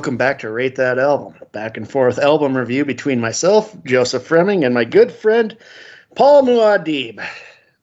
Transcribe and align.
Welcome 0.00 0.16
back 0.16 0.38
to 0.38 0.50
Rate 0.50 0.76
That 0.76 0.98
Album, 0.98 1.34
a 1.42 1.44
back 1.44 1.76
and 1.76 1.86
forth 1.86 2.18
album 2.18 2.56
review 2.56 2.86
between 2.86 3.20
myself, 3.20 3.76
Joseph 3.84 4.22
Fremming, 4.22 4.64
and 4.64 4.72
my 4.72 4.82
good 4.82 5.12
friend 5.12 5.54
Paul 6.14 6.44
Muad'Dib. 6.44 7.22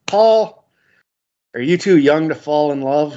Paul, 0.06 0.68
are 1.54 1.60
you 1.60 1.78
too 1.78 1.96
young 1.96 2.28
to 2.28 2.34
fall 2.34 2.72
in 2.72 2.80
love? 2.80 3.16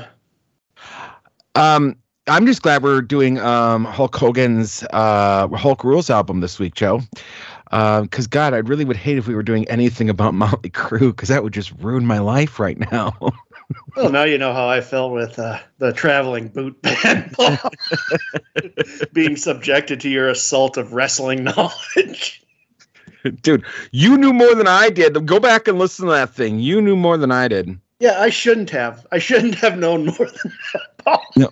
Um, 1.55 1.95
I'm 2.27 2.45
just 2.45 2.61
glad 2.61 2.83
we're 2.83 3.01
doing 3.01 3.39
um, 3.39 3.86
Hulk 3.86 4.15
Hogan's 4.15 4.83
uh, 4.93 5.47
Hulk 5.47 5.83
Rules 5.83 6.11
album 6.11 6.42
this 6.42 6.59
week, 6.59 6.75
Joe. 6.75 7.01
Because 7.71 8.25
uh, 8.25 8.29
God, 8.29 8.54
I 8.54 8.57
really 8.57 8.86
would 8.86 8.97
hate 8.97 9.18
if 9.18 9.28
we 9.28 9.33
were 9.33 9.42
doing 9.42 9.68
anything 9.68 10.11
about 10.11 10.33
Motley 10.36 10.70
Crue, 10.70 11.09
because 11.09 11.29
that 11.29 11.42
would 11.42 11.54
just 11.54 11.71
ruin 11.79 12.06
my 12.06 12.20
life 12.20 12.59
right 12.59 12.78
now. 12.92 13.18
well, 13.96 14.11
now 14.11 14.24
you 14.24 14.38
know 14.38 14.54
how 14.54 14.68
I 14.68 14.82
felt 14.82 15.11
with 15.11 15.38
uh, 15.39 15.60
the 15.78 15.93
traveling 15.93 16.48
boot 16.48 16.82
band 16.82 17.36
being 19.14 19.36
subjected 19.36 20.02
to 20.02 20.10
your 20.10 20.29
assault 20.29 20.78
of 20.78 20.93
wrestling 20.93 21.43
knowledge. 21.46 22.43
Dude, 23.42 23.64
you 23.92 24.18
knew 24.18 24.34
more 24.34 24.56
than 24.56 24.68
I 24.68 24.89
did. 24.89 25.26
Go 25.26 25.39
back 25.39 25.68
and 25.68 25.78
listen 25.78 26.07
to 26.07 26.12
that 26.12 26.34
thing. 26.34 26.60
You 26.60 26.82
knew 26.82 26.96
more 26.96 27.18
than 27.18 27.32
I 27.32 27.48
did. 27.48 27.79
Yeah, 28.00 28.20
I 28.20 28.29
shouldn't 28.29 28.71
have. 28.71 29.06
I 29.12 29.20
shouldn't 29.20 29.56
have 29.56 29.78
known 29.78 30.06
more 30.06 30.18
than 30.18 30.54
that. 31.06 31.21
No. 31.36 31.50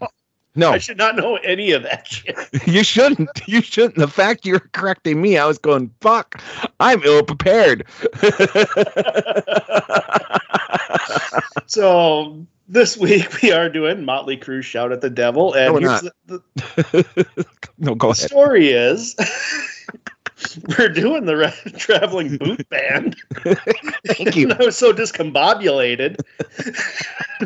No. 0.60 0.72
I 0.74 0.78
should 0.78 0.98
not 0.98 1.16
know 1.16 1.38
any 1.38 1.72
of 1.72 1.84
that 1.84 2.06
shit. 2.06 2.36
you 2.68 2.84
shouldn't. 2.84 3.30
You 3.48 3.62
shouldn't. 3.62 3.96
The 3.96 4.10
fact 4.10 4.46
you're 4.46 4.60
correcting 4.60 5.22
me, 5.22 5.38
I 5.38 5.46
was 5.46 5.58
going, 5.58 5.90
fuck, 6.02 6.42
I'm 6.82 7.02
ill 7.04 7.24
prepared. 7.24 7.88
so 11.66 12.46
this 12.68 12.98
week 12.98 13.42
we 13.42 13.54
are 13.54 13.70
doing 13.70 14.04
Motley 14.04 14.36
Crue 14.36 14.62
Shout 14.62 14.92
at 14.92 15.00
the 15.00 15.10
Devil. 15.10 15.54
And 15.54 15.76
no, 15.76 15.80
here's 15.80 16.02
the, 16.26 16.42
the, 16.76 17.06
no, 17.78 17.96
go 17.96 18.08
the 18.08 18.20
ahead. 18.20 18.30
story 18.30 18.68
is 18.72 19.16
we're 20.78 20.90
doing 20.90 21.26
the 21.26 21.54
traveling 21.78 22.38
boot 22.38 22.68
band. 22.70 23.16
Thank 24.08 24.36
you. 24.36 24.50
And 24.50 24.62
I 24.62 24.66
was 24.66 24.78
so 24.78 24.94
discombobulated 24.94 26.20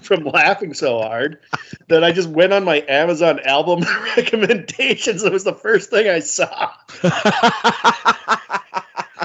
from 0.04 0.26
laughing 0.26 0.74
so 0.74 1.00
hard 1.00 1.40
that 1.88 2.04
I 2.04 2.12
just 2.12 2.30
went 2.30 2.54
on 2.54 2.64
my 2.64 2.84
Amazon 2.88 3.40
album 3.46 3.84
recommendations. 4.18 5.24
It 5.24 5.32
was 5.32 5.44
the 5.44 5.54
first 5.54 5.90
thing 5.90 6.08
I 6.08 6.20
saw. 6.20 6.72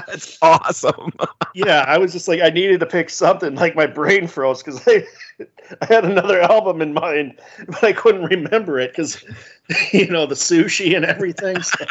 That's 0.09 0.37
awesome. 0.41 1.13
yeah, 1.53 1.85
I 1.87 1.97
was 1.99 2.11
just 2.11 2.27
like, 2.27 2.41
I 2.41 2.49
needed 2.49 2.79
to 2.79 2.85
pick 2.85 3.09
something. 3.09 3.55
Like 3.55 3.75
my 3.75 3.85
brain 3.85 4.27
froze 4.27 4.63
because 4.63 4.81
I, 4.87 5.05
I 5.81 5.85
had 5.85 6.03
another 6.03 6.41
album 6.41 6.81
in 6.81 6.93
mind, 6.93 7.39
but 7.67 7.83
I 7.83 7.93
couldn't 7.93 8.25
remember 8.25 8.79
it 8.79 8.91
because, 8.91 9.23
you 9.91 10.07
know, 10.07 10.25
the 10.25 10.35
sushi 10.35 10.95
and 10.95 11.05
everything. 11.05 11.61
So, 11.61 11.85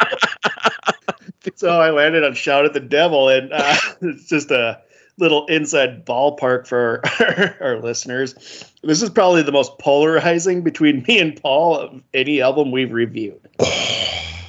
so 1.55 1.81
I 1.81 1.91
landed 1.91 2.25
on 2.25 2.33
"Shout 2.33 2.65
at 2.65 2.73
the 2.73 2.81
Devil," 2.81 3.29
and 3.29 3.53
uh, 3.53 3.77
it's 4.01 4.27
just 4.27 4.51
a 4.51 4.81
little 5.17 5.45
inside 5.47 6.05
ballpark 6.05 6.67
for 6.67 7.01
our, 7.19 7.55
our 7.61 7.79
listeners. 7.79 8.65
This 8.83 9.01
is 9.01 9.09
probably 9.09 9.43
the 9.43 9.51
most 9.53 9.77
polarizing 9.79 10.61
between 10.61 11.03
me 11.07 11.19
and 11.19 11.41
Paul 11.41 11.77
of 11.77 12.01
any 12.13 12.41
album 12.41 12.71
we've 12.71 12.91
reviewed 12.91 13.39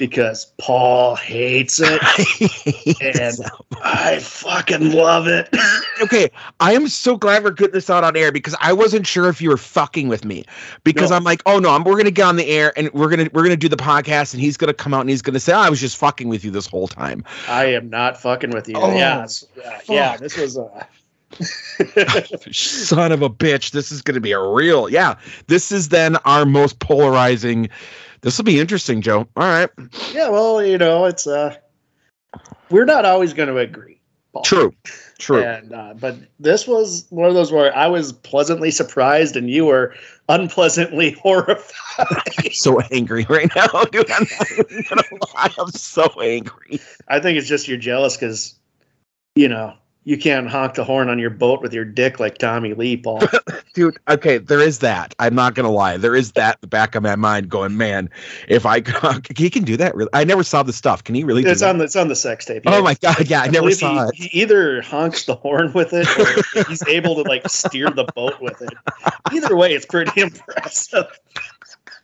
because 0.00 0.52
Paul 0.58 1.14
hates 1.14 1.78
it 1.80 2.00
and 3.16 3.38
I 3.84 4.18
fucking 4.18 4.92
love 4.92 5.28
it. 5.28 5.48
okay, 6.02 6.30
I 6.58 6.72
am 6.72 6.88
so 6.88 7.16
glad 7.16 7.44
we're 7.44 7.52
getting 7.52 7.74
this 7.74 7.88
out 7.88 8.02
on 8.02 8.16
air 8.16 8.32
because 8.32 8.56
I 8.60 8.72
wasn't 8.72 9.06
sure 9.06 9.28
if 9.28 9.40
you 9.40 9.50
were 9.50 9.56
fucking 9.56 10.08
with 10.08 10.24
me 10.24 10.44
because 10.82 11.10
No. 11.10 11.16
I'm 11.16 11.22
like, 11.24 11.42
oh 11.46 11.60
no, 11.60 11.70
I'm, 11.70 11.84
we're 11.84 11.96
gonna 11.96 12.10
get 12.10 12.26
on 12.26 12.34
the 12.36 12.46
air 12.46 12.72
and 12.76 12.92
we're 12.92 13.08
gonna 13.10 13.28
we're 13.32 13.44
gonna 13.44 13.56
do 13.56 13.68
the 13.68 13.76
podcast 13.76 14.34
and 14.34 14.40
he's 14.42 14.56
gonna 14.56 14.74
come 14.74 14.92
out 14.92 15.02
and 15.02 15.10
he's 15.10 15.22
gonna 15.22 15.38
say, 15.38 15.52
oh, 15.52 15.60
I 15.60 15.70
was 15.70 15.80
just 15.80 15.96
fucking 15.98 16.28
with 16.28 16.44
you 16.44 16.50
this 16.50 16.66
whole 16.66 16.88
time. 16.88 17.22
I 17.46 17.66
am 17.66 17.88
not 17.88 18.20
fucking 18.20 18.50
with 18.50 18.68
you. 18.68 18.74
Oh, 18.76 18.92
yeah, 18.92 19.18
it's- 19.18 19.44
yeah, 19.88 20.16
this 20.16 20.36
was 20.36 20.58
uh 20.58 20.84
Son 22.50 23.12
of 23.12 23.22
a 23.22 23.30
bitch, 23.30 23.70
this 23.70 23.92
is 23.92 24.02
gonna 24.02 24.20
be 24.20 24.32
a 24.32 24.42
real 24.42 24.88
yeah. 24.88 25.14
This 25.46 25.70
is 25.70 25.90
then 25.90 26.16
our 26.24 26.44
most 26.44 26.78
polarizing. 26.80 27.68
This 28.22 28.36
will 28.36 28.44
be 28.44 28.60
interesting, 28.60 29.00
Joe. 29.00 29.26
All 29.36 29.44
right, 29.44 29.70
yeah, 30.12 30.28
well, 30.28 30.64
you 30.64 30.78
know, 30.78 31.06
it's 31.06 31.26
uh 31.26 31.56
we're 32.70 32.84
not 32.84 33.04
always 33.04 33.32
going 33.32 33.48
to 33.48 33.58
agree. 33.58 34.00
Paul. 34.32 34.42
true, 34.42 34.72
true. 35.18 35.42
And 35.42 35.72
uh, 35.72 35.94
but 35.98 36.16
this 36.38 36.66
was 36.66 37.06
one 37.10 37.28
of 37.28 37.34
those 37.34 37.50
where 37.50 37.76
I 37.76 37.88
was 37.88 38.12
pleasantly 38.12 38.70
surprised 38.70 39.36
and 39.36 39.50
you 39.50 39.66
were 39.66 39.94
unpleasantly 40.28 41.10
horrified. 41.22 42.52
So 42.52 42.80
angry 42.92 43.26
right 43.28 43.50
now, 43.56 43.66
dude. 43.92 44.08
I'm 44.10 44.26
not 44.38 44.50
even 44.52 44.84
gonna 44.88 45.02
lie. 45.34 45.52
I'm 45.58 45.72
so 45.72 46.04
angry. 46.20 46.80
I 47.08 47.18
think 47.18 47.38
it's 47.38 47.48
just 47.48 47.66
you're 47.66 47.76
jealous 47.76 48.16
because 48.16 48.54
you 49.34 49.48
know 49.48 49.74
you 50.04 50.16
can't 50.16 50.48
honk 50.48 50.74
the 50.74 50.84
horn 50.84 51.08
on 51.08 51.18
your 51.18 51.30
boat 51.30 51.60
with 51.62 51.72
your 51.72 51.84
dick 51.84 52.18
like 52.18 52.38
Tommy 52.38 52.74
Lee, 52.74 52.96
Paul. 52.96 53.20
dude 53.74 53.96
okay 54.08 54.38
there 54.38 54.60
is 54.60 54.80
that 54.80 55.14
i'm 55.20 55.32
not 55.32 55.54
gonna 55.54 55.70
lie 55.70 55.96
there 55.96 56.16
is 56.16 56.32
that 56.32 56.54
in 56.54 56.58
the 56.62 56.66
back 56.66 56.96
of 56.96 57.04
my 57.04 57.14
mind 57.14 57.48
going 57.48 57.76
man 57.76 58.10
if 58.48 58.66
i 58.66 58.80
could 58.80 59.38
he 59.38 59.48
can 59.48 59.62
do 59.62 59.76
that 59.76 59.94
really 59.94 60.10
i 60.12 60.24
never 60.24 60.42
saw 60.42 60.60
the 60.64 60.72
stuff 60.72 61.04
can 61.04 61.14
he 61.14 61.22
really 61.22 61.42
do 61.42 61.48
it's 61.48 61.60
that? 61.60 61.70
on 61.70 61.78
the 61.78 61.84
it's 61.84 61.94
on 61.94 62.08
the 62.08 62.16
sex 62.16 62.44
tape. 62.44 62.64
oh 62.66 62.82
my 62.82 62.94
god 62.94 63.30
yeah 63.30 63.42
i, 63.42 63.46
never 63.46 63.60
believe 63.60 63.76
saw 63.76 64.08
it 64.08 64.14
he, 64.16 64.26
he 64.26 64.40
either 64.40 64.82
honks 64.82 65.24
the 65.26 65.36
horn 65.36 65.72
with 65.72 65.92
it 65.92 66.08
or 66.18 66.64
he's 66.68 66.82
able 66.88 67.14
to 67.14 67.22
like 67.22 67.48
steer 67.48 67.90
the 67.90 68.04
boat 68.14 68.40
with 68.40 68.60
it. 68.62 68.72
Either 69.32 69.56
way, 69.56 69.72
it's 69.72 69.86
pretty 69.86 70.20
impressive. 70.20 71.06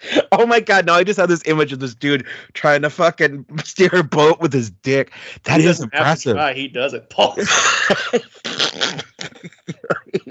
oh 0.32 0.46
my 0.46 0.60
god 0.60 0.86
no 0.86 0.94
i 0.94 1.04
just 1.04 1.18
had 1.18 1.28
this 1.28 1.42
image 1.46 1.72
of 1.72 1.80
this 1.80 1.94
dude 1.94 2.26
trying 2.52 2.82
to 2.82 2.90
fucking 2.90 3.44
steer 3.64 3.90
a 3.92 4.02
boat 4.02 4.40
with 4.40 4.52
his 4.52 4.70
dick. 4.70 5.12
That 5.44 5.60
He 5.60 5.66
is 5.66 5.78
have 5.78 5.84
impressive. 5.84 6.36
try, 6.36 6.54
he 6.54 6.68
does 6.68 6.94
it, 6.94 7.10
Paul. 7.10 7.34
he 7.36 7.44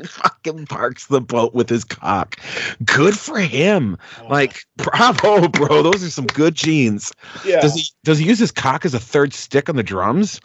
fucking 0.04 0.66
parks 0.66 1.08
the 1.08 1.22
boat 1.22 1.54
with 1.54 1.70
his 1.70 1.84
cock. 1.84 2.40
Good 2.84 3.18
for 3.18 3.40
him. 3.40 3.98
Oh. 4.22 4.28
Like 4.28 4.66
bravo 4.78 5.48
bro. 5.48 5.84
Those 5.84 6.04
are 6.04 6.10
some 6.10 6.28
good 6.28 6.56
genes. 6.56 7.14
Yeah, 7.46 7.62
does 7.62 7.76
he 7.76 7.84
does 8.04 8.20
he 8.20 8.26
use 8.26 8.40
his 8.40 8.52
cock 8.52 8.86
as 8.86 8.94
a 8.94 9.00
third 9.00 9.34
stick 9.34 9.70
on 9.70 9.76
the 9.76 9.84
drums 9.84 10.40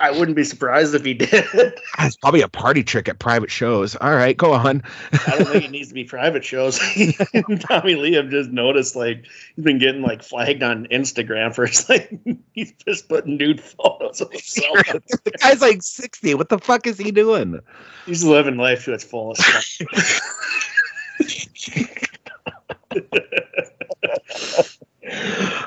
I 0.00 0.10
wouldn't 0.10 0.36
be 0.36 0.44
surprised 0.44 0.94
if 0.94 1.04
he 1.04 1.14
did. 1.14 1.44
It's 2.00 2.16
probably 2.16 2.42
a 2.42 2.48
party 2.48 2.82
trick 2.82 3.08
at 3.08 3.20
private 3.20 3.50
shows. 3.50 3.94
All 3.96 4.14
right, 4.14 4.36
go 4.36 4.52
on. 4.52 4.82
I 5.26 5.38
don't 5.38 5.46
think 5.46 5.64
it 5.64 5.70
needs 5.70 5.88
to 5.88 5.94
be 5.94 6.04
private 6.04 6.44
shows. 6.44 6.78
Tommy 7.60 7.94
Lee, 7.94 8.18
I've 8.18 8.28
just 8.28 8.50
noticed 8.50 8.96
like 8.96 9.24
he's 9.54 9.64
been 9.64 9.78
getting 9.78 10.02
like 10.02 10.22
flagged 10.22 10.62
on 10.62 10.86
Instagram 10.88 11.54
for 11.54 11.66
his 11.66 11.88
like 11.88 12.12
he's 12.52 12.72
just 12.84 13.08
putting 13.08 13.36
nude 13.36 13.60
photos 13.60 14.20
of 14.20 14.30
himself. 14.32 14.76
the 15.24 15.30
guy's 15.40 15.62
like 15.62 15.82
60. 15.82 16.34
What 16.34 16.48
the 16.48 16.58
fuck 16.58 16.86
is 16.86 16.98
he 16.98 17.12
doing? 17.12 17.60
He's 18.04 18.24
living 18.24 18.56
life 18.56 18.84
to 18.84 18.92
its 18.92 19.04
fullest. 19.04 19.42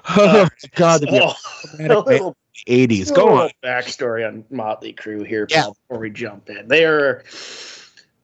Oh, 0.10 0.48
God, 0.76 1.02
the 1.02 1.22
oh, 1.24 1.34
a 1.80 2.00
little 2.00 2.38
80s. 2.68 3.14
Go 3.14 3.30
on. 3.30 3.50
Backstory 3.64 4.28
on 4.28 4.44
Motley 4.50 4.94
Crue 4.94 5.26
here 5.26 5.48
Yeah. 5.50 5.64
Paul, 5.64 5.78
before 5.88 6.02
we 6.02 6.10
jump 6.10 6.50
in. 6.50 6.68
They 6.68 6.86
are 6.86 7.24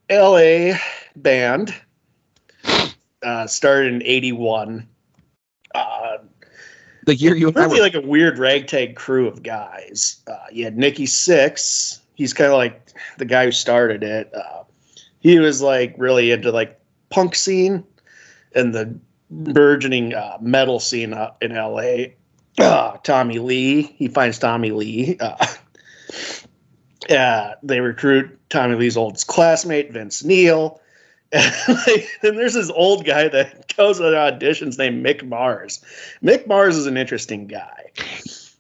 L.A. 0.09 0.78
band. 1.16 1.74
Uh, 3.24 3.48
started 3.48 3.94
in 3.94 4.04
'81. 4.04 4.88
Uh, 5.74 6.18
The 7.06 7.16
year 7.16 7.36
you 7.36 7.51
really 7.51 7.80
like 7.80 7.95
a 7.95 8.01
weird 8.01 8.38
ragtag 8.38 8.95
crew 8.95 9.28
of 9.28 9.44
guys. 9.44 10.22
Uh, 10.28 10.36
you 10.51 10.66
had 10.66 10.78
Nikki 10.78 11.06
Sixx. 11.06 12.00
He's 12.16 12.34
kind 12.34 12.51
of 12.51 12.57
like 12.57 12.89
the 13.18 13.25
guy 13.25 13.46
who 13.46 13.51
started 13.51 14.04
it. 14.04 14.31
Uh, 14.34 14.63
he 15.19 15.39
was 15.39 15.62
like 15.62 15.96
really 15.98 16.31
into 16.31 16.51
like 16.51 16.80
punk 17.10 17.36
scene 17.36 17.84
and 18.56 18.75
the 18.75 18.98
burgeoning 19.31 20.13
uh, 20.13 20.38
metal 20.42 20.80
scene 20.80 21.13
uh, 21.13 21.31
in 21.42 21.56
LA. 21.56 22.07
Uh, 22.57 22.97
Tommy 23.03 23.39
Lee. 23.39 23.81
He 23.81 24.07
finds 24.07 24.39
Tommy 24.39 24.71
Lee. 24.71 25.17
Uh, 27.09 27.13
uh, 27.13 27.55
they 27.63 27.79
recruit 27.79 28.39
Tommy 28.50 28.75
Lee's 28.75 28.95
old 28.95 29.25
classmate 29.27 29.91
Vince 29.91 30.23
Neil. 30.23 30.79
And 31.33 32.05
then 32.21 32.35
there's 32.35 32.53
this 32.53 32.69
old 32.69 33.05
guy 33.05 33.27
that 33.27 33.75
goes 33.75 33.97
to 33.97 34.03
auditions 34.03 34.77
named 34.77 35.03
Mick 35.03 35.27
Mars. 35.27 35.83
Mick 36.23 36.45
Mars 36.45 36.77
is 36.77 36.85
an 36.85 36.95
interesting 36.95 37.47
guy. 37.47 37.91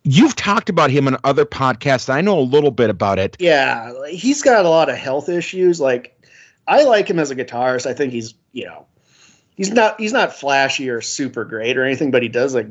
You've 0.01 0.35
talked 0.35 0.69
about 0.69 0.89
him 0.89 1.07
on 1.07 1.17
other 1.23 1.45
podcasts. 1.45 2.09
I 2.09 2.21
know 2.21 2.39
a 2.39 2.41
little 2.41 2.71
bit 2.71 2.89
about 2.89 3.19
it. 3.19 3.37
Yeah, 3.39 3.93
like, 3.99 4.13
he's 4.13 4.41
got 4.41 4.65
a 4.65 4.69
lot 4.69 4.89
of 4.89 4.97
health 4.97 5.29
issues. 5.29 5.79
Like, 5.79 6.19
I 6.67 6.83
like 6.83 7.07
him 7.07 7.19
as 7.19 7.29
a 7.29 7.35
guitarist. 7.35 7.85
I 7.85 7.93
think 7.93 8.11
he's, 8.11 8.33
you 8.51 8.65
know, 8.65 8.87
he's 9.55 9.71
not 9.71 9.99
he's 9.99 10.13
not 10.13 10.33
flashy 10.33 10.89
or 10.89 10.99
super 10.99 11.45
great 11.45 11.77
or 11.77 11.83
anything, 11.83 12.11
but 12.11 12.23
he 12.23 12.29
does 12.29 12.55
like 12.55 12.67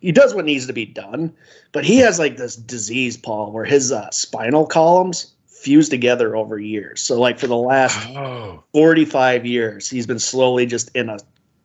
he 0.00 0.12
does 0.12 0.34
what 0.34 0.44
needs 0.44 0.66
to 0.66 0.72
be 0.72 0.84
done. 0.86 1.32
But 1.72 1.84
he 1.84 1.98
has 1.98 2.18
like 2.18 2.36
this 2.36 2.56
disease, 2.56 3.16
Paul, 3.16 3.52
where 3.52 3.64
his 3.64 3.92
uh, 3.92 4.10
spinal 4.10 4.66
columns 4.66 5.32
fuse 5.46 5.88
together 5.88 6.36
over 6.36 6.58
years. 6.58 7.02
So, 7.02 7.18
like 7.20 7.38
for 7.38 7.46
the 7.46 7.56
last 7.56 7.98
Oh. 8.16 8.62
45 8.72 9.44
years, 9.46 9.88
he's 9.90 10.06
been 10.06 10.18
slowly 10.18 10.66
just 10.66 10.90
in 10.94 11.08
a 11.08 11.18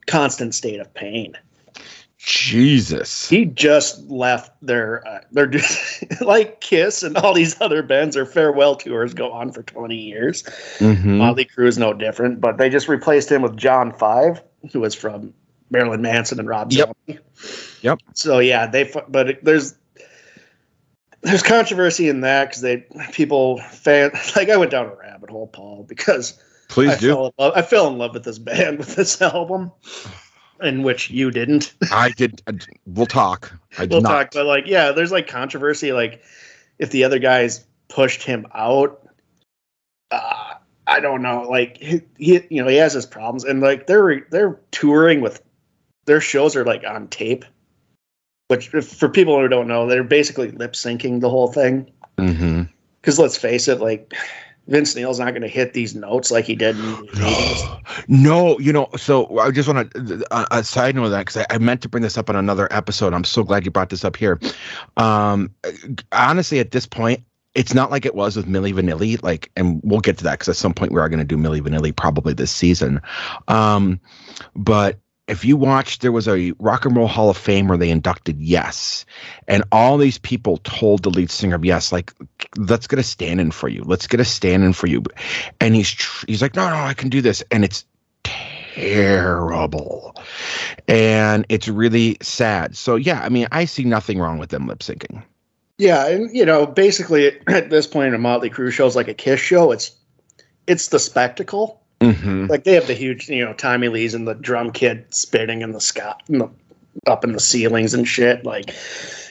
constant 0.07 0.55
state 0.55 0.79
of 0.79 0.93
pain. 0.93 1.33
Jesus. 2.17 3.27
He 3.29 3.45
just 3.45 3.99
left 4.09 4.51
their 4.61 5.05
uh, 5.07 5.21
their 5.31 5.51
like 6.21 6.61
Kiss 6.61 7.01
and 7.01 7.17
all 7.17 7.33
these 7.33 7.59
other 7.59 7.81
bands. 7.81 8.15
Their 8.15 8.27
farewell 8.27 8.75
tours 8.75 9.13
go 9.15 9.31
on 9.31 9.51
for 9.51 9.63
twenty 9.63 9.97
years. 9.97 10.43
Mhm. 10.77 11.17
Motley 11.17 11.45
Crue 11.45 11.67
is 11.67 11.79
no 11.79 11.93
different, 11.93 12.39
but 12.39 12.57
they 12.57 12.69
just 12.69 12.87
replaced 12.87 13.31
him 13.31 13.41
with 13.41 13.57
John 13.57 13.91
Five, 13.91 14.41
who 14.71 14.81
was 14.81 14.93
from 14.93 15.33
Marilyn 15.71 16.01
Manson 16.03 16.39
and 16.39 16.47
Rob 16.47 16.71
Yep. 16.71 16.95
Zombie. 17.07 17.19
Yep. 17.81 17.99
So 18.13 18.39
yeah, 18.39 18.67
they 18.67 18.91
but 19.09 19.29
it- 19.29 19.43
there's 19.45 19.75
there's 21.21 21.43
controversy 21.43 22.09
in 22.09 22.21
that 22.21 22.49
because 22.49 22.61
they 22.61 22.85
people 23.11 23.57
fan 23.59 24.11
like 24.35 24.49
I 24.49 24.57
went 24.57 24.71
down 24.71 24.85
a 24.87 24.95
rabbit 24.95 25.29
hole, 25.29 25.47
Paul, 25.47 25.83
because 25.87 26.39
Please 26.67 26.91
I 26.91 26.97
do. 26.97 27.07
fell 27.09 27.25
in 27.27 27.31
love. 27.37 27.53
I 27.55 27.61
fell 27.61 27.87
in 27.87 27.97
love 27.97 28.13
with 28.13 28.23
this 28.23 28.39
band 28.39 28.77
with 28.79 28.95
this 28.95 29.21
album, 29.21 29.71
in 30.61 30.83
which 30.83 31.09
you 31.09 31.29
didn't. 31.31 31.73
I 31.91 32.09
did. 32.11 32.41
I- 32.47 32.53
we'll 32.85 33.05
talk. 33.05 33.51
I 33.77 33.81
did 33.81 33.91
we'll 33.91 34.01
not. 34.01 34.09
talk, 34.09 34.31
but 34.33 34.45
like 34.45 34.67
yeah, 34.67 34.91
there's 34.91 35.11
like 35.11 35.27
controversy, 35.27 35.91
like 35.91 36.21
if 36.79 36.91
the 36.91 37.03
other 37.03 37.19
guys 37.19 37.65
pushed 37.89 38.23
him 38.23 38.47
out. 38.55 38.97
Uh, 40.09 40.53
I 40.87 40.99
don't 40.99 41.21
know, 41.21 41.43
like 41.49 41.77
he, 41.77 42.01
he, 42.17 42.41
you 42.49 42.61
know, 42.61 42.67
he 42.67 42.75
has 42.77 42.91
his 42.93 43.05
problems, 43.05 43.45
and 43.45 43.61
like 43.61 43.87
they're 43.87 44.25
they're 44.29 44.59
touring 44.71 45.21
with 45.21 45.41
their 46.05 46.19
shows 46.19 46.55
are 46.55 46.65
like 46.65 46.83
on 46.85 47.07
tape, 47.07 47.45
which 48.51 48.67
for 48.67 49.07
people 49.07 49.39
who 49.39 49.47
don't 49.47 49.69
know, 49.69 49.87
they're 49.87 50.03
basically 50.03 50.51
lip 50.51 50.73
syncing 50.73 51.21
the 51.21 51.29
whole 51.29 51.47
thing. 51.47 51.89
Mhm. 52.17 52.67
Because 52.99 53.17
let's 53.17 53.37
face 53.37 53.69
it, 53.69 53.79
like 53.79 54.13
Vince 54.67 54.93
Neil's 54.93 55.19
not 55.19 55.29
going 55.29 55.41
to 55.41 55.47
hit 55.47 55.71
these 55.71 55.95
notes 55.95 56.31
like 56.31 56.43
he 56.43 56.55
did 56.55 56.75
in 56.77 56.85
the 56.85 57.81
No, 58.09 58.59
you 58.59 58.73
know, 58.73 58.89
so 58.97 59.39
I 59.39 59.51
just 59.51 59.69
want 59.69 59.89
to 59.93 60.25
a, 60.31 60.47
a 60.51 60.63
side 60.65 60.95
note 60.95 61.05
of 61.05 61.11
that 61.11 61.27
because 61.27 61.37
I, 61.49 61.55
I 61.55 61.57
meant 61.59 61.81
to 61.83 61.89
bring 61.89 62.03
this 62.03 62.17
up 62.17 62.29
on 62.29 62.35
another 62.35 62.67
episode. 62.71 63.13
I'm 63.13 63.23
so 63.23 63.41
glad 63.41 63.63
you 63.63 63.71
brought 63.71 63.89
this 63.89 64.03
up 64.03 64.17
here. 64.17 64.37
Um, 64.97 65.55
honestly, 66.11 66.59
at 66.59 66.71
this 66.71 66.85
point, 66.85 67.23
it's 67.55 67.73
not 67.73 67.89
like 67.89 68.05
it 68.05 68.15
was 68.15 68.35
with 68.35 68.47
Milli 68.47 68.73
Vanilli. 68.73 69.23
Like, 69.23 69.49
and 69.55 69.79
we'll 69.81 70.01
get 70.01 70.17
to 70.17 70.25
that 70.25 70.39
because 70.39 70.49
at 70.49 70.57
some 70.57 70.73
point 70.73 70.91
we 70.91 70.99
are 70.99 71.07
going 71.07 71.19
to 71.19 71.25
do 71.25 71.37
Milli 71.37 71.61
Vanilli 71.61 71.95
probably 71.95 72.33
this 72.33 72.51
season. 72.51 72.99
Um, 73.47 74.01
but 74.57 74.99
if 75.31 75.45
you 75.45 75.55
watch, 75.55 75.99
there 75.99 76.11
was 76.11 76.27
a 76.27 76.51
Rock 76.59 76.85
and 76.85 76.95
Roll 76.95 77.07
Hall 77.07 77.29
of 77.29 77.37
Fame 77.37 77.69
where 77.69 77.77
they 77.77 77.89
inducted 77.89 78.39
Yes, 78.41 79.05
and 79.47 79.63
all 79.71 79.97
these 79.97 80.17
people 80.17 80.57
told 80.57 81.03
the 81.03 81.09
lead 81.09 81.31
singer 81.31 81.55
of 81.55 81.63
Yes, 81.63 81.93
like, 81.93 82.13
let's 82.57 82.85
get 82.85 82.99
a 82.99 83.03
stand 83.03 83.39
in 83.39 83.51
for 83.51 83.69
you. 83.69 83.83
Let's 83.83 84.07
get 84.07 84.19
a 84.19 84.25
stand 84.25 84.63
in 84.63 84.73
for 84.73 84.87
you. 84.87 85.01
And 85.61 85.73
he's 85.73 85.89
tr- 85.89 86.25
he's 86.27 86.41
like, 86.41 86.55
no, 86.55 86.69
no, 86.69 86.75
I 86.75 86.93
can 86.93 87.07
do 87.07 87.21
this, 87.21 87.41
and 87.49 87.63
it's 87.63 87.85
terrible, 88.25 90.15
and 90.89 91.45
it's 91.47 91.69
really 91.69 92.17
sad. 92.21 92.75
So 92.75 92.97
yeah, 92.97 93.21
I 93.21 93.29
mean, 93.29 93.47
I 93.53 93.65
see 93.65 93.85
nothing 93.85 94.19
wrong 94.19 94.37
with 94.37 94.49
them 94.49 94.67
lip 94.67 94.79
syncing. 94.79 95.23
Yeah, 95.77 96.07
and 96.07 96.35
you 96.35 96.45
know, 96.45 96.65
basically 96.65 97.39
at 97.47 97.69
this 97.69 97.87
point, 97.87 98.13
a 98.13 98.17
Motley 98.17 98.49
Crue 98.49 98.71
show 98.71 98.85
is 98.85 98.97
like 98.97 99.07
a 99.07 99.13
Kiss 99.13 99.39
show. 99.39 99.71
It's 99.71 99.95
it's 100.67 100.89
the 100.89 100.99
spectacle. 100.99 101.80
Mm-hmm. 102.01 102.47
Like 102.47 102.63
they 102.63 102.73
have 102.73 102.87
the 102.87 102.95
huge, 102.95 103.29
you 103.29 103.45
know, 103.45 103.53
Tommy 103.53 103.87
Lee's 103.87 104.13
and 104.15 104.27
the 104.27 104.33
drum 104.33 104.71
kit 104.71 105.13
spitting 105.13 105.61
in 105.61 105.71
the 105.71 105.79
sky, 105.79 106.15
in 106.27 106.39
the, 106.39 106.49
up 107.05 107.23
in 107.23 107.33
the 107.33 107.39
ceilings 107.39 107.93
and 107.93 108.07
shit. 108.07 108.43
Like 108.43 108.73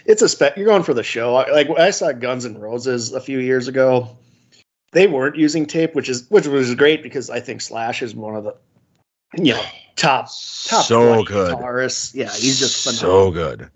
it's 0.06 0.22
a 0.22 0.28
spec. 0.28 0.56
You're 0.56 0.66
going 0.66 0.84
for 0.84 0.94
the 0.94 1.02
show. 1.02 1.34
Like 1.34 1.68
I 1.70 1.90
saw 1.90 2.12
Guns 2.12 2.46
N' 2.46 2.58
Roses 2.58 3.12
a 3.12 3.20
few 3.20 3.38
years 3.38 3.68
ago. 3.68 4.16
They 4.92 5.06
weren't 5.06 5.36
using 5.36 5.66
tape, 5.66 5.94
which 5.94 6.08
is 6.08 6.28
which 6.30 6.46
was 6.46 6.74
great 6.74 7.02
because 7.02 7.28
I 7.28 7.40
think 7.40 7.60
Slash 7.60 8.02
is 8.02 8.14
one 8.14 8.36
of 8.36 8.44
the, 8.44 8.56
you 9.36 9.54
know, 9.54 9.64
top 9.96 10.28
top 10.66 10.84
so 10.84 11.24
good, 11.24 11.54
guitarists. 11.54 12.14
Yeah, 12.14 12.30
he's 12.30 12.58
just 12.58 12.84
phenomenal. 12.84 13.26
so 13.26 13.30
good. 13.32 13.70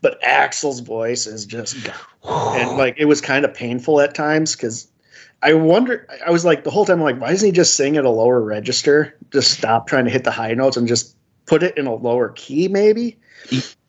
But 0.00 0.20
Axl's 0.22 0.80
voice 0.80 1.26
is 1.26 1.44
just 1.44 1.76
and 2.24 2.78
like 2.78 2.94
it 2.98 3.06
was 3.06 3.20
kind 3.20 3.44
of 3.44 3.52
painful 3.52 4.00
at 4.00 4.14
times 4.14 4.56
because 4.56 4.88
I 5.42 5.54
wonder. 5.54 6.06
I 6.26 6.30
was 6.30 6.44
like 6.44 6.64
the 6.64 6.70
whole 6.70 6.84
time, 6.84 6.98
I'm 6.98 7.04
like, 7.04 7.20
why 7.20 7.30
doesn't 7.30 7.46
he 7.46 7.52
just 7.52 7.74
sing 7.74 7.96
at 7.96 8.04
a 8.04 8.10
lower 8.10 8.40
register? 8.40 9.16
Just 9.32 9.52
stop 9.52 9.86
trying 9.86 10.04
to 10.04 10.10
hit 10.10 10.24
the 10.24 10.30
high 10.30 10.54
notes 10.54 10.76
and 10.76 10.88
just 10.88 11.16
put 11.46 11.62
it 11.62 11.76
in 11.78 11.86
a 11.86 11.94
lower 11.94 12.30
key, 12.30 12.68
maybe. 12.68 13.16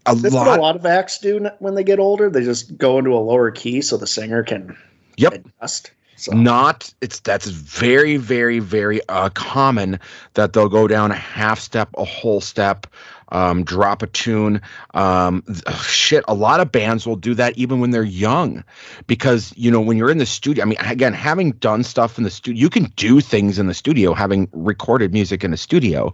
a 0.06 0.16
That's 0.16 0.34
lot. 0.34 0.48
what 0.48 0.57
a 0.60 0.62
lot 0.62 0.75
of 0.75 0.86
acts 0.86 1.19
do 1.19 1.48
when 1.60 1.75
they 1.75 1.84
get 1.84 2.00
older. 2.00 2.30
They 2.30 2.44
just 2.44 2.78
go 2.78 3.00
into 3.00 3.13
a 3.13 3.19
lower 3.19 3.51
key 3.51 3.81
so 3.81 3.98
the 3.98 4.07
singer 4.07 4.44
can 4.44 4.78
Yep. 5.18 5.34
adjust. 5.34 5.92
So 6.16 6.34
not 6.34 6.94
it's 7.00 7.22
that's 7.22 7.48
very 7.48 8.18
very 8.18 8.60
very 8.60 9.00
uh, 9.07 9.30
common 9.30 10.00
that 10.34 10.52
they'll 10.52 10.68
go 10.68 10.86
down 10.86 11.12
a 11.12 11.16
half 11.16 11.60
step 11.62 11.90
a 11.98 12.04
whole 12.04 12.42
step 12.42 12.88
um, 13.30 13.64
drop 13.64 14.02
a 14.02 14.08
tune. 14.08 14.62
Um, 14.94 15.44
shit 15.84 16.24
a 16.28 16.34
lot 16.34 16.60
of 16.60 16.72
bands 16.72 17.06
will 17.06 17.16
do 17.16 17.34
that 17.36 17.58
even 17.58 17.80
when 17.80 17.92
they're 17.92 18.04
young 18.04 18.64
because 19.08 19.54
you 19.56 19.70
know 19.72 19.81
when 19.81 19.98
you're 19.98 20.10
in 20.10 20.18
the 20.18 20.26
studio 20.26 20.64
i 20.64 20.66
mean 20.66 20.78
again 20.80 21.14
having 21.14 21.52
done 21.52 21.84
stuff 21.84 22.18
in 22.18 22.24
the 22.24 22.30
studio 22.30 22.60
you 22.60 22.70
can 22.70 22.86
do 22.96 23.22
things 23.22 23.60
in 23.60 23.68
the 23.68 23.74
studio 23.74 24.14
having 24.14 24.48
recorded 24.52 25.14
music 25.14 25.44
in 25.44 25.54
a 25.54 25.58
studio 25.58 26.14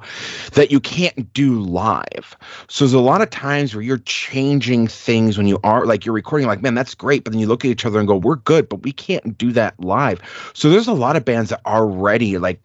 that 0.53 0.71
you 0.71 0.79
can't 0.79 1.33
do 1.33 1.59
live. 1.59 2.37
So 2.67 2.85
there's 2.85 2.93
a 2.93 2.99
lot 2.99 3.21
of 3.21 3.29
times 3.29 3.73
where 3.73 3.83
you're 3.83 3.97
changing 3.99 4.87
things 4.87 5.37
when 5.37 5.47
you 5.47 5.59
are 5.63 5.85
like 5.85 6.05
you're 6.05 6.15
recording 6.15 6.47
like 6.47 6.61
man 6.61 6.75
that's 6.75 6.95
great 6.95 7.23
but 7.23 7.33
then 7.33 7.39
you 7.39 7.47
look 7.47 7.65
at 7.65 7.71
each 7.71 7.85
other 7.85 7.99
and 7.99 8.07
go 8.07 8.15
we're 8.15 8.35
good 8.35 8.69
but 8.69 8.83
we 8.83 8.91
can't 8.91 9.37
do 9.37 9.51
that 9.51 9.79
live. 9.79 10.21
So 10.53 10.69
there's 10.69 10.87
a 10.87 10.93
lot 10.93 11.15
of 11.15 11.25
bands 11.25 11.49
that 11.49 11.61
already 11.65 12.37
like 12.37 12.61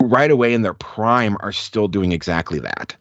right 0.00 0.30
away 0.30 0.52
in 0.52 0.62
their 0.62 0.74
prime 0.74 1.36
are 1.40 1.52
still 1.52 1.88
doing 1.88 2.12
exactly 2.12 2.58
that 2.60 2.96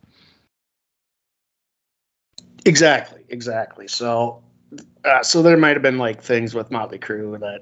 exactly, 2.65 3.23
exactly. 3.29 3.87
So, 3.87 4.43
uh, 5.05 5.23
so 5.23 5.41
there 5.41 5.57
might 5.57 5.73
have 5.75 5.81
been 5.81 5.97
like 5.97 6.21
things 6.21 6.53
with 6.53 6.71
Motley 6.71 6.99
Crue 6.99 7.39
that, 7.39 7.61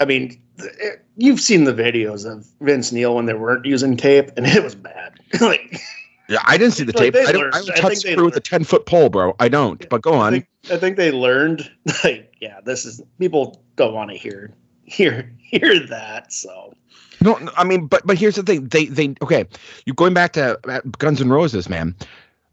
I 0.00 0.04
mean, 0.04 0.40
it, 0.58 1.04
you've 1.16 1.40
seen 1.40 1.64
the 1.64 1.72
videos 1.72 2.30
of 2.30 2.46
Vince 2.60 2.92
Neil 2.92 3.14
when 3.14 3.26
they 3.26 3.34
weren't 3.34 3.64
using 3.64 3.96
tape, 3.96 4.30
and 4.36 4.46
it 4.46 4.62
was 4.62 4.74
bad. 4.74 5.14
like. 5.40 5.80
yeah 6.28 6.38
i 6.46 6.56
didn't 6.56 6.72
see 6.72 6.84
the 6.84 6.92
Like, 6.98 7.12
tape 7.12 7.28
i 7.28 7.32
don't 7.32 7.54
i 7.54 7.58
I 7.58 7.62
don't 7.62 7.76
touch 7.76 8.04
with 8.16 8.36
a 8.36 8.40
10 8.40 8.64
foot 8.64 8.86
pole 8.86 9.10
bro 9.10 9.36
i 9.40 9.48
don't 9.48 9.86
but 9.90 10.00
go 10.00 10.14
I 10.14 10.26
on 10.26 10.32
think, 10.32 10.48
I 10.70 10.76
think 10.78 10.96
they 10.96 11.10
learned 11.10 11.70
like 12.02 12.34
yeah 12.40 12.60
this 12.64 12.86
is 12.86 13.02
people 13.18 13.62
don't 13.76 13.92
want 13.92 14.10
to 14.10 14.16
hear 14.16 14.54
hear 14.84 15.30
hear 15.38 15.86
that 15.86 16.32
so 16.32 16.72
No, 17.20 17.38
I 17.56 17.64
mean, 17.64 17.86
but 17.86 18.06
but 18.06 18.18
here's 18.18 18.36
the 18.36 18.42
thing. 18.42 18.68
They 18.68 18.86
they 18.86 19.14
okay. 19.22 19.46
You 19.86 19.94
going 19.94 20.14
back 20.14 20.32
to 20.34 20.58
uh, 20.68 20.80
Guns 20.98 21.20
N' 21.20 21.30
Roses, 21.30 21.68
man. 21.68 21.94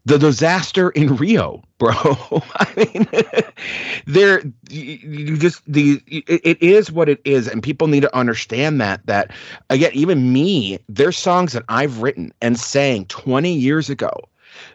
The 0.04 0.18
disaster 0.18 0.90
in 0.90 1.16
Rio, 1.16 1.62
bro. 1.78 1.92
I 2.56 2.66
mean, 2.76 3.06
there 4.06 4.42
you, 4.68 5.36
just 5.36 5.62
the 5.70 6.00
it, 6.06 6.40
it 6.44 6.62
is 6.62 6.90
what 6.90 7.08
it 7.08 7.20
is, 7.24 7.46
and 7.46 7.62
people 7.62 7.86
need 7.86 8.00
to 8.00 8.16
understand 8.16 8.80
that. 8.80 9.06
That 9.06 9.30
again, 9.70 9.92
even 9.94 10.32
me, 10.32 10.78
there's 10.88 11.16
songs 11.16 11.52
that 11.52 11.64
I've 11.68 12.02
written 12.02 12.32
and 12.40 12.58
sang 12.58 13.06
20 13.06 13.52
years 13.52 13.88
ago 13.90 14.10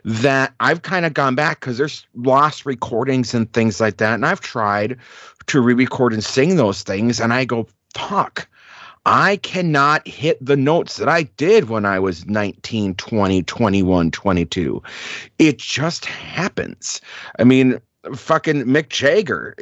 that 0.05 0.53
I've 0.59 0.81
kind 0.81 1.05
of 1.05 1.13
gone 1.13 1.35
back 1.35 1.59
because 1.59 1.77
there's 1.77 2.05
lost 2.15 2.65
recordings 2.65 3.33
and 3.33 3.51
things 3.51 3.81
like 3.81 3.97
that, 3.97 4.13
and 4.13 4.25
I've 4.25 4.41
tried 4.41 4.97
to 5.47 5.61
re-record 5.61 6.13
and 6.13 6.23
sing 6.23 6.55
those 6.55 6.83
things, 6.83 7.19
and 7.19 7.33
I 7.33 7.45
go, 7.45 7.67
fuck. 7.93 8.47
I 9.07 9.37
cannot 9.37 10.05
hit 10.05 10.37
the 10.45 10.57
notes 10.57 10.97
that 10.97 11.07
I 11.07 11.23
did 11.23 11.69
when 11.69 11.85
I 11.85 11.97
was 11.97 12.25
19, 12.25 12.95
20, 12.95 13.41
21, 13.41 14.11
22. 14.11 14.83
It 15.39 15.57
just 15.57 16.03
happens. 16.03 16.99
I 17.39 17.45
mean, 17.45 17.79
fucking 18.13 18.65
Mick 18.65 18.89
Jagger, 18.89 19.55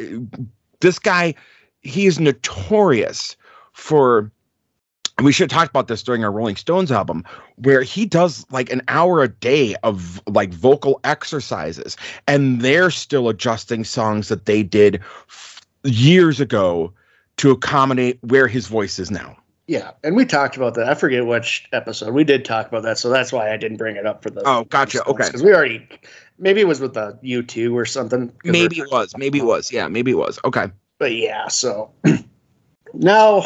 this 0.80 0.98
guy, 0.98 1.36
he 1.82 2.08
is 2.08 2.20
notorious 2.20 3.38
for. 3.72 4.32
We 5.24 5.32
should 5.32 5.50
have 5.50 5.58
talked 5.60 5.70
about 5.70 5.88
this 5.88 6.04
during 6.04 6.26
our 6.26 6.32
Rolling 6.32 6.58
Stones 6.58 6.92
album, 6.92 7.24
where 7.56 7.84
he 7.84 8.06
does 8.06 8.46
like 8.52 8.70
an 8.70 8.82
hour 8.90 9.24
a 9.24 9.30
day 9.30 9.76
of 9.84 10.22
like 10.28 10.52
vocal 10.52 11.00
exercises, 11.06 11.96
and 12.28 12.60
they're 12.60 12.92
still 12.92 13.30
adjusting 13.30 13.86
songs 13.86 14.28
that 14.28 14.46
they 14.46 14.62
did 14.62 14.96
f- 15.30 15.62
years 15.86 16.42
ago 16.42 16.92
to 17.38 17.52
accommodate 17.52 18.18
where 18.22 18.48
his 18.48 18.68
voice 18.68 18.98
is 19.00 19.12
now. 19.12 19.36
yeah 19.68 19.92
and 20.04 20.16
we 20.16 20.26
talked 20.26 20.56
about 20.58 20.74
that 20.76 20.88
i 20.88 20.94
forget 20.94 21.26
which 21.26 21.68
episode 21.74 22.14
we 22.14 22.24
did 22.24 22.46
talk 22.46 22.68
about 22.68 22.84
that 22.84 22.98
so 22.98 23.10
that's 23.10 23.32
why 23.34 23.52
i 23.52 23.58
didn't 23.58 23.78
bring 23.78 23.96
it 23.96 24.06
up 24.06 24.22
for 24.24 24.30
the 24.30 24.42
Oh, 24.46 24.64
gotcha. 24.66 25.04
Okay. 25.06 25.26
because 25.26 25.44
we 25.44 25.54
already 25.54 25.88
maybe 26.38 26.62
it 26.62 26.68
was 26.68 26.80
with 26.80 26.94
the 26.94 27.18
u2 27.24 27.74
or 27.74 27.86
something. 27.86 28.32
Maybe 28.44 28.80
it 28.80 28.92
was. 28.92 29.16
Maybe 29.18 29.40
it 29.40 29.46
was. 29.46 29.72
Yeah, 29.72 29.88
maybe 29.88 30.12
it 30.12 30.18
was. 30.18 30.40
Okay. 30.46 30.68
but 31.00 31.14
yeah 31.14 31.48
so 31.48 31.92
now 32.94 33.46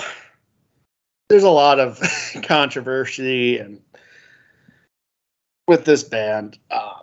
there's 1.29 1.43
a 1.43 1.49
lot 1.49 1.79
of 1.79 1.99
controversy 2.43 3.57
and 3.59 3.79
with 5.67 5.85
this 5.85 6.03
band 6.03 6.57
uh 6.71 6.99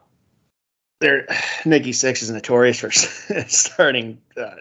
there 1.01 1.27
nikki 1.65 1.93
sixx 1.93 2.23
is 2.23 2.31
notorious 2.31 2.79
for 2.81 2.91
starting 3.49 4.19
uh, 4.37 4.57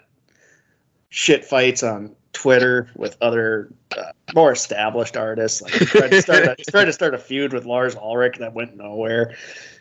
shit 1.08 1.44
fights 1.44 1.82
on 1.82 2.14
twitter 2.32 2.88
with 2.96 3.16
other 3.20 3.72
uh, 3.96 4.12
more 4.34 4.52
established 4.52 5.16
artists 5.16 5.62
like 5.62 5.72
tried 5.72 6.10
to 6.10 6.20
start 6.20 6.44
a, 6.44 6.56
tried 6.70 6.84
to 6.84 6.92
start 6.92 7.14
a 7.14 7.18
feud 7.18 7.52
with 7.52 7.64
lars 7.64 7.96
ulrich 7.96 8.36
that 8.38 8.52
went 8.52 8.76
nowhere 8.76 9.34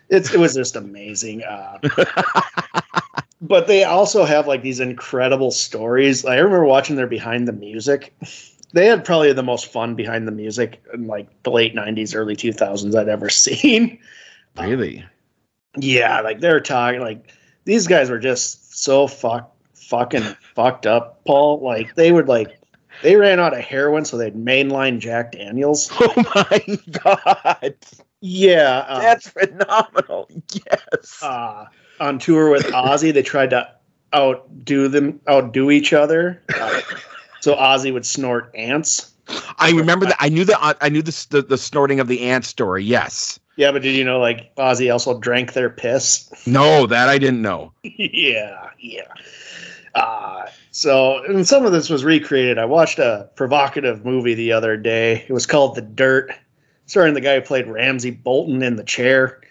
it's 0.10 0.34
it 0.34 0.40
was 0.40 0.54
just 0.54 0.76
amazing. 0.76 1.44
Uh, 1.44 1.80
but 3.42 3.68
they 3.68 3.84
also 3.84 4.26
have 4.26 4.48
like 4.48 4.62
these 4.62 4.80
incredible 4.80 5.52
stories. 5.52 6.26
I 6.26 6.36
remember 6.36 6.66
watching 6.66 6.96
their 6.96 7.08
behind 7.08 7.48
the 7.48 7.54
music. 7.54 8.16
They 8.74 8.88
had 8.88 9.06
probably 9.06 9.32
the 9.34 9.44
most 9.44 9.72
fun 9.72 9.96
behind 9.96 10.28
the 10.28 10.32
music 10.32 10.84
in 10.94 11.08
like 11.08 11.28
the 11.44 11.52
late 11.52 11.76
'90s, 11.76 12.16
early 12.16 12.36
2000s 12.36 12.96
I'd 12.96 13.10
ever 13.10 13.30
seen. 13.32 14.00
Really? 14.60 15.04
Yeah, 15.78 16.22
like 16.22 16.40
they're 16.40 16.60
talking 16.60 17.02
like 17.02 17.32
these 17.66 17.88
guys 17.88 18.10
were 18.10 18.20
just 18.20 18.78
so 18.78 19.08
fuck 19.08 19.55
fucking 19.88 20.24
fucked 20.56 20.86
up, 20.86 21.24
Paul. 21.26 21.62
Like 21.62 21.96
they 21.96 22.12
would 22.12 22.28
like 22.28 22.60
they 23.02 23.16
ran 23.16 23.40
out 23.40 23.54
of 23.54 23.60
heroin, 23.60 24.06
so 24.06 24.18
they'd 24.18 24.36
mainline 24.36 25.00
Jack 25.00 25.34
Daniels. 25.34 25.92
Oh 26.00 26.14
my 26.36 26.78
god. 27.04 27.76
Yeah, 28.22 28.86
uh, 28.88 29.00
That's 29.02 29.30
phenomenal. 29.30 30.30
Yes. 30.52 31.22
uh, 31.22 31.66
on 32.00 32.18
tour 32.20 32.50
with 32.50 32.64
Ozzy, 32.68 33.14
they 33.14 33.22
tried 33.22 33.52
to 33.52 33.70
outdo 34.14 34.88
them, 34.88 35.20
outdo 35.30 35.70
each 35.72 35.94
other. 35.94 36.42
Uh, 36.54 36.82
so 37.42 37.56
Ozzy 37.56 37.94
would 37.94 38.06
snort 38.06 38.52
ants. 38.56 39.14
I 39.58 39.72
remember 39.72 40.06
that. 40.06 40.18
I 40.20 40.30
knew 40.30 40.46
the 40.46 40.58
I 40.82 40.90
knew 40.90 41.02
the, 41.02 41.28
the 41.30 41.42
the 41.42 41.58
snorting 41.58 42.00
of 42.00 42.08
the 42.08 42.22
ant 42.22 42.46
story. 42.46 42.84
Yes. 42.84 43.40
Yeah, 43.58 43.72
but 43.72 43.82
did 43.82 43.96
you 43.96 44.04
know 44.04 44.20
like 44.20 44.54
Ozzy 44.56 44.92
also 44.92 45.20
drank 45.20 45.54
their 45.54 45.70
piss? 45.70 46.30
No, 46.46 46.86
that 46.88 47.10
I 47.10 47.18
didn't 47.18 47.42
know. 47.42 47.72
yeah, 47.84 48.70
yeah. 48.80 49.08
Uh, 49.96 50.46
so, 50.72 51.24
and 51.24 51.48
some 51.48 51.66
of 51.66 51.72
this 51.72 51.90
was 51.90 52.04
recreated. 52.04 52.58
I 52.58 52.66
watched 52.66 53.00
a 53.00 53.30
provocative 53.36 54.06
movie 54.06 54.34
the 54.34 54.52
other 54.52 54.76
day. 54.78 55.26
It 55.28 55.32
was 55.32 55.46
called 55.46 55.76
The 55.76 55.82
Dirt, 55.82 56.32
starring 56.86 57.14
the 57.14 57.22
guy 57.22 57.36
who 57.36 57.42
played 57.42 57.66
Ramsay 57.68 58.12
Bolton 58.12 58.62
in 58.62 58.76
the 58.76 58.84
chair. 58.84 59.42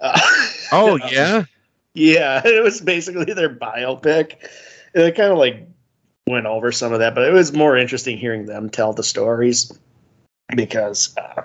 Uh, 0.00 0.20
Oh 0.70 0.96
yeah. 1.10 1.44
yeah, 1.94 2.42
it 2.46 2.62
was 2.62 2.80
basically 2.80 3.32
their 3.32 3.48
biopic. 3.54 4.34
And 4.94 5.04
it 5.04 5.16
kind 5.16 5.32
of 5.32 5.38
like 5.38 5.66
went 6.26 6.46
over 6.46 6.70
some 6.72 6.92
of 6.92 6.98
that, 6.98 7.14
but 7.14 7.26
it 7.26 7.32
was 7.32 7.52
more 7.54 7.76
interesting 7.76 8.18
hearing 8.18 8.46
them 8.46 8.68
tell 8.68 8.92
the 8.92 9.02
stories 9.02 9.72
because 10.54 11.16
uh, 11.16 11.42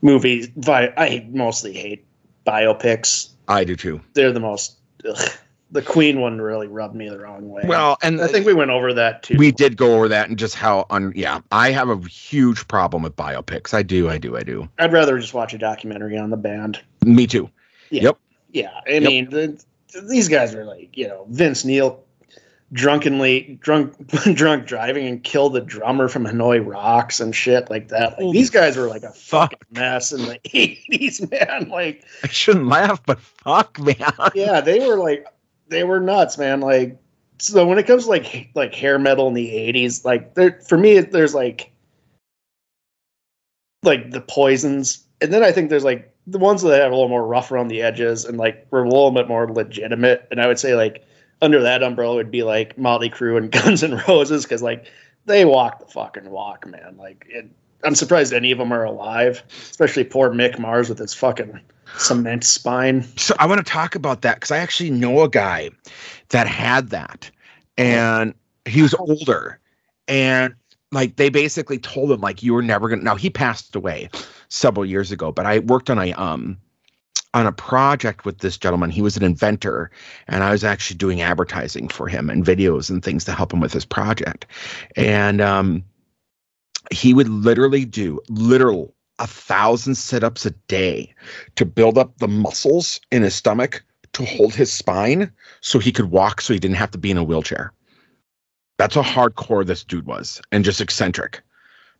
movies, 0.00 0.48
I 0.66 1.26
mostly 1.30 1.74
hate 1.74 2.06
biopics. 2.46 3.30
I 3.48 3.64
do 3.64 3.76
too. 3.76 4.00
They're 4.14 4.32
the 4.32 4.40
most. 4.40 4.76
Ugh, 5.06 5.30
the 5.76 5.82
Queen 5.82 6.20
one 6.20 6.40
really 6.40 6.66
rubbed 6.66 6.94
me 6.96 7.08
the 7.08 7.18
wrong 7.18 7.48
way. 7.48 7.62
Well, 7.66 7.96
and 8.02 8.20
I 8.20 8.26
think 8.26 8.46
we 8.46 8.54
went 8.54 8.70
over 8.70 8.92
that 8.94 9.22
too. 9.22 9.36
we 9.38 9.52
did 9.52 9.76
go 9.76 9.94
over 9.94 10.08
that 10.08 10.28
and 10.28 10.38
just 10.38 10.54
how 10.56 10.86
on 10.90 11.12
yeah 11.14 11.40
i 11.52 11.70
have 11.70 11.88
a 11.88 11.98
huge 12.08 12.66
problem 12.68 13.02
with 13.02 13.14
biopics 13.14 13.72
i 13.74 13.82
do 13.82 14.08
i 14.08 14.18
do 14.18 14.36
i 14.36 14.42
do 14.42 14.68
I'd 14.78 14.92
rather 14.92 15.18
just 15.18 15.34
watch 15.34 15.54
a 15.54 15.58
documentary 15.58 16.16
on 16.18 16.30
the 16.30 16.36
band. 16.36 16.80
me 17.04 17.26
too 17.26 17.50
Yep. 17.90 18.18
Yeah, 18.50 18.70
I 18.86 18.90
Yep. 18.92 19.02
mean, 19.02 19.30
the, 19.30 19.64
these 20.08 20.28
guys 20.28 20.54
are 20.54 20.64
like, 20.64 20.96
you 20.96 21.06
know, 21.06 21.26
Vince 21.30 21.64
Neil 21.64 22.02
drunkenly 22.72 23.58
drunk 23.60 23.94
drunk 24.34 24.66
driving 24.66 25.06
and 25.06 25.22
killed 25.22 25.52
the 25.52 25.60
drummer 25.60 26.08
from 26.08 26.24
Hanoi 26.26 26.64
Rocks 26.66 27.20
and 27.20 27.34
shit 27.34 27.70
like 27.70 27.88
that. 27.88 28.20
Like 28.20 28.32
these 28.32 28.50
guys 28.50 28.76
were 28.76 28.88
like 28.88 29.04
a 29.04 29.12
fuck. 29.12 29.52
fucking 29.52 29.58
mess 29.70 30.12
in 30.12 30.22
the 30.22 30.40
eighties, 30.56 31.24
man. 31.30 31.68
Like, 31.68 32.04
i 32.24 32.28
shouldn't 32.28 32.66
laugh 32.66 33.00
but 33.06 33.20
fuck 33.20 33.78
man 33.78 33.96
yeah, 34.34 34.60
they 34.60 34.80
were 34.86 34.96
like 34.96 35.26
they 35.68 35.84
were 35.84 36.00
nuts, 36.00 36.38
man. 36.38 36.60
Like 36.60 36.98
so 37.38 37.66
when 37.66 37.78
it 37.78 37.86
comes 37.86 38.04
to 38.04 38.10
like 38.10 38.50
like 38.54 38.74
hair 38.74 38.98
metal 38.98 39.28
in 39.28 39.34
the 39.34 39.50
eighties, 39.50 40.04
like 40.04 40.34
there 40.34 40.60
for 40.66 40.78
me 40.78 41.00
there's 41.00 41.34
like 41.34 41.72
like 43.82 44.10
the 44.10 44.20
poisons. 44.20 45.04
And 45.20 45.32
then 45.32 45.42
I 45.42 45.52
think 45.52 45.70
there's 45.70 45.84
like 45.84 46.12
the 46.26 46.38
ones 46.38 46.62
that 46.62 46.80
have 46.80 46.92
a 46.92 46.94
little 46.94 47.08
more 47.08 47.26
rough 47.26 47.52
around 47.52 47.68
the 47.68 47.82
edges 47.82 48.24
and 48.24 48.36
like 48.36 48.66
were 48.70 48.84
a 48.84 48.88
little 48.88 49.10
bit 49.10 49.28
more 49.28 49.50
legitimate. 49.50 50.26
And 50.30 50.40
I 50.40 50.46
would 50.46 50.58
say 50.58 50.74
like 50.74 51.06
under 51.42 51.62
that 51.62 51.82
umbrella 51.82 52.16
would 52.16 52.30
be 52.30 52.42
like 52.42 52.76
Motley 52.78 53.10
Crue 53.10 53.36
and 53.36 53.50
Guns 53.64 53.82
N' 53.82 54.02
Roses 54.08 54.44
because 54.44 54.62
like 54.62 54.86
they 55.26 55.44
walk 55.44 55.78
the 55.78 55.86
fucking 55.86 56.30
walk, 56.30 56.66
man. 56.66 56.96
Like 56.98 57.26
it, 57.28 57.48
I'm 57.84 57.94
surprised 57.94 58.32
any 58.32 58.50
of 58.50 58.58
them 58.58 58.72
are 58.72 58.84
alive, 58.84 59.42
especially 59.70 60.04
poor 60.04 60.30
Mick 60.30 60.58
Mars 60.58 60.88
with 60.88 60.98
his 60.98 61.14
fucking 61.14 61.60
cement 61.98 62.44
spine. 62.44 63.02
so 63.16 63.34
i 63.38 63.46
want 63.46 63.64
to 63.64 63.70
talk 63.70 63.94
about 63.94 64.22
that 64.22 64.36
because 64.36 64.50
i 64.50 64.58
actually 64.58 64.90
know 64.90 65.22
a 65.22 65.28
guy 65.28 65.70
that 66.30 66.46
had 66.46 66.90
that 66.90 67.30
and 67.78 68.34
he 68.64 68.82
was 68.82 68.94
older 68.94 69.58
and 70.08 70.54
like 70.92 71.16
they 71.16 71.28
basically 71.28 71.78
told 71.78 72.10
him 72.10 72.20
like 72.20 72.42
you 72.42 72.54
were 72.54 72.62
never 72.62 72.88
gonna 72.88 73.02
now 73.02 73.16
he 73.16 73.30
passed 73.30 73.74
away 73.74 74.08
several 74.48 74.84
years 74.84 75.10
ago 75.10 75.32
but 75.32 75.46
i 75.46 75.58
worked 75.60 75.90
on 75.90 75.98
a 75.98 76.12
um 76.14 76.56
on 77.36 77.46
a 77.46 77.52
project 77.52 78.24
with 78.24 78.38
this 78.38 78.56
gentleman. 78.56 78.88
He 78.88 79.02
was 79.02 79.18
an 79.18 79.22
inventor 79.22 79.90
and 80.26 80.42
i 80.42 80.50
was 80.52 80.64
actually 80.64 80.96
doing 80.96 81.20
advertising 81.20 81.88
for 81.88 82.08
him 82.08 82.30
and 82.30 82.44
videos 82.44 82.88
and 82.88 83.04
things 83.04 83.24
to 83.26 83.32
help 83.32 83.52
him 83.52 83.60
with 83.60 83.74
his 83.74 83.84
project. 83.84 84.46
And 84.96 85.40
um 85.42 85.84
he 86.90 87.12
would 87.12 87.28
literally 87.28 87.84
do 87.84 88.20
literal 88.28 88.94
a 89.18 89.26
thousand 89.26 89.94
sit-ups 89.94 90.44
a 90.46 90.50
day 90.68 91.14
to 91.54 91.64
build 91.64 91.96
up 91.98 92.16
the 92.18 92.28
muscles 92.28 93.00
in 93.10 93.22
his 93.22 93.34
stomach 93.34 93.82
to 94.12 94.24
hold 94.24 94.54
his 94.54 94.72
spine 94.72 95.30
so 95.60 95.78
he 95.78 95.92
could 95.92 96.10
walk 96.10 96.40
so 96.40 96.52
he 96.52 96.58
didn't 96.58 96.76
have 96.76 96.90
to 96.90 96.98
be 96.98 97.10
in 97.10 97.16
a 97.16 97.24
wheelchair 97.24 97.72
that's 98.78 98.94
how 98.94 99.02
hardcore 99.02 99.64
this 99.66 99.84
dude 99.84 100.06
was 100.06 100.40
and 100.52 100.64
just 100.64 100.80
eccentric 100.80 101.40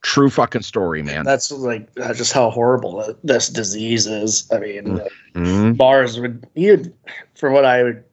true 0.03 0.29
fucking 0.31 0.63
story 0.63 1.03
man 1.03 1.25
That's 1.25 1.51
like 1.51 1.93
that's 1.95 2.19
just 2.19 2.33
how 2.33 2.51
horrible 2.51 3.17
this 3.25 3.49
disease 3.49 4.07
is. 4.07 4.47
I 4.53 4.59
mean, 4.59 5.01
Mhm. 5.35 5.77
bars 5.77 6.21
would 6.21 6.47
you 6.55 6.93
from 7.35 7.55
what 7.55 7.65
I 7.65 7.83
would 7.83 8.05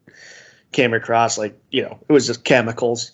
came 0.72 0.94
across, 0.94 1.38
like 1.38 1.60
you 1.72 1.84
know, 1.84 2.00
it 2.08 2.14
was 2.14 2.26
just 2.26 2.46
chemicals, 2.46 3.12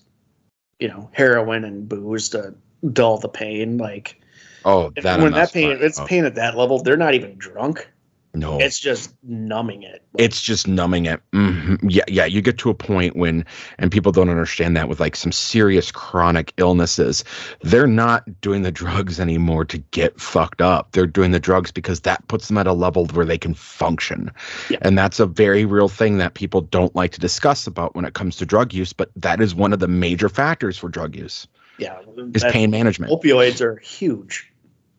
you 0.80 0.88
know, 0.88 1.10
heroin 1.14 1.66
and 1.66 1.90
booze 1.90 2.30
to 2.30 2.54
dull 2.94 3.18
the 3.18 3.28
pain. 3.28 3.78
Like 3.80 4.19
oh 4.66 4.92
that 5.02 5.20
when 5.20 5.34
that 5.34 5.54
pain, 5.54 5.78
fun. 5.78 5.86
it's 5.86 6.00
Oh, 6.00 6.06
pain 6.06 6.26
at 6.26 6.36
that 6.36 6.56
level. 6.58 6.82
They're 6.82 6.98
not 6.98 7.14
even 7.14 7.36
drunk. 7.38 7.88
no 8.36 8.60
It's 8.60 8.80
just 8.80 9.16
numbing 9.24 9.84
it. 9.84 10.04
it's 10.18 10.40
just 10.42 10.68
numbing 10.68 11.06
it. 11.08 11.20
Mhm. 11.34 11.80
Yeah, 11.88 12.04
yeah. 12.08 12.26
You 12.26 12.42
get 12.42 12.58
to 12.60 12.70
a 12.70 12.74
point 12.76 13.16
when, 13.16 13.44
and 13.80 13.92
people 13.92 14.12
don't 14.12 14.30
understand 14.30 14.78
that 14.78 14.88
with 14.88 15.00
like 15.00 15.16
some 15.16 15.32
serious 15.32 15.92
chronic 15.92 16.54
illnesses, 16.58 17.24
they're 17.62 17.88
not 17.88 18.24
doing 18.42 18.62
the 18.62 18.72
drugs 18.72 19.20
anymore 19.20 19.66
to 19.66 19.78
get 19.92 20.20
fucked 20.20 20.62
up. 20.62 20.92
They're 20.92 21.08
doing 21.08 21.32
the 21.32 21.40
drugs 21.40 21.72
because 21.72 22.02
that 22.02 22.28
puts 22.28 22.48
them 22.50 22.58
at 22.60 22.68
a 22.68 22.74
level 22.74 23.06
where 23.08 23.26
they 23.26 23.38
can 23.38 23.54
function. 23.56 24.30
Yeah. 24.70 24.78
And 24.82 24.98
that's 24.98 25.20
a 25.20 25.26
very 25.26 25.66
real 25.66 25.90
thing 25.90 26.18
that 26.20 26.34
people 26.36 26.62
don't 26.62 26.96
like 26.96 27.12
to 27.14 27.20
discuss 27.20 27.66
about 27.66 27.96
when 27.96 28.06
it 28.06 28.14
comes 28.14 28.36
to 28.38 28.46
drug 28.46 28.74
use, 28.74 28.94
but 28.94 29.10
that 29.16 29.42
is 29.42 29.56
one 29.56 29.74
of 29.74 29.80
the 29.80 29.88
major 29.88 30.30
factors 30.30 30.78
for 30.78 30.90
drug 30.90 31.16
use 31.16 31.48
yeah, 31.80 32.00
is 32.34 32.44
pain 32.44 32.72
management. 32.72 33.12
Opioids 33.12 33.62
are 33.62 33.78
huge. 33.78 34.52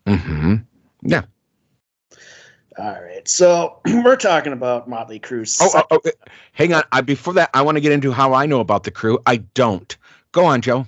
Mm-hmm. 0.07 0.57
Yeah. 1.03 1.23
All 2.79 3.03
right, 3.03 3.29
so 3.29 3.81
we're 3.87 4.17
talking 4.17 4.53
about 4.53 4.89
Motley 4.89 5.21
Crue. 5.21 5.47
Oh, 5.61 5.85
oh, 5.91 6.01
oh, 6.05 6.11
hang 6.53 6.73
on. 6.73 6.83
I, 6.93 7.01
before 7.03 7.35
that, 7.35 7.51
I 7.53 7.63
want 7.63 7.77
to 7.77 7.81
get 7.81 7.93
into 7.93 8.13
how 8.13 8.33
I 8.33 8.47
know 8.47 8.61
about 8.61 8.85
the 8.85 8.91
crew. 8.91 9.19
I 9.27 9.39
don't. 9.39 9.95
Go 10.33 10.45
on, 10.45 10.63
Joe. 10.63 10.87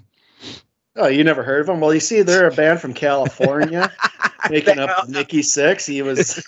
Oh, 0.97 1.09
you 1.09 1.25
never 1.25 1.43
heard 1.43 1.63
of 1.63 1.67
them? 1.67 1.81
Well, 1.81 1.93
you 1.93 2.01
see, 2.01 2.23
they're 2.23 2.49
a 2.49 2.53
band 2.53 2.81
from 2.81 2.95
California, 2.95 3.91
making 4.51 4.79
up 4.79 5.09
Nikki 5.09 5.41
Sixx. 5.41 5.87
He 5.87 6.03
was 6.03 6.45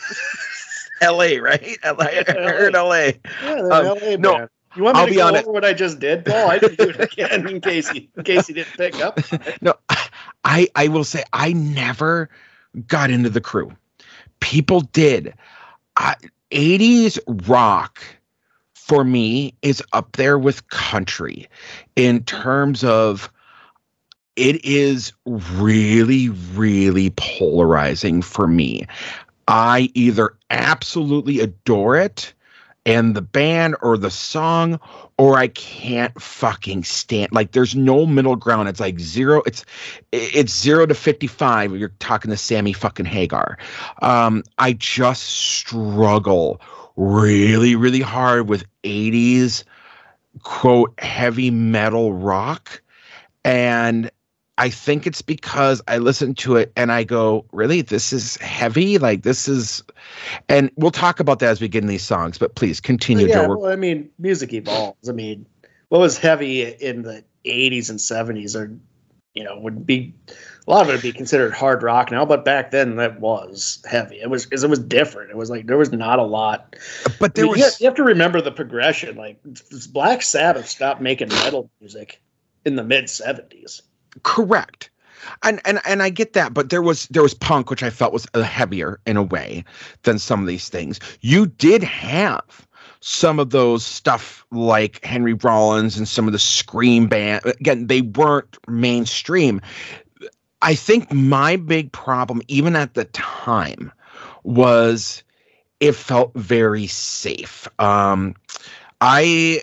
L.A. 1.01 1.39
Right? 1.41 1.79
L.A. 1.83 2.05
I 2.29 2.53
heard 2.53 2.75
L.A. 2.75 3.07
yeah, 3.07 3.15
they're 3.43 3.73
Um, 3.73 3.99
LA 3.99 4.17
no. 4.17 4.49
You 4.77 4.83
want 4.83 4.97
me 4.97 5.01
I'll 5.01 5.07
to 5.07 5.13
be 5.13 5.17
go 5.17 5.27
on 5.27 5.37
over 5.37 5.53
what 5.53 5.65
I 5.65 5.73
just 5.73 6.01
did, 6.01 6.25
Paul? 6.25 6.51
I 6.51 6.59
can 6.59 6.75
do 6.75 6.91
it 6.91 7.01
again 7.13 7.49
in 7.49 7.61
case 7.61 7.89
he, 7.89 8.11
in 8.17 8.25
case 8.25 8.49
you 8.49 8.55
didn't 8.55 8.77
pick 8.77 9.01
up. 9.01 9.21
No, 9.61 9.75
I 10.45 10.69
I 10.75 10.89
will 10.89 11.05
say 11.05 11.23
I 11.33 11.53
never 11.53 12.29
got 12.87 13.11
into 13.11 13.31
the 13.31 13.41
crew. 13.41 13.73
People 14.41 14.81
did. 14.81 15.35
I, 15.97 16.17
80s 16.51 17.19
rock 17.49 18.03
for 18.75 19.05
me 19.05 19.55
is 19.63 19.83
up 19.93 20.13
there 20.17 20.39
with 20.39 20.69
country 20.69 21.49
in 21.97 22.23
terms 22.25 22.85
of 22.85 23.31
it 24.37 24.65
is 24.65 25.13
really 25.25 26.29
really 26.29 27.11
polarizing 27.17 28.23
for 28.23 28.47
me. 28.47 28.87
I 29.47 29.91
either 29.95 30.37
absolutely 30.51 31.41
adore 31.41 31.97
it 31.97 32.33
and 32.87 33.15
the 33.15 33.23
band 33.23 33.77
or 33.83 33.97
the 33.97 34.11
song 34.11 34.79
or 35.17 35.37
I 35.39 35.49
can't 35.49 36.21
fucking 36.21 36.85
stand 36.85 37.33
like 37.33 37.53
there's 37.53 37.75
no 37.75 38.07
middle 38.07 38.37
ground. 38.37 38.69
It's 38.69 38.81
like 38.81 38.99
zero 39.01 39.43
it's 39.47 39.65
it's 40.13 40.57
0 40.57 40.87
to 40.87 40.95
55 40.95 41.77
you're 41.77 41.89
talking 41.99 42.31
to 42.31 42.37
Sammy 42.37 42.73
fucking 42.73 43.07
Hagar. 43.07 43.59
Um 44.03 44.43
I 44.59 44.75
just 44.75 45.23
struggle 45.23 46.61
really 46.97 47.75
really 47.75 48.01
hard 48.01 48.49
with 48.49 48.65
80s 48.83 49.65
quote 50.43 50.93
heavy 50.99 51.51
metal 51.51 52.13
rock 52.13 52.83
and 53.45 54.11
I 54.57 54.71
think 54.71 55.07
it's 55.07 55.23
because 55.23 55.83
I 55.89 55.99
listen 55.99 56.35
to 56.37 56.57
it 56.57 56.73
and 56.77 56.93
I 56.93 57.03
go, 57.03 57.45
really, 57.51 57.81
this 57.81 58.13
is 58.13 58.37
heavy. 58.37 58.99
Like 58.99 59.23
this 59.23 59.49
is, 59.49 59.83
and 60.49 60.71
we'll 60.77 60.93
talk 60.93 61.19
about 61.19 61.41
that 61.41 61.51
as 61.51 61.61
we 61.61 61.67
get 61.69 61.83
in 61.83 61.89
these 61.89 62.05
songs. 62.05 62.39
But 62.39 62.55
please 62.55 62.81
continue, 62.81 63.27
yeah, 63.27 63.47
Joe. 63.47 63.57
well, 63.57 63.73
I 63.73 63.77
mean, 63.77 64.09
music 64.19 64.53
evolves. 64.53 65.09
I 65.09 65.13
mean, 65.13 65.47
what 65.89 66.01
was 66.01 66.19
heavy 66.19 66.63
in 66.63 67.03
the 67.03 67.25
'80s 67.45 67.91
and 67.91 67.99
'70s, 67.99 68.55
or 68.55 68.77
you 69.35 69.43
know, 69.43 69.59
would 69.59 69.85
be 69.85 70.15
a 70.67 70.71
lot 70.71 70.83
of 70.83 70.89
it 70.89 70.93
would 70.93 71.03
be 71.03 71.13
considered 71.13 71.53
hard 71.53 71.83
rock 71.83 72.13
now. 72.13 72.25
But 72.25 72.45
back 72.45 72.71
then, 72.71 72.97
that 72.97 73.19
was 73.21 73.83
heavy. 73.91 74.21
It 74.21 74.31
was 74.31 74.47
it 74.53 74.69
was 74.69 74.79
different. 74.79 75.31
It 75.31 75.37
was 75.37 75.51
like 75.51 75.67
there 75.67 75.77
was 75.77 75.91
not 75.91 76.21
a 76.21 76.25
lot. 76.25 76.77
But 77.19 77.33
I 77.33 77.35
there 77.35 77.45
mean, 77.45 77.51
was 77.51 77.59
you, 77.59 77.65
have, 77.65 77.75
you 77.81 77.87
have 77.87 77.97
to 77.97 78.05
remember 78.05 78.41
the 78.41 78.53
progression. 78.53 79.17
Like 79.17 79.41
Black 79.93 80.23
Sabbath 80.23 80.69
stopped 80.69 81.01
making 81.01 81.29
metal 81.29 81.71
music 81.81 82.23
in 82.65 82.77
the 82.77 82.85
mid 82.85 83.07
'70s. 83.07 83.83
Correct. 84.23 84.91
And, 85.43 85.61
and 85.65 85.81
and 85.87 86.03
I 86.03 86.11
get 86.11 86.35
that, 86.35 86.53
but 86.53 86.69
there 86.69 86.83
was 86.83 87.07
there 87.09 87.23
was 87.23 87.33
punk, 87.33 87.71
which 87.71 87.83
I 87.83 87.89
felt 87.89 88.13
was 88.13 88.27
heavier 88.35 89.01
in 89.07 89.17
a 89.17 89.23
way 89.23 89.65
than 90.03 90.19
some 90.19 90.41
of 90.41 90.47
these 90.47 90.69
things. 90.69 91.01
You 91.23 91.47
did 91.47 91.83
have 91.83 92.67
some 93.01 93.39
of 93.39 93.51
those 93.51 93.85
stuff 93.85 94.45
like 94.51 95.05
Henry 95.05 95.35
Rollins 95.35 95.97
and 95.97 96.09
some 96.09 96.27
of 96.27 96.33
the 96.33 96.39
scream 96.39 97.07
band. 97.07 97.45
Again, 97.45 97.87
they 97.87 98.03
weren't 98.03 98.57
mainstream. 98.69 99.61
I 100.63 100.75
think 100.75 101.13
my 101.13 101.57
big 101.57 101.93
problem, 101.93 102.41
even 102.49 102.77
at 102.77 102.95
the 102.95 103.05
time, 103.07 103.93
was 104.43 105.23
it 105.81 105.93
felt 105.93 106.33
very 106.35 106.87
safe. 106.87 107.69
Um, 107.79 108.35
I 109.01 109.63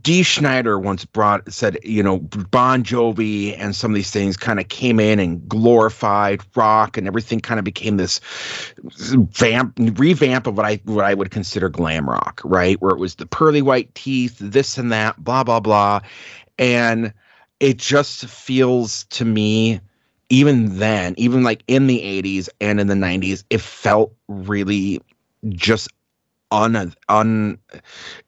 Dee 0.00 0.22
Snider 0.22 0.78
once 0.78 1.04
brought 1.04 1.52
said, 1.52 1.78
you 1.82 2.02
know, 2.02 2.18
Bon 2.18 2.82
Jovi 2.82 3.56
and 3.58 3.76
some 3.76 3.90
of 3.90 3.94
these 3.94 4.10
things 4.10 4.36
kind 4.36 4.58
of 4.58 4.68
came 4.68 4.98
in 4.98 5.18
and 5.18 5.46
glorified 5.48 6.40
rock, 6.54 6.96
and 6.96 7.06
everything 7.06 7.40
kind 7.40 7.58
of 7.58 7.64
became 7.64 7.96
this 7.96 8.20
vamp 8.82 9.74
revamp 9.98 10.46
of 10.46 10.56
what 10.56 10.66
I 10.66 10.80
what 10.84 11.04
I 11.04 11.14
would 11.14 11.30
consider 11.30 11.68
glam 11.68 12.08
rock, 12.08 12.40
right? 12.44 12.80
Where 12.80 12.92
it 12.92 12.98
was 12.98 13.16
the 13.16 13.26
pearly 13.26 13.62
white 13.62 13.94
teeth, 13.94 14.38
this 14.38 14.78
and 14.78 14.90
that, 14.92 15.22
blah 15.22 15.44
blah 15.44 15.60
blah, 15.60 16.00
and 16.58 17.12
it 17.60 17.78
just 17.78 18.26
feels 18.26 19.04
to 19.04 19.24
me 19.24 19.80
even 20.30 20.78
then, 20.78 21.14
even 21.18 21.42
like 21.42 21.62
in 21.68 21.86
the 21.86 22.00
80s 22.00 22.48
and 22.60 22.80
in 22.80 22.86
the 22.86 22.94
90s, 22.94 23.44
it 23.50 23.60
felt 23.60 24.14
really 24.28 25.00
just 25.50 25.88
un 26.52 26.94
un 27.08 27.58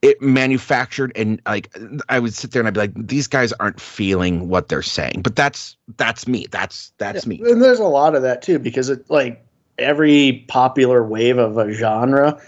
it 0.02 0.20
manufactured 0.20 1.12
and 1.14 1.40
like 1.46 1.76
I 2.08 2.18
would 2.18 2.34
sit 2.34 2.50
there 2.50 2.60
and 2.60 2.66
I'd 2.66 2.74
be 2.74 2.80
like, 2.80 3.08
these 3.08 3.26
guys 3.28 3.52
aren't 3.54 3.80
feeling 3.80 4.48
what 4.48 4.68
they're 4.68 4.82
saying. 4.82 5.20
But 5.22 5.36
that's 5.36 5.76
that's 5.96 6.26
me. 6.26 6.46
That's 6.50 6.92
that's 6.98 7.26
me. 7.26 7.40
And 7.44 7.62
there's 7.62 7.78
a 7.78 7.84
lot 7.84 8.14
of 8.16 8.22
that 8.22 8.42
too, 8.42 8.58
because 8.58 8.88
it 8.88 9.08
like 9.10 9.44
every 9.78 10.44
popular 10.48 11.04
wave 11.04 11.36
of 11.38 11.58
a 11.58 11.72
genre, 11.72 12.40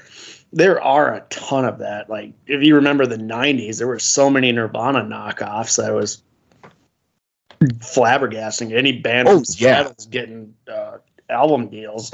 there 0.53 0.81
are 0.83 1.15
a 1.15 1.21
ton 1.29 1.65
of 1.65 1.79
that. 1.79 2.09
Like 2.09 2.33
if 2.47 2.63
you 2.63 2.75
remember 2.75 3.07
the 3.07 3.19
'90s, 3.19 3.79
there 3.79 3.87
were 3.87 3.99
so 3.99 4.31
many 4.31 4.51
Nirvana 4.53 5.03
knockoffs 5.03 5.77
that 5.77 5.93
was 5.93 6.23
flabbergasting. 7.61 8.73
Any 8.75 9.01
band 9.01 9.29
Oh, 9.29 9.33
from 9.33 9.45
yeah. 9.59 9.83
Seattle's 9.85 10.07
getting 10.07 10.55
uh, 10.73 10.99
album 11.29 11.69
deals. 11.69 12.13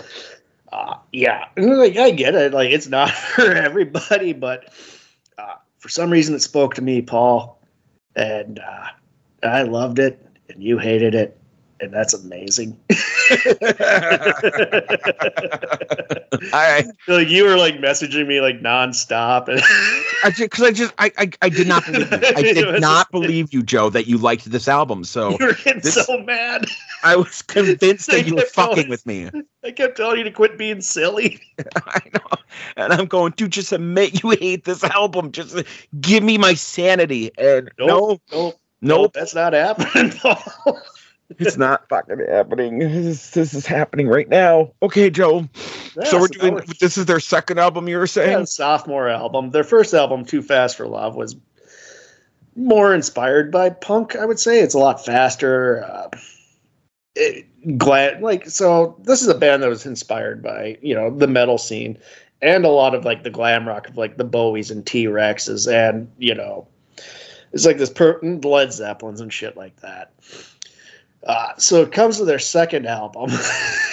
Uh, 0.72 0.96
yeah, 1.12 1.46
like 1.56 1.96
I 1.96 2.10
get 2.12 2.34
it. 2.34 2.52
Like 2.52 2.70
it's 2.70 2.88
not 2.88 3.10
for 3.12 3.52
everybody, 3.52 4.32
but 4.32 4.72
uh, 5.38 5.56
for 5.78 5.88
some 5.90 6.10
reason 6.10 6.34
it 6.34 6.40
spoke 6.40 6.74
to 6.74 6.82
me, 6.82 7.02
Paul, 7.02 7.60
and 8.16 8.58
uh, 8.58 8.86
I 9.42 9.62
loved 9.62 9.98
it, 9.98 10.24
and 10.48 10.62
you 10.62 10.78
hated 10.78 11.14
it, 11.14 11.38
and 11.82 11.92
that's 11.92 12.14
amazing. 12.14 12.78
I 16.54 16.84
like 17.08 17.28
you 17.28 17.44
were 17.44 17.56
like 17.56 17.74
messaging 17.76 18.26
me 18.26 18.40
like 18.40 18.60
nonstop, 18.60 19.48
and 19.48 19.60
because 20.38 20.62
I 20.64 20.70
just 20.72 20.94
I, 20.98 21.10
I 21.18 21.30
I 21.42 21.48
did 21.48 21.66
not 21.68 21.84
believe 21.84 22.10
you. 22.10 22.18
I 22.36 22.42
did 22.54 22.80
not 22.80 23.10
believe 23.10 23.52
you, 23.52 23.62
Joe, 23.62 23.90
that 23.90 24.06
you 24.06 24.16
liked 24.18 24.50
this 24.50 24.68
album. 24.68 25.04
So 25.04 25.36
you 25.38 25.46
were 25.46 25.54
getting 25.54 25.82
this- 25.82 26.06
so 26.06 26.18
mad. 26.22 26.66
I 27.04 27.16
was 27.16 27.42
convinced 27.48 28.10
that 28.10 28.26
you 28.26 28.36
were 28.36 28.42
fucking 28.42 28.88
with 28.88 29.04
me. 29.06 29.28
I 29.64 29.72
kept 29.72 29.96
telling 29.96 30.18
you 30.18 30.24
to 30.24 30.30
quit 30.30 30.56
being 30.56 30.80
silly. 30.80 31.40
I 31.86 32.00
know. 32.14 32.20
And 32.76 32.92
I'm 32.92 33.06
going, 33.06 33.32
dude, 33.36 33.50
just 33.52 33.72
admit 33.72 34.22
you 34.22 34.30
hate 34.30 34.64
this 34.64 34.84
album. 34.84 35.32
Just 35.32 35.64
give 36.00 36.22
me 36.22 36.38
my 36.38 36.54
sanity. 36.54 37.32
And 37.38 37.70
Nope. 37.78 38.20
no, 38.30 38.38
Nope, 38.38 38.60
nope, 38.82 39.12
that's 39.12 39.34
not 39.34 39.52
happening, 39.52 40.10
Paul. 40.12 40.80
It's 41.38 41.56
not 41.56 41.88
fucking 41.88 42.24
happening. 42.28 42.78
This, 42.78 43.30
this 43.30 43.54
is 43.54 43.66
happening 43.66 44.08
right 44.08 44.28
now. 44.28 44.72
Okay, 44.82 45.10
Joe. 45.10 45.48
so 46.04 46.20
we're 46.20 46.28
doing 46.28 46.56
now 46.56 46.62
this 46.80 46.96
is 46.96 47.06
their 47.06 47.20
second 47.20 47.58
album 47.58 47.88
you 47.88 47.98
were 47.98 48.06
saying? 48.06 48.38
yeah, 48.38 48.44
sophomore 48.44 49.08
album. 49.08 49.50
Their 49.50 49.64
first 49.64 49.94
album, 49.94 50.24
Too 50.24 50.42
Fast 50.42 50.76
for 50.76 50.86
Love, 50.86 51.16
was 51.16 51.36
more 52.56 52.94
inspired 52.94 53.50
by 53.50 53.70
punk. 53.70 54.16
I 54.16 54.24
would 54.24 54.38
say 54.38 54.60
it's 54.60 54.74
a 54.74 54.78
lot 54.78 55.04
faster. 55.04 55.84
Uh, 55.84 56.08
it, 57.14 57.78
glad 57.78 58.22
like 58.22 58.48
so. 58.48 58.96
This 59.02 59.22
is 59.22 59.28
a 59.28 59.34
band 59.34 59.62
that 59.62 59.68
was 59.68 59.86
inspired 59.86 60.42
by 60.42 60.78
you 60.82 60.94
know 60.94 61.10
the 61.10 61.26
metal 61.26 61.58
scene 61.58 61.98
and 62.40 62.64
a 62.64 62.68
lot 62.68 62.94
of 62.94 63.04
like 63.04 63.22
the 63.22 63.30
glam 63.30 63.68
rock 63.68 63.88
of 63.88 63.96
like 63.96 64.16
the 64.16 64.24
Bowies 64.24 64.70
and 64.70 64.84
T 64.84 65.06
Rexes 65.06 65.70
and 65.72 66.10
you 66.18 66.34
know 66.34 66.66
it's 67.52 67.66
like 67.66 67.78
this 67.78 67.90
per- 67.90 68.20
Led 68.22 68.72
Zeppelins 68.72 69.20
and 69.20 69.32
shit 69.32 69.56
like 69.56 69.76
that. 69.80 70.12
Uh, 71.26 71.52
so 71.56 71.82
it 71.82 71.92
comes 71.92 72.18
to 72.18 72.24
their 72.24 72.38
second 72.38 72.86
album, 72.86 73.30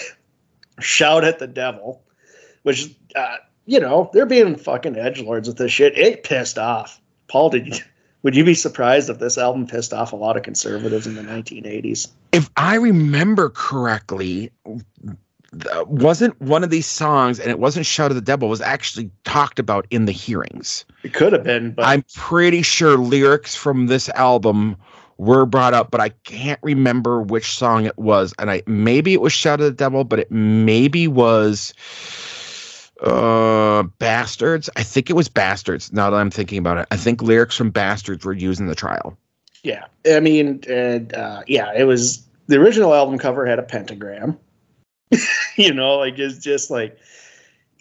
Shout 0.80 1.24
at 1.24 1.39
the 1.39 1.48
Devil, 1.48 2.02
which 2.63 2.96
uh, 3.15 3.38
you 3.65 3.80
know 3.80 4.10
they're 4.13 4.26
being 4.26 4.56
fucking 4.56 4.96
edge 4.96 5.22
lords 5.22 5.48
with 5.48 5.58
this 5.58 5.72
shit. 5.72 5.98
It 5.98 6.24
pissed 6.24 6.58
off 6.58 7.00
Paul. 7.28 7.50
Did 7.50 7.68
you? 7.68 7.76
Would 8.22 8.36
you 8.36 8.44
be 8.44 8.54
surprised 8.54 9.10
if 9.10 9.20
this 9.20 9.38
album 9.38 9.65
pissed 9.65 9.94
off 9.94 10.12
a 10.12 10.18
lot 10.18 10.36
of 10.36 10.44
conservatives 10.44 11.08
in 11.08 11.15
the 11.15 11.22
1980s? 11.22 12.10
If 12.34 12.50
I 12.58 12.76
remember 12.76 13.50
correctly, 13.50 14.52
wasn't 15.88 16.39
one 16.42 16.63
of 16.63 16.70
these 16.70 16.86
songs, 16.86 17.39
and 17.39 17.50
it 17.50 17.60
wasn't 17.60 17.86
Shout 17.86 18.12
at 18.12 18.15
the 18.15 18.22
Devil, 18.22 18.50
was 18.50 18.60
actually 18.60 19.10
talked 19.24 19.58
about 19.58 19.88
in 19.89 20.04
the 20.04 20.12
hearings. 20.12 20.84
It 21.04 21.13
could 21.13 21.32
have 21.32 21.44
been, 21.44 21.72
but 21.72 21.86
I'm 21.86 22.04
pretty 22.13 22.62
sure 22.62 22.98
lyrics 22.98 23.56
from 23.56 23.88
this 23.88 24.10
album 24.10 24.76
were 25.20 25.46
brought 25.46 25.74
up, 25.74 25.92
but 25.92 26.00
I 26.00 26.10
can't 26.10 26.60
remember 26.64 27.22
which 27.22 27.52
song 27.52 27.86
it 27.86 27.98
was. 27.98 28.34
And 28.40 28.50
I 28.50 28.64
maybe 28.66 29.14
it 29.14 29.22
was 29.22 29.34
Shout 29.34 29.60
at 29.60 29.66
the 29.66 29.72
Devil, 29.72 30.06
but 30.06 30.18
it 30.18 30.32
maybe 30.32 31.08
was 31.08 31.74
uh 33.04 33.84
Bastards. 34.00 34.70
I 34.78 34.84
think 34.84 35.10
it 35.10 35.14
was 35.14 35.28
Bastards. 35.28 35.92
Now 35.92 36.10
that 36.10 36.18
I'm 36.18 36.32
thinking 36.32 36.58
about 36.58 36.78
it, 36.78 36.88
I 36.90 36.96
think 36.96 37.22
lyrics 37.22 37.58
from 37.58 37.70
Bastards 37.70 38.26
were 38.26 38.34
used 38.34 38.62
in 38.62 38.68
the 38.68 38.76
trial. 38.76 39.18
yeah, 39.64 39.86
I 40.10 40.22
mean, 40.22 40.64
uh, 40.70 41.44
yeah, 41.48 41.74
it 41.76 41.84
was 41.84 42.26
the 42.48 42.58
original 42.58 42.94
album 42.96 43.20
cover 43.20 43.46
had 43.46 43.60
a 43.60 43.64
pentagram. 43.64 44.40
you 45.58 45.74
know, 45.74 45.98
like 45.98 46.18
it's 46.18 46.40
just 46.40 46.72
like, 46.72 46.98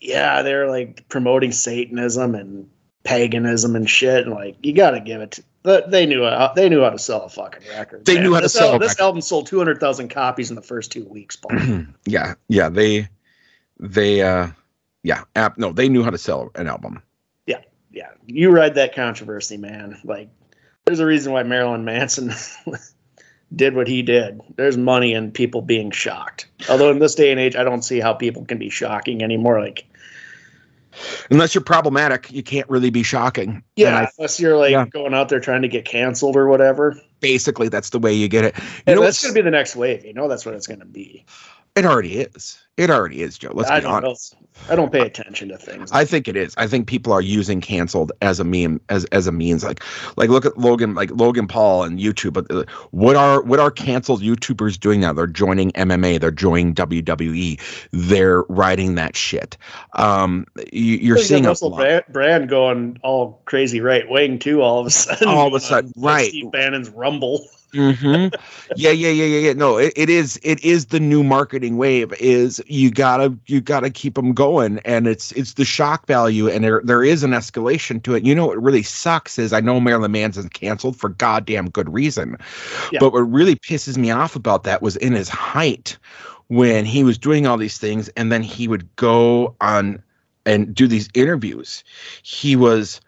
yeah, 0.01 0.43
they're 0.43 0.69
like 0.69 1.09
promoting 1.09 1.53
Satanism 1.53 2.35
and 2.35 2.69
paganism 3.05 3.77
and 3.77 3.89
shit, 3.89 4.27
and 4.27 4.35
like 4.35 4.57
you 4.61 4.73
got 4.73 4.91
to 4.91 5.01
give 5.01 5.21
it. 5.21 5.31
To, 5.33 5.43
they 5.63 6.07
knew 6.07 6.25
how, 6.25 6.53
they 6.55 6.69
knew 6.69 6.83
how 6.83 6.91
to 6.91 6.99
sell 6.99 7.23
a 7.23 7.29
fucking 7.29 7.63
record. 7.71 8.05
They 8.05 8.21
knew 8.21 8.35
how 8.35 8.41
to 8.41 8.49
sell 8.49 8.75
al- 8.75 8.79
this 8.79 8.99
album 9.01 9.21
sold 9.21 9.47
two 9.47 9.59
hundred 9.59 9.81
thousand 9.81 10.09
copies 10.09 10.51
in 10.51 10.57
the 10.57 10.63
first 10.63 10.93
two 10.93 11.05
weeks. 11.05 11.37
Paul. 11.37 11.87
yeah, 12.07 12.35
yeah, 12.49 12.69
they 12.69 13.09
they 13.79 14.23
uh 14.23 14.49
yeah, 15.03 15.25
app 15.37 15.59
no, 15.59 15.73
they 15.73 15.89
knew 15.89 16.03
how 16.03 16.11
to 16.11 16.19
sell 16.19 16.51
an 16.55 16.67
album. 16.69 17.03
yeah, 17.47 17.61
yeah. 17.91 18.11
you 18.27 18.51
ride 18.51 18.75
that 18.75 18.95
controversy, 18.95 19.57
man. 19.57 19.99
Like, 20.05 20.29
there's 20.85 21.01
a 21.01 21.07
reason 21.07 21.33
why 21.33 21.43
Marilyn 21.45 21.85
Manson 21.85 22.33
did 23.55 23.75
what 23.75 23.89
he 23.89 24.03
did. 24.03 24.41
There's 24.57 24.77
money 24.77 25.15
in 25.15 25.31
people 25.31 25.63
being 25.63 25.91
shocked. 25.91 26.49
Although 26.69 26.91
in 26.91 26.99
this 26.99 27.15
day 27.15 27.31
and 27.31 27.41
age, 27.41 27.57
I 27.57 27.65
don't 27.65 27.83
see 27.83 28.01
how 28.01 28.13
people 28.13 28.45
can 28.45 28.59
be 28.59 28.71
shocking 28.71 29.23
anymore. 29.23 29.61
Like, 29.61 29.87
Unless 31.31 31.55
you're 31.55 31.65
problematic, 31.65 32.31
you 32.33 32.43
can't 32.43 32.69
really 32.69 32.91
be 32.91 33.03
shocking. 33.03 33.63
Yeah, 33.77 33.97
I- 33.97 34.11
unless 34.19 34.39
you're 34.41 34.57
like 34.57 34.73
yeah. 34.73 34.87
going 34.87 35.15
out 35.15 35.29
there 35.29 35.41
trying 35.41 35.63
to 35.63 35.69
get 35.69 35.85
canceled 35.85 36.37
or 36.37 36.49
whatever. 36.49 36.99
basically 37.21 37.69
that's 37.69 37.91
the 37.91 37.99
way 37.99 38.13
you 38.13 38.29
get 38.29 38.45
it. 38.45 38.57
You 38.57 38.65
And 38.87 38.97
know, 38.97 39.03
that's 39.05 39.23
going 39.23 39.35
to 39.35 39.39
be 39.39 39.43
the 39.45 39.51
next 39.51 39.75
wave. 39.77 40.05
You 40.05 40.15
know, 40.15 40.29
that's 40.29 40.47
what 40.47 40.55
it's 40.55 40.67
going 40.67 40.81
to 40.81 40.87
be. 40.87 41.25
It 41.79 41.87
already 41.87 42.19
is. 42.19 42.59
It 42.77 42.91
already 42.91 43.23
is, 43.23 43.37
Joe. 43.37 43.51
Let's 43.53 43.71
I 43.71 43.81
be 43.81 43.85
don't 43.85 44.05
honest. 44.05 44.35
know. 44.35 44.49
I 44.71 44.77
don't 44.77 44.93
pay 44.93 45.01
attention 45.01 45.49
to 45.49 45.59
things. 45.59 45.91
I 45.93 46.05
think 46.05 46.29
it 46.29 46.37
is. 46.37 46.55
I 46.57 46.67
think 46.69 46.87
people 46.87 47.13
are 47.13 47.21
using 47.21 47.61
canceled 47.61 48.13
as 48.23 48.39
a 48.39 48.45
meme 48.45 48.81
as 48.89 49.05
as 49.07 49.27
a 49.27 49.33
means. 49.33 49.65
Like 49.65 49.83
like 50.17 50.31
look 50.31 50.45
at 50.45 50.57
Logan 50.59 50.95
like 50.95 51.11
Logan 51.11 51.49
Paul 51.49 51.83
and 51.83 51.99
YouTube. 51.99 52.35
But 52.35 52.51
uh, 52.51 52.65
what 52.93 53.17
are 53.17 53.43
what 53.43 53.59
are 53.59 53.71
canceled 53.71 54.23
YouTubers 54.23 54.79
doing 54.79 55.01
now? 55.01 55.13
They're 55.13 55.27
joining 55.27 55.73
MMA. 55.73 56.21
They're 56.21 56.31
joining 56.31 56.75
WWE. 56.75 57.61
They're 57.93 58.43
writing 58.49 58.95
that 58.95 59.17
shit. 59.17 59.57
Um, 59.95 60.47
you, 60.73 60.99
you're 60.99 61.19
seeing 61.19 61.47
a 61.47 61.49
Russell 61.49 61.71
lot. 61.71 62.13
Brand, 62.13 62.49
going 62.49 62.99
all 63.03 63.43
crazy 63.45 63.81
right 63.81 64.09
wing 64.09 64.39
too. 64.39 64.63
All 64.63 64.79
of 64.79 64.87
a 64.87 64.91
sudden, 64.91 65.29
All 65.29 65.49
of 65.49 65.55
a 65.55 65.61
sudden, 65.61 65.93
right. 65.97 66.29
Steve 66.29 66.53
Bannon's 66.53 66.91
Rumble. 66.91 67.45
Mm-hmm. 67.75 68.35
Yeah, 68.77 68.91
yeah, 68.91 69.11
yeah, 69.11 69.25
yeah, 69.25 69.39
yeah. 69.49 69.53
No, 69.53 69.77
it, 69.77 69.93
it 69.95 70.09
is. 70.09 70.41
It 70.43 70.63
is 70.65 70.87
the 70.87 71.01
new 71.01 71.23
marketing 71.23 71.77
wave. 71.77 72.13
Is 72.15 72.63
you 72.67 72.91
gotta 72.91 73.37
you 73.47 73.61
gotta 73.61 73.91
keep 73.91 74.15
them 74.15 74.33
going, 74.33 74.79
and 74.87 75.07
it's 75.07 75.33
it's 75.33 75.55
the 75.55 75.65
shock 75.65 76.07
value, 76.07 76.49
and 76.49 76.65
there 76.65 76.81
there 76.85 77.05
is 77.05 77.23
an 77.23 77.33
escalation 77.33 78.03
to 78.05 78.15
it. 78.15 78.25
You 78.25 78.35
know 78.35 78.47
what 78.47 78.63
really 78.63 78.83
sucks 78.83 79.39
is 79.39 79.53
I 79.53 79.61
know 79.61 79.81
Marilyn 79.81 80.13
Manson's 80.13 80.49
canceled 80.49 80.97
for 80.97 81.11
goddamn 81.11 81.69
good 81.69 81.93
reason, 81.93 82.37
Yeah. 82.91 83.01
but 83.01 83.13
what 83.13 83.21
really 83.21 83.57
pisses 83.57 83.99
me 83.99 84.11
off 84.11 84.35
about 84.35 84.65
that 84.65 84.81
was 84.81 84.97
in 84.97 85.13
his 85.13 85.29
height 85.29 85.99
when 86.47 86.87
he 86.87 87.05
was 87.05 87.19
doing 87.19 87.47
all 87.47 87.59
these 87.59 87.77
things, 87.79 88.09
and 88.11 88.33
then 88.33 88.43
he 88.43 88.67
would 88.67 88.89
go 88.97 89.55
on 89.61 90.03
and 90.47 90.75
do 90.75 90.87
these 90.87 91.11
interviews. 91.13 91.85
He 92.23 92.57
was 92.57 93.01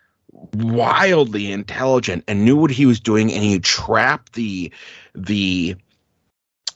wildly 0.55 1.51
intelligent 1.51 2.25
and 2.29 2.45
knew 2.45 2.57
what 2.57 2.71
he 2.71 2.87
was 2.87 3.01
doing 3.01 3.33
and 3.33 3.43
he 3.43 3.59
trapped 3.59 4.35
the 4.35 4.73
the 5.15 5.77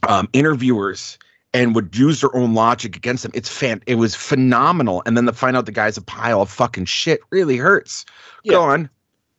um, 0.08 0.28
interviewers 0.32 1.18
and 1.52 1.74
would 1.74 1.96
use 1.96 2.20
their 2.20 2.34
own 2.34 2.54
logic 2.54 2.96
against 2.96 3.22
them. 3.22 3.32
It's 3.34 3.48
fan 3.48 3.82
it 3.86 3.94
was 3.94 4.14
phenomenal. 4.14 5.02
And 5.06 5.16
then 5.16 5.26
to 5.26 5.32
find 5.32 5.56
out 5.56 5.66
the 5.66 5.72
guy's 5.72 5.96
a 5.96 6.02
pile 6.02 6.42
of 6.42 6.50
fucking 6.50 6.86
shit 6.86 7.20
really 7.30 7.56
hurts. 7.56 8.04
Yeah. 8.42 8.54
go 8.54 8.62
on. 8.62 8.90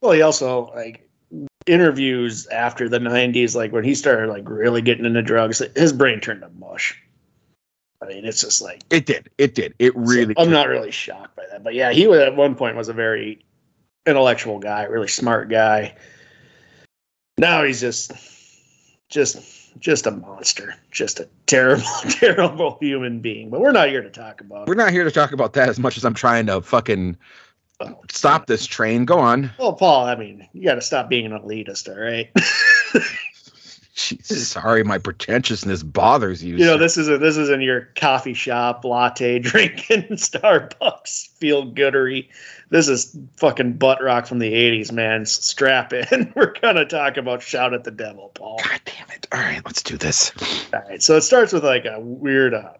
Well, 0.02 0.14
he 0.14 0.22
also 0.22 0.72
like 0.76 1.08
interviews 1.66 2.48
after 2.48 2.88
the 2.88 3.00
'90s, 3.00 3.56
like 3.56 3.72
when 3.72 3.84
he 3.84 3.96
started 3.96 4.30
like 4.30 4.48
really 4.48 4.82
getting 4.82 5.06
into 5.06 5.22
drugs, 5.22 5.62
his 5.76 5.94
brain 5.94 6.20
turned 6.20 6.42
to 6.42 6.50
mush. 6.58 7.02
I 8.02 8.08
mean, 8.08 8.26
it's 8.26 8.42
just 8.42 8.62
like 8.62 8.84
it 8.90 9.06
did. 9.06 9.30
It 9.38 9.56
did. 9.56 9.74
It 9.80 9.96
really 9.96 10.34
So 10.36 10.44
I'm 10.44 10.52
not 10.52 10.68
really 10.68 10.92
shocked 10.92 11.36
by 11.36 11.44
that, 11.52 11.64
but 11.64 11.74
yeah, 11.74 11.92
he 11.92 12.08
was 12.08 12.20
at 12.20 12.36
one 12.36 12.56
point 12.56 12.76
was 12.76 12.88
a 12.88 12.94
very 12.94 13.44
intellectual 14.06 14.60
guy, 14.60 14.84
really 14.84 15.08
smart 15.08 15.50
guy. 15.50 15.96
Now 17.38 17.64
he's 17.64 17.82
just, 17.82 18.12
just, 19.10 19.78
just 19.80 20.08
a 20.08 20.12
monster, 20.12 20.74
just 20.92 21.20
a 21.20 21.28
terrible, 21.48 21.84
terrible 22.10 22.78
human 22.80 23.20
being. 23.20 23.50
But 23.50 23.60
we're 23.60 23.72
not 23.74 23.90
here 23.90 24.02
to 24.02 24.10
talk 24.10 24.40
about. 24.42 24.68
we're 24.68 24.74
it. 24.74 24.78
not 24.78 24.92
here 24.92 25.04
to 25.04 25.12
talk 25.12 25.32
about 25.34 25.54
that 25.54 25.68
as 25.70 25.80
much 25.80 25.98
as 25.98 26.06
i'm 26.06 26.14
trying 26.14 26.46
to 26.46 26.62
fucking 26.62 27.18
Oh, 27.82 28.00
stop 28.10 28.48
this 28.48 28.66
train 28.66 29.04
go 29.04 29.20
on 29.20 29.52
Well, 29.60 29.74
Paul, 29.74 30.06
I 30.06 30.16
mean, 30.16 30.48
you 30.54 30.64
got 30.64 30.76
to 30.76 30.82
stop 30.82 31.10
being 31.10 31.26
an 31.26 31.34
elitist, 31.34 31.90
all 31.94 32.02
right? 32.02 32.32
Jeez, 33.96 34.26
sorry 34.26 34.84
my 34.84 34.98
pretentiousness 34.98 35.84
bothers 35.84 36.42
you 36.44 36.56
you 36.56 36.66
know, 36.66 36.74
sir. 36.74 36.78
this 36.78 36.98
isn't 36.98 37.20
this 37.22 37.36
isn't 37.38 37.62
your 37.62 37.90
coffee 37.96 38.34
shop 38.34 38.86
latte 38.86 39.40
drinking 39.40 40.04
Starbucks 40.12 41.28
feel 41.38 41.70
goodery. 41.72 42.28
This 42.70 42.88
is 42.88 43.16
fucking 43.38 43.74
butt 43.74 44.02
rock 44.04 44.26
from 44.26 44.40
the 44.40 44.52
'80s, 44.52 44.92
man. 44.92 45.26
Strap 45.26 45.94
in. 45.94 46.34
We're 46.36 46.54
gonna 46.62 46.86
talk 46.86 47.18
about 47.18 47.42
"Shout 47.44 47.74
at 47.74 47.84
the 47.84 47.92
Devil," 47.92 48.30
Paul. 48.34 48.60
god 48.64 48.82
damn 48.86 49.10
it 49.12 49.28
all 49.32 49.40
right 49.40 49.62
let's 49.66 49.82
do 49.84 49.98
this 49.98 50.32
All 50.74 50.82
right, 50.88 51.02
so 51.02 51.16
it 51.16 51.22
starts 51.22 51.54
with 51.54 51.64
like 51.64 51.86
a 51.86 52.00
weird. 52.00 52.54
Uh, 52.54 52.74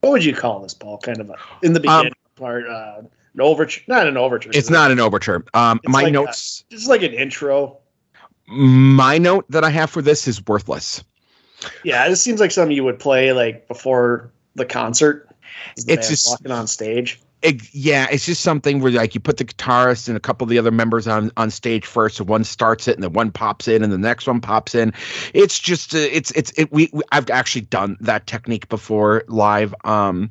what 0.00 0.10
would 0.12 0.24
you 0.24 0.34
call 0.34 0.60
this, 0.60 0.74
Paul? 0.74 0.98
Kind 0.98 1.20
of 1.20 1.28
a 1.30 1.34
in 1.62 1.72
the 1.72 1.80
Um, 1.80 2.02
beginning 2.04 2.12
part, 2.36 2.66
uh, 2.68 3.02
an 3.34 3.40
overture, 3.40 3.82
not 3.88 4.06
an 4.06 4.16
overture. 4.16 4.50
it's 4.54 4.70
not 4.70 4.90
an 4.90 4.98
overture 5.00 5.44
um 5.54 5.78
It's 5.82 5.92
my 5.92 6.02
like 6.02 6.08
a- 6.10 6.12
notes 6.12 6.64
It's 6.70 6.86
like 6.86 7.02
an 7.02 7.12
intro. 7.12 7.78
my 8.46 9.18
note 9.18 9.44
that 9.50 9.64
I 9.64 9.70
have 9.70 9.90
for 9.90 10.02
this 10.02 10.26
is 10.28 10.44
worthless. 10.46 11.02
Yeah, 11.84 12.08
this 12.08 12.22
seems 12.22 12.40
like 12.40 12.50
something 12.52 12.74
you 12.76 12.84
would 12.84 12.98
play 12.98 13.32
like 13.32 13.68
before 13.68 14.32
the 14.54 14.64
concert. 14.64 15.28
the 15.76 15.92
It's 15.92 16.08
just- 16.08 16.28
walking 16.30 16.50
on 16.50 16.66
stage. 16.66 17.20
It, 17.42 17.72
yeah, 17.72 18.06
it's 18.10 18.26
just 18.26 18.42
something 18.42 18.80
where 18.80 18.92
like 18.92 19.14
you 19.14 19.20
put 19.20 19.38
the 19.38 19.44
guitarist 19.44 20.08
and 20.08 20.16
a 20.16 20.20
couple 20.20 20.44
of 20.44 20.50
the 20.50 20.58
other 20.58 20.70
members 20.70 21.08
on 21.08 21.30
on 21.36 21.50
stage 21.50 21.86
first, 21.86 22.16
so 22.16 22.24
one 22.24 22.44
starts 22.44 22.86
it 22.86 22.96
and 22.96 23.02
then 23.02 23.14
one 23.14 23.30
pops 23.30 23.66
in 23.66 23.82
and 23.82 23.92
the 23.92 23.98
next 23.98 24.26
one 24.26 24.40
pops 24.40 24.74
in. 24.74 24.92
It's 25.32 25.58
just 25.58 25.94
uh, 25.94 25.98
it's 25.98 26.30
it's 26.32 26.52
it 26.58 26.70
we, 26.70 26.90
we 26.92 27.02
I've 27.12 27.30
actually 27.30 27.62
done 27.62 27.96
that 28.00 28.26
technique 28.26 28.68
before 28.68 29.24
live. 29.28 29.74
Um, 29.84 30.30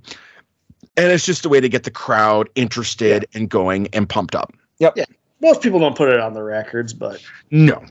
and 0.97 1.11
it's 1.11 1.25
just 1.25 1.45
a 1.45 1.49
way 1.49 1.61
to 1.61 1.69
get 1.69 1.83
the 1.83 1.91
crowd 1.91 2.49
interested 2.55 3.25
and 3.33 3.49
going 3.49 3.87
and 3.93 4.07
pumped 4.07 4.35
up. 4.35 4.53
Yep. 4.79 4.93
Yeah. 4.97 5.05
Most 5.41 5.61
people 5.61 5.79
don't 5.79 5.95
put 5.95 6.09
it 6.09 6.19
on 6.19 6.33
the 6.33 6.43
records, 6.43 6.93
but 6.93 7.23
No, 7.49 7.85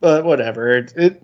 but 0.00 0.24
whatever. 0.24 0.76
It, 0.76 0.92
it 0.96 1.22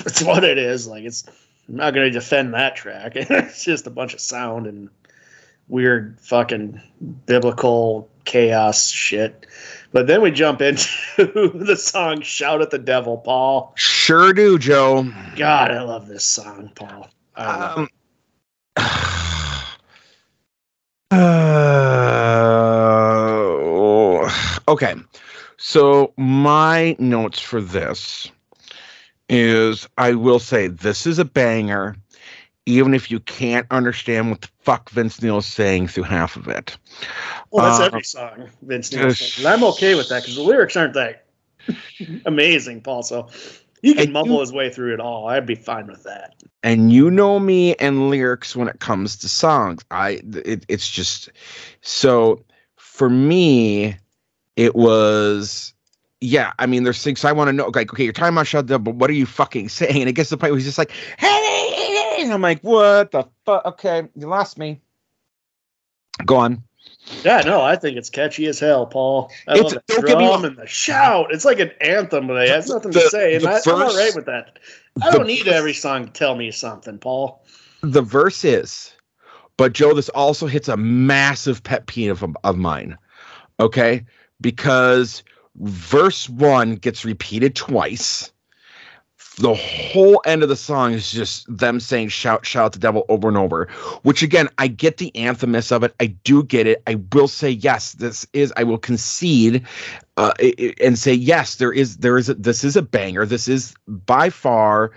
it's 0.00 0.22
what 0.24 0.42
it 0.42 0.58
is. 0.58 0.88
Like 0.88 1.04
it's 1.04 1.24
I'm 1.68 1.76
not 1.76 1.94
going 1.94 2.06
to 2.06 2.10
defend 2.10 2.54
that 2.54 2.76
track. 2.76 3.12
it's 3.14 3.64
just 3.64 3.86
a 3.86 3.90
bunch 3.90 4.14
of 4.14 4.20
sound 4.20 4.66
and 4.66 4.88
weird 5.68 6.18
fucking 6.20 6.80
biblical 7.26 8.08
chaos 8.24 8.90
shit. 8.90 9.46
But 9.92 10.06
then 10.06 10.22
we 10.22 10.30
jump 10.30 10.60
into 10.60 10.88
the 11.54 11.76
song 11.76 12.20
"Shout 12.22 12.62
at 12.62 12.70
the 12.70 12.78
Devil," 12.78 13.18
Paul. 13.18 13.72
sure 13.76 14.32
do, 14.32 14.58
Joe. 14.58 15.12
God, 15.36 15.70
I 15.70 15.82
love 15.82 16.08
this 16.08 16.24
song, 16.24 16.72
Paul. 16.74 17.08
Um, 17.36 17.88
uh, 21.10 21.14
okay. 24.68 24.94
So 25.56 26.12
my 26.16 26.96
notes 26.98 27.40
for 27.40 27.60
this 27.60 28.30
is 29.28 29.88
I 29.96 30.14
will 30.14 30.38
say 30.38 30.68
this 30.68 31.06
is 31.06 31.18
a 31.18 31.24
banger, 31.24 31.96
even 32.66 32.94
if 32.94 33.10
you 33.10 33.20
can't 33.20 33.66
understand 33.70 34.30
what 34.30 34.40
the 34.42 34.48
fuck 34.60 34.90
Vince 34.90 35.20
Neil's 35.22 35.46
saying 35.46 35.88
through 35.88 36.04
half 36.04 36.36
of 36.36 36.48
it. 36.48 36.76
Well, 37.50 37.64
that's 37.66 37.80
Uh, 37.80 37.84
every 37.86 38.02
song 38.04 38.48
Vince 38.62 38.92
Neil. 38.92 39.12
And 39.38 39.46
I'm 39.46 39.64
okay 39.64 39.94
with 39.94 40.08
that 40.08 40.22
because 40.22 40.36
the 40.36 40.42
lyrics 40.42 40.76
aren't 40.76 40.94
that 40.94 41.26
amazing, 42.26 42.80
Paul. 42.82 43.02
So 43.02 43.28
he 43.82 43.94
can 43.94 44.12
mumble 44.12 44.34
you- 44.36 44.40
his 44.40 44.52
way 44.52 44.70
through 44.70 44.94
it 44.94 45.00
all. 45.00 45.28
I'd 45.28 45.46
be 45.46 45.54
fine 45.54 45.86
with 45.86 46.02
that. 46.04 46.34
and 46.62 46.90
you 46.92 47.10
know 47.10 47.38
me 47.38 47.74
and 47.76 48.08
lyrics 48.10 48.56
when 48.56 48.68
it 48.68 48.80
comes 48.80 49.16
to 49.16 49.28
songs 49.28 49.84
i 49.90 50.20
it, 50.46 50.64
it's 50.68 50.88
just 50.88 51.28
so 51.82 52.42
for 52.76 53.10
me 53.10 53.94
it 54.56 54.74
was 54.74 55.74
yeah 56.22 56.52
i 56.58 56.64
mean 56.64 56.82
there's 56.84 57.02
things 57.02 57.22
i 57.24 57.32
want 57.32 57.48
to 57.48 57.52
know 57.52 57.70
like 57.74 57.92
okay 57.92 58.04
you're 58.04 58.12
talking 58.14 58.32
about 58.34 58.46
shut 58.46 58.70
up 58.70 58.82
but 58.84 58.94
what 58.94 59.10
are 59.10 59.14
you 59.14 59.26
fucking 59.26 59.68
saying 59.68 60.00
and 60.00 60.08
it 60.08 60.14
gets 60.14 60.30
to 60.30 60.36
the 60.36 60.40
point 60.40 60.52
where 60.52 60.58
he's 60.58 60.64
just 60.66 60.78
like 60.78 60.92
hey 61.18 61.73
and 62.24 62.32
i'm 62.32 62.42
like 62.42 62.60
what 62.62 63.10
the 63.12 63.24
fuck 63.46 63.64
okay 63.66 64.08
you 64.16 64.26
lost 64.26 64.58
me 64.58 64.80
go 66.26 66.36
on 66.36 66.62
Yeah, 67.24 67.40
no, 67.44 67.60
I 67.62 67.76
think 67.76 67.96
it's 67.96 68.10
catchy 68.10 68.46
as 68.46 68.58
hell, 68.60 68.86
Paul. 68.86 69.30
I 69.48 69.54
It's- 69.54 69.72
love 69.72 69.82
the 69.86 69.94
don't 69.94 70.06
get 70.06 70.18
me 70.18 70.24
drum 70.26 70.42
wrong. 70.42 70.44
and 70.44 70.56
the 70.58 70.66
shout. 70.66 71.26
It's 71.32 71.44
like 71.44 71.58
an 71.58 71.70
anthem, 71.80 72.26
but 72.26 72.36
it 72.42 72.48
has 72.50 72.68
nothing 72.68 72.92
to 72.92 73.00
say, 73.08 73.34
and 73.34 73.44
the 73.44 73.50
I, 73.50 73.60
I'm 73.66 73.82
all 73.82 73.96
right 73.96 74.14
with 74.14 74.26
that. 74.26 74.58
I 75.02 75.10
don't 75.10 75.26
need 75.26 75.48
every 75.48 75.72
song 75.74 76.06
to 76.06 76.12
tell 76.12 76.34
me 76.36 76.50
something, 76.50 76.98
Paul. 76.98 77.42
the 77.82 78.02
verse 78.02 78.44
is 78.44 78.92
but 79.56 79.72
joe 79.72 79.92
this 79.94 80.08
also 80.10 80.46
hits 80.46 80.68
a 80.68 80.76
massive 80.76 81.62
pet 81.62 81.86
peeve 81.86 82.22
of, 82.22 82.36
of 82.44 82.56
mine 82.56 82.96
okay 83.60 84.04
because 84.40 85.22
verse 85.56 86.28
one 86.28 86.74
gets 86.76 87.04
repeated 87.04 87.54
twice 87.54 88.32
the 89.36 89.54
whole 89.54 90.22
end 90.24 90.42
of 90.42 90.48
the 90.48 90.56
song 90.56 90.92
is 90.92 91.10
just 91.10 91.44
them 91.54 91.80
saying 91.80 92.08
shout 92.08 92.46
shout 92.46 92.72
the 92.72 92.78
devil 92.78 93.04
over 93.08 93.28
and 93.28 93.36
over 93.36 93.66
which 94.02 94.22
again 94.22 94.48
i 94.58 94.68
get 94.68 94.98
the 94.98 95.10
anthemness 95.16 95.72
of 95.72 95.82
it. 95.82 95.94
I 96.00 96.06
do 96.06 96.44
get 96.44 96.66
it. 96.66 96.82
I 96.86 96.96
will 97.12 97.28
say 97.28 97.50
yes 97.50 97.92
this 97.92 98.26
is 98.32 98.52
i 98.56 98.62
will 98.62 98.78
concede 98.78 99.66
uh, 100.16 100.32
and 100.80 100.98
say 100.98 101.12
yes 101.12 101.56
there 101.56 101.72
is 101.72 101.96
there 101.98 102.16
is 102.16 102.28
a, 102.28 102.34
this 102.34 102.62
is 102.62 102.76
a 102.76 102.82
banger. 102.82 103.26
This 103.26 103.48
is 103.48 103.74
by 103.88 104.30
far 104.30 104.92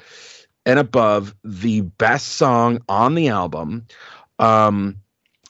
and 0.65 0.77
above 0.77 1.33
the 1.43 1.81
best 1.81 2.29
song 2.29 2.81
on 2.89 3.15
the 3.15 3.29
album. 3.29 3.87
Um 4.39 4.97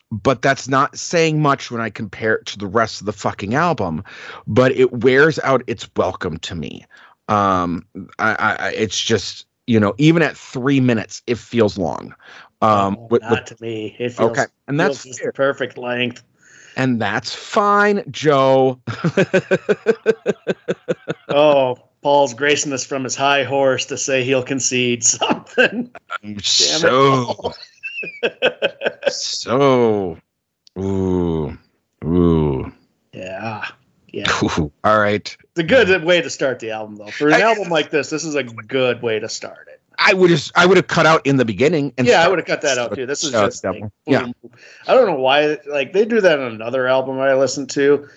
but 0.10 0.42
that's 0.42 0.70
not 0.70 0.98
saying 0.98 1.42
much 1.42 1.70
when 1.70 1.82
i 1.82 1.90
compare 1.90 2.36
it 2.36 2.46
to 2.46 2.58
the 2.58 2.68
rest 2.68 3.02
of 3.02 3.06
the 3.06 3.12
fucking 3.12 3.56
album 3.56 4.02
but 4.48 4.72
it 4.72 4.92
wears 4.94 5.38
out 5.40 5.62
its 5.68 5.90
welcome 5.98 6.38
to 6.38 6.56
me 6.56 6.86
um 7.30 7.86
i 8.20 8.56
i 8.60 8.70
it's 8.72 9.00
just 9.00 9.46
you 9.66 9.80
know 9.80 9.94
even 9.98 10.22
at 10.22 10.38
three 10.38 10.80
minutes 10.80 11.22
it 11.28 11.38
feels 11.38 11.78
long. 11.78 12.14
Um 12.62 12.98
Oh, 13.00 13.08
with, 13.10 13.22
not 13.22 13.32
with- 13.32 13.46
to 13.46 13.58
me. 13.62 13.96
It 14.00 14.14
feels, 14.14 14.32
okay 14.32 14.46
and 14.68 14.80
that's 14.80 15.04
feels 15.04 15.16
just 15.18 15.26
the 15.26 15.32
perfect 15.34 15.78
length. 15.78 16.24
and 16.76 17.02
that's 17.02 17.34
fine 17.34 18.04
joe. 18.12 18.80
Oh, 21.30 21.78
Paul's 22.02 22.34
gracing 22.34 22.72
us 22.72 22.86
from 22.86 23.04
his 23.04 23.16
high 23.16 23.44
horse 23.44 23.86
to 23.88 23.98
say 23.98 24.24
he'll 24.24 24.44
concede 24.44 25.04
something. 25.04 25.92
Damn 26.24 26.42
so. 26.42 27.54
So. 29.10 30.18
Ooh 30.80 31.58
ooh. 32.06 32.72
Yeah, 33.14 33.68
yeah. 34.08 34.30
ooh. 34.44 34.72
all 34.84 35.00
right 35.00 35.36
It's 35.40 35.60
a 35.60 35.64
good 35.64 36.04
way 36.04 36.22
to 36.22 36.30
start 36.30 36.60
the 36.60 36.72
album, 36.72 36.96
though. 36.96 37.08
For 37.08 37.28
an 37.28 37.36
I- 37.36 37.42
album 37.42 37.70
like 37.70 37.92
this, 37.92 38.10
this 38.10 38.24
is 38.24 38.36
a 38.36 38.44
good 38.44 39.02
way 39.02 39.20
to 39.20 39.30
start 39.30 39.68
it. 39.68 39.82
I 40.00 40.14
would 40.14 40.30
just 40.30 40.52
I 40.56 40.66
would 40.66 40.78
have 40.78 40.88
cut 40.88 41.06
out 41.06 41.26
in 41.26 41.38
the 41.38 41.46
beginning 41.46 41.92
and 41.98 42.06
yeah, 42.06 42.24
I 42.24 42.28
would 42.28 42.38
have 42.38 42.46
cut 42.46 42.62
that 42.62 42.78
out 42.78 42.94
too. 42.94 43.08
This 43.08 43.24
is 43.24 43.32
just 43.32 43.64
like, 43.64 43.84
yeah. 44.06 44.32
I 44.88 44.94
don't 44.94 45.08
know 45.08 45.20
why. 45.20 45.58
Like 45.66 45.92
they 45.94 46.06
do 46.06 46.22
that 46.22 46.40
on 46.40 46.52
another 46.52 46.88
album 46.88 47.20
I 47.20 47.34
listened 47.34 47.72
to. 47.72 48.08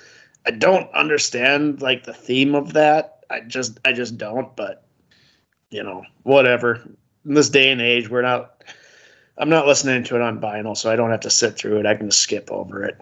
I 0.46 0.50
don't 0.50 0.92
understand 0.92 1.80
like 1.80 2.04
the 2.04 2.12
theme 2.12 2.54
of 2.54 2.74
that. 2.74 3.24
I 3.30 3.40
just 3.40 3.78
I 3.84 3.92
just 3.92 4.18
don't. 4.18 4.54
But 4.56 4.84
you 5.70 5.82
know, 5.82 6.04
whatever. 6.22 6.82
In 7.24 7.34
this 7.34 7.48
day 7.48 7.70
and 7.70 7.80
age, 7.80 8.10
we're 8.10 8.22
not. 8.22 8.62
I'm 9.38 9.48
not 9.48 9.66
listening 9.66 10.04
to 10.04 10.16
it 10.16 10.20
on 10.20 10.38
vinyl, 10.38 10.76
so 10.76 10.90
I 10.90 10.96
don't 10.96 11.10
have 11.10 11.20
to 11.20 11.30
sit 11.30 11.56
through 11.56 11.80
it. 11.80 11.86
I 11.86 11.94
can 11.94 12.10
just 12.10 12.20
skip 12.20 12.52
over 12.52 12.84
it. 12.84 13.00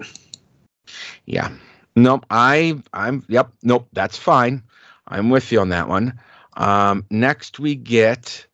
Yeah. 1.27 1.51
Nope. 1.99 2.27
I 2.31 2.81
I'm 2.93 3.25
yep. 3.29 3.51
Nope. 3.63 3.89
That's 3.93 4.17
fine. 4.17 4.63
I'm 5.09 5.31
with 5.31 5.51
you 5.53 5.61
on 5.61 5.71
that 5.71 5.89
one. 5.89 6.19
Um, 6.57 7.05
next 7.11 7.59
we 7.59 7.75
get 7.75 8.47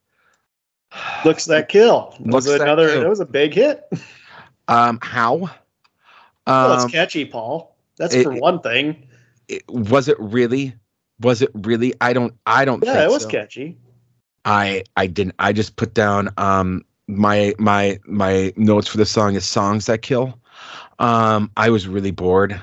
looks 1.25 1.45
that 1.47 1.69
kill. 1.69 2.15
Looks 2.21 2.33
was 2.33 2.47
That 2.47 2.63
another. 2.63 2.89
Kill. 2.89 3.03
It 3.03 3.09
was 3.09 3.21
a 3.21 3.27
big 3.27 3.55
hit. 3.55 3.85
um 4.69 4.99
how 5.03 5.51
well, 6.47 6.73
um 6.73 6.85
it's 6.85 6.93
catchy, 6.93 7.25
Paul. 7.25 7.77
That's 7.97 8.15
it- 8.15 8.25
for 8.25 8.33
one 8.33 8.61
thing. 8.61 9.07
it- 9.49 9.65
was 9.69 10.09
it 10.09 10.17
really 10.19 10.75
was 11.21 11.43
it 11.43 11.51
really 11.55 11.95
I 12.01 12.13
don't 12.13 12.35
I 12.47 12.65
don't 12.65 12.85
Yeah, 12.85 13.05
it 13.05 13.11
was 13.11 13.23
so. 13.23 13.29
catchy. 13.29 13.77
I 14.45 14.85
I 14.97 15.07
didn't 15.07 15.35
I 15.39 15.53
just 15.53 15.77
put 15.77 15.95
down 15.95 16.31
um 16.37 16.85
my 17.07 17.55
my 17.59 17.99
my 18.07 18.53
notes 18.57 18.89
for 18.89 18.97
the 18.99 19.07
song 19.07 19.35
is 19.35 19.45
songs 19.45 19.87
that 19.87 20.03
kill. 20.03 20.39
Um 20.99 21.51
I 21.57 21.71
was 21.71 21.87
really 21.89 22.11
bored. 22.11 22.61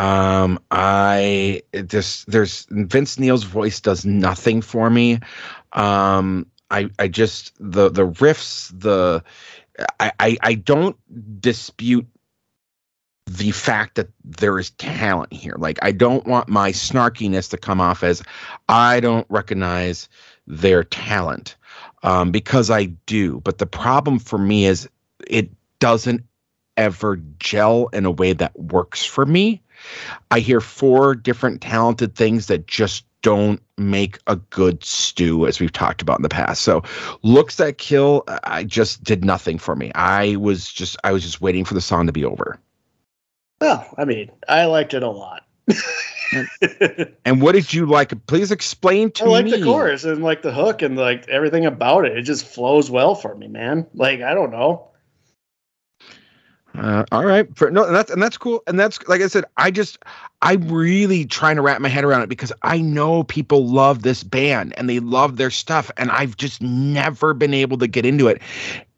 Um 0.00 0.58
I 0.70 1.62
just 1.86 2.30
there's 2.30 2.66
Vince 2.70 3.18
Neil's 3.18 3.44
voice 3.44 3.80
does 3.80 4.06
nothing 4.06 4.62
for 4.62 4.88
me. 4.88 5.18
Um 5.74 6.46
I 6.70 6.88
I 6.98 7.08
just 7.08 7.52
the 7.58 7.90
the 7.90 8.06
riffs 8.06 8.72
the 8.78 9.22
I 9.98 10.12
I, 10.18 10.38
I 10.42 10.54
don't 10.54 10.96
dispute 11.42 12.06
the 13.26 13.50
fact 13.50 13.96
that 13.96 14.08
there 14.24 14.58
is 14.58 14.70
talent 14.70 15.34
here. 15.34 15.56
Like 15.58 15.78
I 15.82 15.92
don't 15.92 16.26
want 16.26 16.48
my 16.48 16.72
snarkiness 16.72 17.50
to 17.50 17.58
come 17.58 17.80
off 17.80 18.02
as 18.02 18.22
I 18.70 19.00
don't 19.00 19.26
recognize 19.28 20.08
their 20.46 20.82
talent 20.82 21.56
um, 22.02 22.30
because 22.30 22.70
I 22.70 22.86
do. 22.86 23.40
But 23.40 23.58
the 23.58 23.66
problem 23.66 24.18
for 24.18 24.38
me 24.38 24.64
is 24.64 24.88
it 25.28 25.50
doesn't 25.78 26.24
ever 26.78 27.20
gel 27.38 27.88
in 27.88 28.06
a 28.06 28.10
way 28.10 28.32
that 28.32 28.58
works 28.58 29.04
for 29.04 29.26
me. 29.26 29.62
I 30.30 30.40
hear 30.40 30.60
four 30.60 31.14
different 31.14 31.60
talented 31.60 32.14
things 32.14 32.46
that 32.46 32.66
just 32.66 33.04
don't 33.22 33.62
make 33.76 34.18
a 34.26 34.36
good 34.36 34.82
stew, 34.82 35.46
as 35.46 35.60
we've 35.60 35.72
talked 35.72 36.00
about 36.00 36.18
in 36.18 36.22
the 36.22 36.28
past. 36.28 36.62
So, 36.62 36.82
looks 37.22 37.56
that 37.56 37.78
kill, 37.78 38.24
I 38.44 38.64
just 38.64 39.04
did 39.04 39.24
nothing 39.24 39.58
for 39.58 39.76
me. 39.76 39.92
I 39.94 40.36
was 40.36 40.70
just, 40.72 40.96
I 41.04 41.12
was 41.12 41.22
just 41.22 41.40
waiting 41.40 41.64
for 41.64 41.74
the 41.74 41.80
song 41.80 42.06
to 42.06 42.12
be 42.12 42.24
over. 42.24 42.58
Well, 43.60 43.86
I 43.98 44.06
mean, 44.06 44.30
I 44.48 44.64
liked 44.64 44.94
it 44.94 45.02
a 45.02 45.10
lot. 45.10 45.42
And 47.24 47.42
what 47.42 47.52
did 47.52 47.72
you 47.72 47.86
like? 47.86 48.26
Please 48.26 48.50
explain 48.50 49.10
to 49.12 49.24
me. 49.24 49.30
I 49.30 49.32
like 49.32 49.44
me. 49.46 49.50
the 49.58 49.64
chorus 49.64 50.04
and 50.04 50.22
like 50.22 50.42
the 50.42 50.52
hook 50.52 50.82
and 50.82 50.96
like 50.96 51.28
everything 51.28 51.66
about 51.66 52.04
it. 52.06 52.16
It 52.16 52.22
just 52.22 52.46
flows 52.46 52.90
well 52.90 53.14
for 53.14 53.34
me, 53.34 53.48
man. 53.48 53.86
Like 53.94 54.20
I 54.22 54.34
don't 54.34 54.50
know. 54.50 54.89
Uh, 56.78 57.04
all 57.10 57.24
right, 57.24 57.54
for, 57.56 57.70
no, 57.70 57.84
and 57.84 57.94
that's 57.94 58.10
and 58.10 58.22
that's 58.22 58.38
cool, 58.38 58.62
and 58.66 58.78
that's 58.78 59.06
like 59.08 59.20
I 59.20 59.26
said, 59.26 59.44
I 59.56 59.70
just 59.70 59.98
I'm 60.40 60.68
really 60.68 61.24
trying 61.24 61.56
to 61.56 61.62
wrap 61.62 61.80
my 61.80 61.88
head 61.88 62.04
around 62.04 62.22
it 62.22 62.28
because 62.28 62.52
I 62.62 62.80
know 62.80 63.24
people 63.24 63.66
love 63.66 64.02
this 64.02 64.22
band 64.22 64.74
and 64.78 64.88
they 64.88 65.00
love 65.00 65.36
their 65.36 65.50
stuff, 65.50 65.90
and 65.96 66.10
I've 66.10 66.36
just 66.36 66.62
never 66.62 67.34
been 67.34 67.54
able 67.54 67.78
to 67.78 67.88
get 67.88 68.06
into 68.06 68.28
it. 68.28 68.40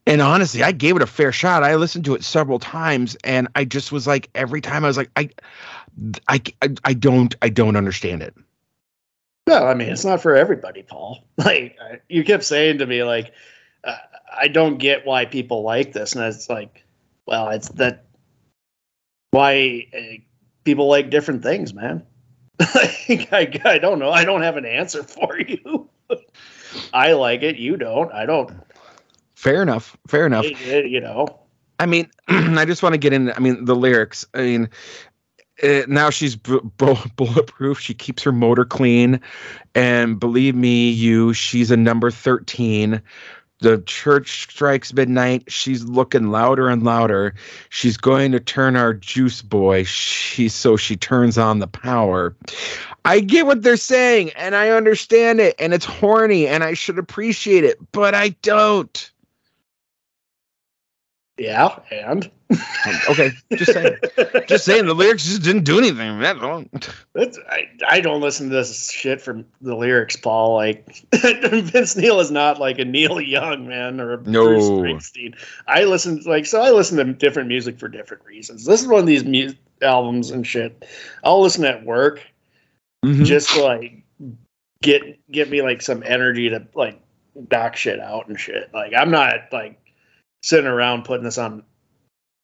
And 0.07 0.21
honestly, 0.21 0.63
I 0.63 0.73
gave 0.73 0.97
it 0.97 1.03
a 1.03 1.07
fair 1.07 1.33
shot. 1.33 1.63
I 1.63 1.77
listened 1.77 2.05
to 2.07 2.15
it 2.15 2.25
several 2.25 2.59
times, 2.59 3.17
and 3.25 3.49
I 3.55 3.65
just 3.65 3.91
was 3.93 4.07
like, 4.07 4.29
every 4.35 4.61
time 4.61 4.85
I 4.85 4.89
was 4.89 4.97
like, 4.97 5.11
I, 5.17 5.31
I, 6.29 6.43
I, 6.61 6.75
I 6.85 6.95
don't, 6.95 7.35
I 7.41 7.49
don't 7.49 7.77
understand 7.77 8.23
it. 8.23 8.35
No, 9.47 9.67
I 9.67 9.75
mean 9.75 9.89
it's 9.89 10.05
not 10.05 10.23
for 10.23 10.37
everybody, 10.37 10.83
Paul. 10.83 11.25
Like 11.37 11.79
you 12.09 12.25
kept 12.25 12.45
saying 12.45 12.79
to 12.79 12.87
me, 12.87 13.03
like 13.03 13.33
uh, 13.85 13.97
I 14.37 14.49
don't 14.49 14.79
get 14.79 15.07
why 15.07 15.25
people 15.25 15.63
like 15.63 15.93
this, 15.93 16.15
and 16.15 16.25
it's 16.25 16.49
like, 16.49 16.82
well, 17.27 17.49
it's 17.51 17.69
that 17.71 18.05
why 19.31 19.87
uh, 19.97 20.21
people 20.65 20.89
like 20.89 21.11
different 21.11 21.43
things, 21.43 21.75
man. 21.75 22.05
I, 22.61 23.61
I 23.65 23.79
don't 23.79 23.99
know. 23.99 24.11
I 24.11 24.25
don't 24.25 24.43
have 24.43 24.57
an 24.57 24.67
answer 24.67 25.03
for 25.03 25.39
you. 25.39 25.89
I 26.95 27.13
like 27.13 27.43
it. 27.43 27.57
You 27.57 27.77
don't. 27.77 28.13
I 28.13 28.27
don't. 28.27 28.51
Fair 29.35 29.63
enough. 29.63 29.97
Fair 30.07 30.27
enough. 30.27 30.45
It- 30.47 30.91
you 30.91 31.01
know. 31.01 31.27
I 31.79 31.87
mean, 31.87 32.09
I 32.29 32.65
just 32.65 32.83
want 32.83 32.93
to 32.93 32.99
get 32.99 33.13
in. 33.13 33.33
I 33.33 33.41
mean, 33.41 33.65
the 33.65 33.75
lyrics. 33.75 34.25
I 34.35 34.43
mean, 34.43 34.69
uh, 35.63 35.83
now 35.89 36.11
she's 36.11 36.37
bu- 36.37 36.61
bu- 36.77 36.95
bulletproof. 37.17 37.81
She 37.81 37.95
keeps 37.95 38.23
her 38.23 38.33
motor 38.33 38.65
clean, 38.65 39.21
and 39.75 40.21
believe 40.21 40.55
me, 40.55 40.91
you, 40.91 41.33
she's 41.33 41.71
a 41.71 41.77
number 41.77 42.11
thirteen. 42.11 43.03
The 43.63 43.79
church 43.87 44.43
strikes 44.43 44.93
midnight. 44.93 45.45
She's 45.47 45.85
looking 45.85 46.33
louder 46.33 46.69
and 46.69 46.83
louder. 46.83 47.35
She's 47.69 47.97
going 47.97 48.33
to 48.33 48.41
turn 48.41 48.75
our 48.75 48.93
juice 48.93 49.41
boy. 49.41 49.85
She 49.85 50.49
so 50.49 50.77
she 50.77 50.97
turns 50.97 51.39
on 51.39 51.61
the 51.61 51.69
power. 51.69 52.35
I 53.05 53.21
get 53.21 53.47
what 53.47 53.63
they're 53.63 53.77
saying, 53.77 54.31
and 54.37 54.57
I 54.57 54.71
understand 54.71 55.41
it, 55.41 55.55
and 55.61 55.73
it's 55.73 55.85
horny, 55.85 56.49
and 56.49 56.65
I 56.65 56.75
should 56.75 56.99
appreciate 56.99 57.63
it, 57.63 57.79
but 57.93 58.17
I 58.17 58.31
don't. 58.43 59.11
Yeah, 61.39 61.79
and 61.91 62.31
Okay, 63.09 63.31
just 63.53 63.73
saying. 63.73 63.97
just 64.47 64.65
saying 64.65 64.87
the 64.87 64.95
lyrics 64.95 65.25
just 65.25 65.43
didn't 65.43 65.65
do 65.65 65.79
anything. 65.79 66.19
That's 66.19 66.41
all. 66.41 66.65
That's, 67.15 67.39
I, 67.49 67.69
I 67.89 68.01
don't 68.01 68.21
listen 68.21 68.49
to 68.51 68.55
this 68.57 68.91
shit 68.91 69.21
from 69.21 69.45
the 69.61 69.75
lyrics, 69.77 70.17
Paul. 70.17 70.55
Like 70.57 70.87
Vince 71.15 71.97
Neil 71.97 72.21
is 72.21 72.31
not 72.31 72.59
like 72.59 72.79
a 72.79 72.85
Neil 72.85 73.21
Young 73.21 73.69
man 73.69 74.01
or 74.01 74.15
a 74.15 74.23
No. 74.23 74.45
Bruce 74.47 74.65
Springsteen. 74.69 75.35
I 75.67 75.85
listen 75.85 76.21
like 76.27 76.47
so. 76.47 76.61
I 76.63 76.71
listen 76.71 76.97
to 76.99 77.05
different 77.13 77.49
music 77.49 77.79
for 77.79 77.89
different 77.89 78.25
reasons. 78.25 78.65
This 78.65 78.81
is 78.83 78.87
one 78.89 79.01
of 79.01 79.07
these 79.07 79.25
mu- 79.25 79.53
albums 79.81 80.31
and 80.31 80.47
shit. 80.47 80.85
I'll 81.25 81.41
listen 81.41 81.65
at 81.65 81.85
work 81.85 82.21
Mhm. 83.05 83.25
just 83.25 83.51
to 83.51 83.63
like 83.63 84.03
get 84.83 85.03
get 85.31 85.51
me 85.51 85.63
like 85.63 85.83
some 85.83 86.03
energy 86.05 86.49
to 86.51 86.67
like 86.75 87.01
knock 87.51 87.77
shit 87.77 87.99
out 88.01 88.29
and 88.29 88.39
shit. 88.39 88.71
Like 88.75 88.93
I'm 88.97 89.11
not 89.11 89.53
like 89.53 89.79
sitting 90.43 90.67
around 90.67 91.05
putting 91.05 91.25
this 91.25 91.39
on 91.39 91.63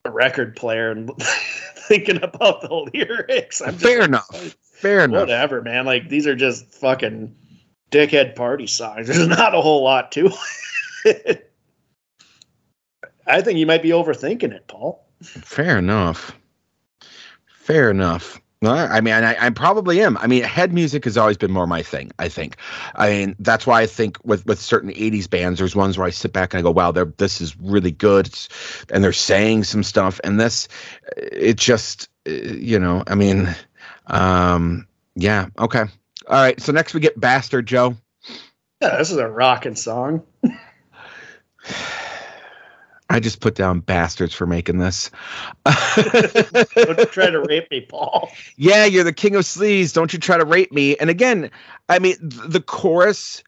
a 0.09 0.11
record 0.11 0.57
player 0.57 0.91
and 0.91 1.11
thinking 1.89 2.23
about 2.23 2.63
the 2.63 2.91
lyrics. 2.93 3.61
I'm 3.61 3.73
just 3.73 3.85
Fair 3.85 4.01
like, 4.01 4.09
enough. 4.09 4.57
Fair 4.63 5.05
enough. 5.05 5.21
whatever, 5.21 5.63
man. 5.63 5.85
Like 5.85 6.09
these 6.09 6.27
are 6.27 6.35
just 6.35 6.73
fucking 6.75 7.35
dickhead 7.91 8.35
party 8.35 8.67
songs. 8.67 9.07
There's 9.09 9.29
not 9.29 9.55
a 9.55 9.61
whole 9.61 9.85
lot 9.85 10.13
to 10.13 10.31
it. 11.05 11.45
I 13.27 13.43
think 13.43 13.59
you 13.59 13.67
might 13.67 13.83
be 13.83 13.91
overthinking 13.91 14.53
it, 14.53 14.67
Paul. 14.67 15.07
Fair 15.23 15.79
enough. 15.79 16.35
Fair 17.47 17.91
enough. 17.91 18.41
Well, 18.61 18.89
I 18.91 19.01
mean, 19.01 19.15
I, 19.15 19.47
I 19.47 19.51
probably 19.51 20.03
am. 20.03 20.17
I 20.17 20.27
mean, 20.27 20.43
head 20.43 20.73
music 20.73 21.05
has 21.05 21.17
always 21.17 21.37
been 21.37 21.53
more 21.53 21.69
my 21.69 21.83
thing. 21.83 22.11
I 22.19 22.29
think. 22.29 22.57
I 22.97 23.11
mean, 23.11 23.37
that's 23.39 23.69
why 23.69 23.83
I 23.83 23.87
think 23.87 24.19
with 24.25 24.45
with 24.47 24.61
certain 24.61 24.91
'80s 24.91 25.31
bands, 25.31 25.61
there's 25.61 25.77
ones 25.77 25.97
where 25.97 26.09
I 26.09 26.11
sit 26.11 26.33
back 26.33 26.53
and 26.53 26.59
I 26.59 26.63
go, 26.63 26.73
"Wow, 26.73 26.91
they're 26.91 27.13
this 27.19 27.41
is 27.41 27.57
really 27.61 27.93
good," 27.93 28.27
it's, 28.27 28.49
and 28.91 29.05
they're 29.05 29.13
saying 29.13 29.63
some 29.63 29.85
stuff. 29.85 30.21
And 30.25 30.41
this, 30.41 30.67
it 31.17 31.57
just, 31.57 32.09
uh, 32.27 32.33
you 32.33 32.81
know, 32.81 33.05
I 33.07 33.15
mean, 33.15 33.55
um, 34.09 34.89
yeah, 35.15 35.47
okay, 35.57 35.85
all 36.27 36.43
right. 36.43 36.61
So 36.61 36.73
next 36.73 36.95
we 36.95 37.01
get 37.01 37.19
"Bastard 37.19 37.67
Joe." 37.67 37.97
Yeah, 38.83 38.97
this 38.97 39.13
is 39.13 39.19
a 39.19 39.29
rocking 39.29 39.77
song. 39.77 40.25
I 43.11 43.21
just 43.21 43.41
put 43.41 43.55
down 43.55 43.81
bastards 43.81 44.35
for 44.35 44.47
making 44.47 44.79
this. 44.79 45.11
Don't 45.65 47.11
try 47.11 47.31
to 47.31 47.41
rape 47.41 47.71
me, 47.71 47.81
Paul. 47.83 48.31
yeah, 48.57 48.85
you're 48.85 49.05
the 49.05 49.13
king 49.13 49.35
of 49.35 49.43
sleaze. 49.45 49.93
Don't 49.95 50.13
you 50.13 50.19
try 50.19 50.37
to 50.37 50.45
rape 50.45 50.73
me. 50.73 50.97
And 50.97 51.09
again, 51.11 51.51
I 51.89 51.99
mean, 51.99 52.17
the 52.21 52.61
chorus, 52.61 53.43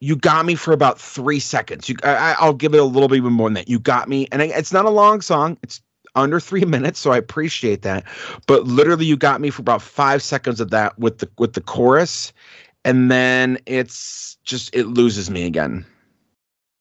you 0.00 0.16
got 0.16 0.46
me 0.46 0.54
for 0.54 0.72
about 0.72 1.00
three 1.00 1.40
seconds. 1.40 1.88
You, 1.88 1.96
I, 2.04 2.14
I- 2.16 2.36
I'll 2.38 2.54
give 2.54 2.74
it 2.74 2.78
a 2.80 2.84
little 2.84 3.08
bit 3.08 3.16
even 3.16 3.32
more 3.32 3.48
than 3.48 3.54
that. 3.54 3.68
You 3.68 3.78
got 3.78 4.08
me, 4.08 4.26
and 4.32 4.40
it's 4.42 4.72
not 4.72 4.84
a 4.86 4.90
long 4.90 5.20
song. 5.20 5.58
It's 5.62 5.80
under 6.14 6.40
three 6.40 6.64
minutes, 6.66 6.98
so 6.98 7.12
I 7.12 7.16
appreciate 7.18 7.82
that. 7.82 8.04
But 8.46 8.64
literally, 8.64 9.06
you 9.06 9.16
got 9.16 9.40
me 9.40 9.50
for 9.50 9.60
about 9.62 9.82
five 9.82 10.22
seconds 10.22 10.60
of 10.60 10.70
that 10.70 10.98
with 10.98 11.18
the 11.18 11.28
with 11.38 11.52
the 11.54 11.60
chorus, 11.60 12.32
and 12.84 13.10
then 13.10 13.58
it's 13.66 14.36
just 14.44 14.74
it 14.74 14.86
loses 14.86 15.30
me 15.30 15.44
again. 15.46 15.84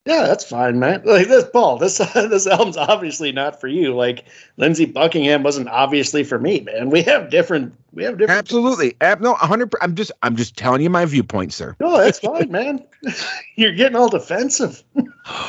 Yeah, 0.05 0.23
that's 0.27 0.43
fine, 0.43 0.79
man. 0.79 1.01
Like 1.05 1.27
this, 1.27 1.45
Paul. 1.51 1.77
This 1.77 1.97
this 2.13 2.47
album's 2.47 2.77
obviously 2.77 3.31
not 3.31 3.61
for 3.61 3.67
you. 3.67 3.95
Like 3.95 4.25
Lindsey 4.57 4.85
Buckingham 4.85 5.43
wasn't 5.43 5.69
obviously 5.69 6.23
for 6.23 6.37
me, 6.39 6.59
man. 6.61 6.89
We 6.89 7.03
have 7.03 7.29
different. 7.29 7.73
We 7.93 8.03
have 8.05 8.17
different. 8.17 8.39
Absolutely, 8.39 8.95
Ab- 9.01 9.21
no, 9.21 9.35
hundred. 9.35 9.71
I'm 9.79 9.95
just 9.95 10.11
I'm 10.23 10.35
just 10.35 10.57
telling 10.57 10.81
you 10.81 10.89
my 10.89 11.05
viewpoint, 11.05 11.53
sir. 11.53 11.75
No, 11.79 11.97
that's 11.97 12.19
fine, 12.19 12.51
man. 12.51 12.83
You're 13.55 13.73
getting 13.73 13.95
all 13.95 14.09
defensive. 14.09 14.83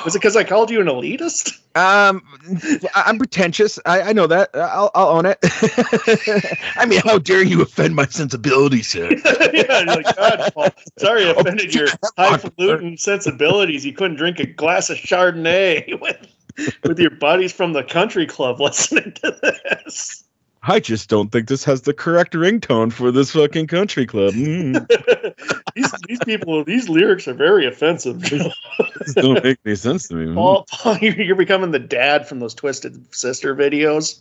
Was 0.05 0.15
it 0.15 0.21
because 0.21 0.37
I 0.37 0.45
called 0.45 0.71
you 0.71 0.81
an 0.81 0.87
elitist? 0.87 1.59
Um, 1.77 2.23
I'm 2.95 3.19
pretentious. 3.19 3.79
I, 3.85 4.03
I 4.03 4.13
know 4.13 4.27
that. 4.29 4.51
I'll, 4.55 4.91
I'll 4.95 5.09
own 5.09 5.27
it. 5.27 5.39
I 6.77 6.87
mean, 6.87 7.01
how 7.01 7.19
dare 7.19 7.43
you 7.43 7.63
offend 7.63 7.97
my 7.97 8.07
sensibilities, 8.07 8.89
sir? 8.89 9.11
yeah, 9.53 9.83
like, 9.87 10.17
God, 10.17 10.53
Paul, 10.55 10.69
sorry 10.99 11.27
I 11.27 11.31
offended 11.31 11.75
your 11.75 11.89
highfalutin 12.17 12.97
sensibilities. 12.99 13.85
You 13.85 13.93
couldn't 13.93 14.19
drink 14.19 14.39
a 14.39 14.47
glass 14.47 14.89
of 14.91 14.99
Chardonnay 14.99 16.01
with, 16.01 16.29
with 16.85 16.99
your 17.01 17.11
buddies 17.11 17.53
from 17.53 17.73
the 17.73 17.83
country 17.83 18.27
club 18.27 18.61
listening 18.61 19.13
to 19.23 19.37
this. 19.43 20.24
I 20.67 20.81
just 20.81 21.11
don't 21.11 21.31
think 21.31 21.49
this 21.49 21.65
has 21.65 21.83
the 21.83 21.93
correct 21.93 22.33
ringtone 22.33 22.93
for 22.93 23.11
this 23.11 23.33
fucking 23.33 23.67
country 23.67 24.07
club. 24.07 24.35
Mm. 24.45 24.87
these, 25.75 25.93
these 26.07 26.19
people, 26.25 26.65
these 26.65 26.89
lyrics 26.89 27.27
are 27.29 27.35
very 27.35 27.67
offensive. 27.67 28.21
this 28.21 29.15
don't 29.15 29.43
make 29.43 29.59
any 29.65 29.75
sense 29.75 30.09
to 30.09 30.15
me. 30.15 30.35
Paul, 30.35 30.65
Paul, 30.71 30.97
you're 31.03 31.37
becoming 31.37 31.71
the 31.71 31.79
dad 31.79 32.29
from 32.29 32.41
those 32.41 32.55
Twisted 32.55 33.15
Sister 33.15 33.55
videos. 33.55 34.21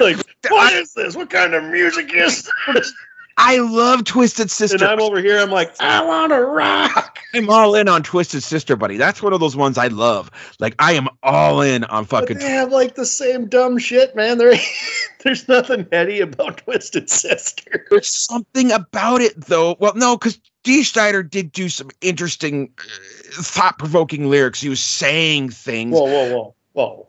Like, 0.00 0.16
what 0.48 0.72
is 0.74 0.92
this? 0.94 1.16
What 1.16 1.30
kind 1.30 1.54
of 1.54 1.64
music 1.64 2.12
is 2.14 2.50
this? 2.72 2.92
I 3.40 3.58
love 3.58 4.02
Twisted 4.02 4.50
Sister. 4.50 4.76
And 4.76 4.84
I'm 4.84 5.00
over 5.00 5.20
here. 5.20 5.38
I'm 5.38 5.50
like, 5.50 5.72
I 5.80 6.04
want 6.04 6.32
to 6.32 6.44
rock. 6.44 7.20
I'm 7.34 7.48
all 7.48 7.76
in 7.76 7.88
on 7.88 8.02
Twisted 8.02 8.42
Sister, 8.42 8.74
buddy. 8.74 8.96
That's 8.96 9.22
one 9.22 9.32
of 9.32 9.38
those 9.38 9.56
ones 9.56 9.78
I 9.78 9.86
love. 9.86 10.28
Like 10.58 10.74
I 10.80 10.94
am 10.94 11.08
all 11.22 11.60
in 11.60 11.84
on 11.84 12.04
fucking. 12.04 12.38
But 12.38 12.42
they 12.42 12.50
have 12.50 12.72
like 12.72 12.96
the 12.96 13.06
same 13.06 13.46
dumb 13.46 13.78
shit, 13.78 14.16
man. 14.16 14.38
There, 14.38 14.54
there's 15.24 15.46
nothing 15.48 15.86
heady 15.92 16.20
about 16.20 16.58
Twisted 16.58 17.08
Sister. 17.08 17.86
There's 17.90 18.12
something 18.12 18.72
about 18.72 19.20
it, 19.20 19.40
though. 19.46 19.76
Well, 19.78 19.94
no, 19.94 20.16
because 20.16 20.40
Dee 20.64 20.82
Snider 20.82 21.22
did 21.22 21.52
do 21.52 21.68
some 21.68 21.90
interesting, 22.00 22.70
uh, 22.78 23.42
thought-provoking 23.42 24.28
lyrics. 24.28 24.60
He 24.60 24.68
was 24.68 24.80
saying 24.80 25.50
things. 25.50 25.94
Whoa, 25.94 26.04
whoa, 26.04 26.34
whoa. 26.34 26.54
Whoa. 26.78 27.06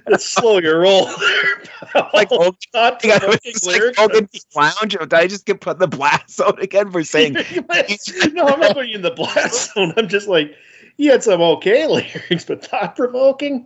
Let's 0.07 0.27
slow 0.27 0.59
your 0.59 0.81
roll 0.81 1.07
there. 1.07 2.03
like, 2.13 2.29
oh, 2.33 2.55
God, 2.75 2.99
it's 3.03 3.67
like 3.67 3.97
Hogan's 3.97 4.47
Lounge. 4.55 4.93
Did 4.93 5.15
I 5.15 5.27
just 5.27 5.47
get 5.47 5.63
put 5.63 5.77
in 5.77 5.79
the 5.79 5.89
blast 5.89 6.37
zone 6.37 6.59
again 6.61 6.91
for 6.91 7.03
saying? 7.03 7.33
no, 8.33 8.45
I'm 8.47 8.61
not 8.61 8.75
putting 8.75 8.91
you 8.91 8.97
in 8.97 9.03
the 9.03 9.15
blast 9.17 9.73
zone. 9.73 9.95
I'm 9.97 10.09
just 10.09 10.29
like, 10.29 10.55
he 10.99 11.07
had 11.07 11.23
some 11.23 11.41
okay 11.41 11.87
lyrics, 11.87 12.45
but 12.45 12.67
thought 12.67 12.95
provoking. 12.95 13.65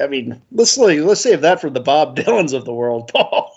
I 0.00 0.08
mean, 0.08 0.42
let's 0.50 0.76
let's 0.76 1.20
save 1.20 1.42
that 1.42 1.60
for 1.60 1.70
the 1.70 1.80
Bob 1.80 2.16
Dylans 2.16 2.54
of 2.54 2.64
the 2.64 2.74
world, 2.74 3.12
Paul. 3.14 3.54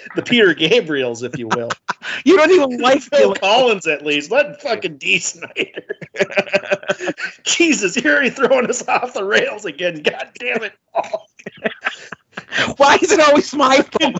The 0.16 0.22
Peter 0.22 0.54
Gabriels, 0.54 1.22
if 1.22 1.38
you 1.38 1.48
will. 1.48 1.70
you 2.24 2.36
don't 2.36 2.50
even 2.50 2.78
like 2.78 3.00
Phil 3.02 3.34
Collins, 3.34 3.86
at 3.86 4.04
least. 4.04 4.30
Let 4.30 4.60
fucking 4.60 4.98
Dee 4.98 5.18
Snider. 5.18 5.96
Jesus, 7.44 7.96
you're 7.96 8.14
already 8.14 8.30
throwing 8.30 8.68
us 8.68 8.86
off 8.88 9.14
the 9.14 9.24
rails 9.24 9.64
again. 9.64 10.02
God 10.02 10.30
damn 10.38 10.62
it, 10.62 10.74
Paul. 10.92 11.28
Why 12.76 12.98
is 13.00 13.10
it 13.10 13.20
always 13.20 13.54
my 13.54 13.82
fault? 13.82 14.16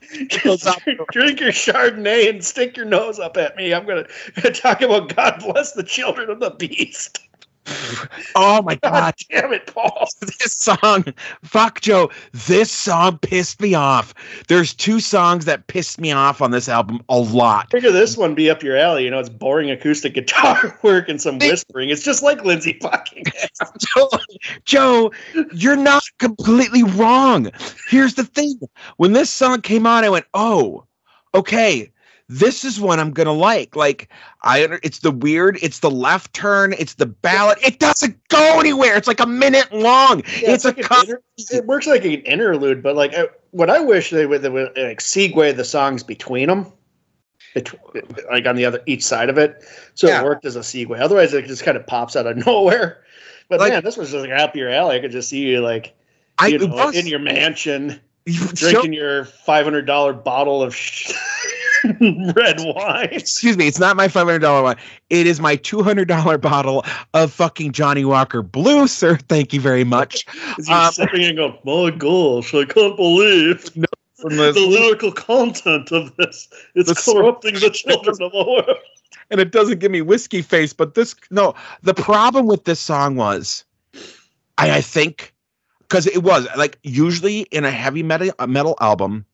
Drink 1.11 1.41
your 1.41 1.51
Chardonnay 1.51 2.29
and 2.29 2.45
stick 2.45 2.77
your 2.77 2.87
nose 2.87 3.19
up 3.19 3.37
at 3.37 3.57
me. 3.57 3.73
I'm 3.73 3.87
gonna, 3.87 4.07
gonna 4.37 4.55
talk 4.55 4.83
about 4.83 5.15
God 5.15 5.41
bless 5.41 5.73
the 5.73 5.83
children 5.83 6.31
of 6.31 6.41
the 6.41 6.51
beast. 6.51 7.21
Oh 8.35 8.63
my 8.63 8.77
god. 8.77 8.93
god. 8.93 9.15
damn 9.31 9.53
it, 9.53 9.67
Paul. 9.73 10.09
This 10.41 10.55
song, 10.55 11.05
fuck 11.43 11.81
Joe. 11.81 12.11
This 12.33 12.71
song 12.71 13.19
pissed 13.19 13.61
me 13.61 13.75
off. 13.75 14.15
There's 14.49 14.73
two 14.75 14.99
songs 14.99 15.45
that 15.45 15.67
pissed 15.67 16.01
me 16.01 16.11
off 16.13 16.41
on 16.41 16.51
this 16.51 16.69
album 16.69 17.01
a 17.09 17.19
lot. 17.19 17.71
Figure 17.71 17.93
this 17.93 18.17
one 18.17 18.35
be 18.35 18.51
up 18.51 18.63
your 18.63 18.77
alley. 18.77 19.05
You 19.05 19.11
know, 19.11 19.19
it's 19.19 19.29
boring 19.29 19.71
acoustic 19.71 20.15
guitar 20.15 20.79
work 20.83 21.09
and 21.09 21.21
some 21.21 21.39
whispering. 21.39 21.91
It's 21.91 22.03
just 22.03 22.23
like 22.23 22.45
Lindsey 22.45 22.79
fucking 22.81 23.25
Joe, 23.79 24.09
Joe, 24.65 25.13
you're 25.53 25.77
not 25.77 26.03
completely 26.19 26.83
wrong. 26.83 27.51
Here's 27.89 28.15
the 28.15 28.25
thing. 28.25 28.61
When 28.97 29.13
this 29.13 29.31
song 29.31 29.61
came 29.61 29.87
on, 29.87 30.05
I 30.05 30.09
went, 30.09 30.27
oh, 30.35 30.85
okay 31.35 31.93
this 32.29 32.65
is 32.65 32.81
one 32.81 32.99
I'm 32.99 33.13
gonna 33.13 33.33
like. 33.33 33.77
Like 33.77 34.09
I, 34.43 34.79
it's 34.83 35.01
the 35.01 35.11
weird, 35.11 35.59
it's 35.63 35.81
the 35.81 35.91
left 35.91 36.33
turn, 36.35 36.75
it's 36.79 36.95
the 36.95 37.07
ballot. 37.07 37.59
It 37.63 37.79
doesn't 37.79 38.17
go 38.29 38.61
anywhere. 38.61 38.97
It's 38.97 39.09
like 39.09 39.21
a 39.21 39.27
minute 39.27 39.73
long. 39.73 40.21
Yeah, 40.21 40.53
it's, 40.53 40.65
it's 40.65 40.65
like 40.65 40.79
a 40.79 41.01
inter- 41.01 41.23
it 41.37 41.67
works 41.67 41.87
like 41.87 42.05
an 42.05 42.23
interlude, 42.23 42.83
but 42.83 42.97
like 42.97 43.15
I, 43.15 43.27
what 43.51 43.71
I 43.71 43.81
wish 43.81 44.11
they 44.11 44.27
would, 44.27 44.43
they 44.43 44.49
would 44.49 44.77
like 44.77 45.01
segue 45.01 45.57
the 45.57 45.65
songs 45.65 46.03
between 46.03 46.49
them. 46.49 46.73
Between, 47.55 48.03
like 48.31 48.47
on 48.47 48.57
the 48.57 48.65
other 48.65 48.83
each 48.87 49.05
side 49.05 49.29
of 49.29 49.37
it, 49.37 49.63
so 49.95 50.09
yeah. 50.09 50.21
it 50.21 50.25
worked 50.25 50.47
as 50.47 50.57
a 50.57 50.61
segue. 50.61 50.99
Otherwise, 50.99 51.35
it 51.35 51.45
just 51.47 51.65
kind 51.65 51.77
of 51.77 51.87
pops 51.87 52.17
out 52.17 52.27
of 52.27 52.37
nowhere. 52.47 53.05
But 53.51 53.61
like, 53.61 53.73
man, 53.73 53.85
this 53.85 53.99
was 53.99 54.11
just 54.11 54.27
like 54.27 54.41
up 54.41 54.57
your 54.57 54.71
alley. 54.71 54.97
I 54.97 55.01
could 55.01 55.11
just 55.11 55.29
see 55.29 55.41
you 55.41 55.61
like, 55.61 55.95
you 56.47 56.55
I, 56.55 56.57
know, 56.57 56.67
was, 56.69 56.97
in 56.97 57.07
your 57.07 57.19
mansion, 57.19 58.01
drinking 58.25 58.95
your 58.95 59.27
five 59.27 59.65
hundred 59.65 59.85
dollar 59.85 60.15
bottle 60.15 60.63
of. 60.63 60.75
Sh- 60.75 61.13
red 62.37 62.61
wine. 62.61 63.09
Excuse 63.11 63.57
me, 63.57 63.67
it's 63.67 63.79
not 63.79 63.97
my 63.97 64.09
five 64.09 64.27
hundred 64.27 64.41
dollar 64.41 64.63
wine. 64.63 64.77
It 65.11 65.27
is 65.27 65.41
my 65.41 65.57
two 65.57 65.83
hundred 65.83 66.09
dollar 66.09 66.39
bottle 66.39 66.85
of 67.15 67.33
fucking 67.33 67.73
Johnnie 67.73 68.05
Walker 68.05 68.43
Blue, 68.43 68.87
sir. 68.87 69.17
Thank 69.17 69.53
you 69.53 69.61
very 69.61 69.85
much. 69.85 70.27
You're 70.59 70.77
um, 70.77 70.93
sipping 70.93 71.25
and 71.25 71.37
go, 71.37 71.59
my 71.65 71.91
gosh, 71.91 72.55
I 72.55 72.65
can't 72.65 72.97
believe 72.97 73.75
no, 73.77 73.87
the, 74.19 74.53
the, 74.53 74.67
lyrical 74.67 75.13
content 75.13 75.91
of 75.93 76.15
this. 76.17 76.49
It's 76.75 76.89
the 76.89 77.13
corrupting 77.13 77.55
the 77.55 77.71
children 77.75 78.11
of 78.11 78.19
the 78.19 78.47
world. 78.47 78.79
And 79.31 79.41
it 79.41 79.51
doesn't 79.51 79.81
give 79.81 79.91
me 79.91 80.03
whiskey 80.03 80.43
face, 80.43 80.73
but 80.73 80.95
this 80.95 81.15
no. 81.31 81.55
The 81.83 81.95
problem 81.95 82.47
with 82.47 82.65
this 82.65 82.81
song 82.81 83.17
was, 83.17 83.65
I, 84.59 84.77
I 84.77 84.81
think, 84.81 85.35
because 85.81 86.07
it 86.07 86.23
was 86.23 86.47
like 86.57 86.79
usually 86.83 87.41
in 87.51 87.65
a 87.65 87.71
heavy 87.71 88.03
metal 88.03 88.31
metal 88.47 88.77
album, 88.81 89.25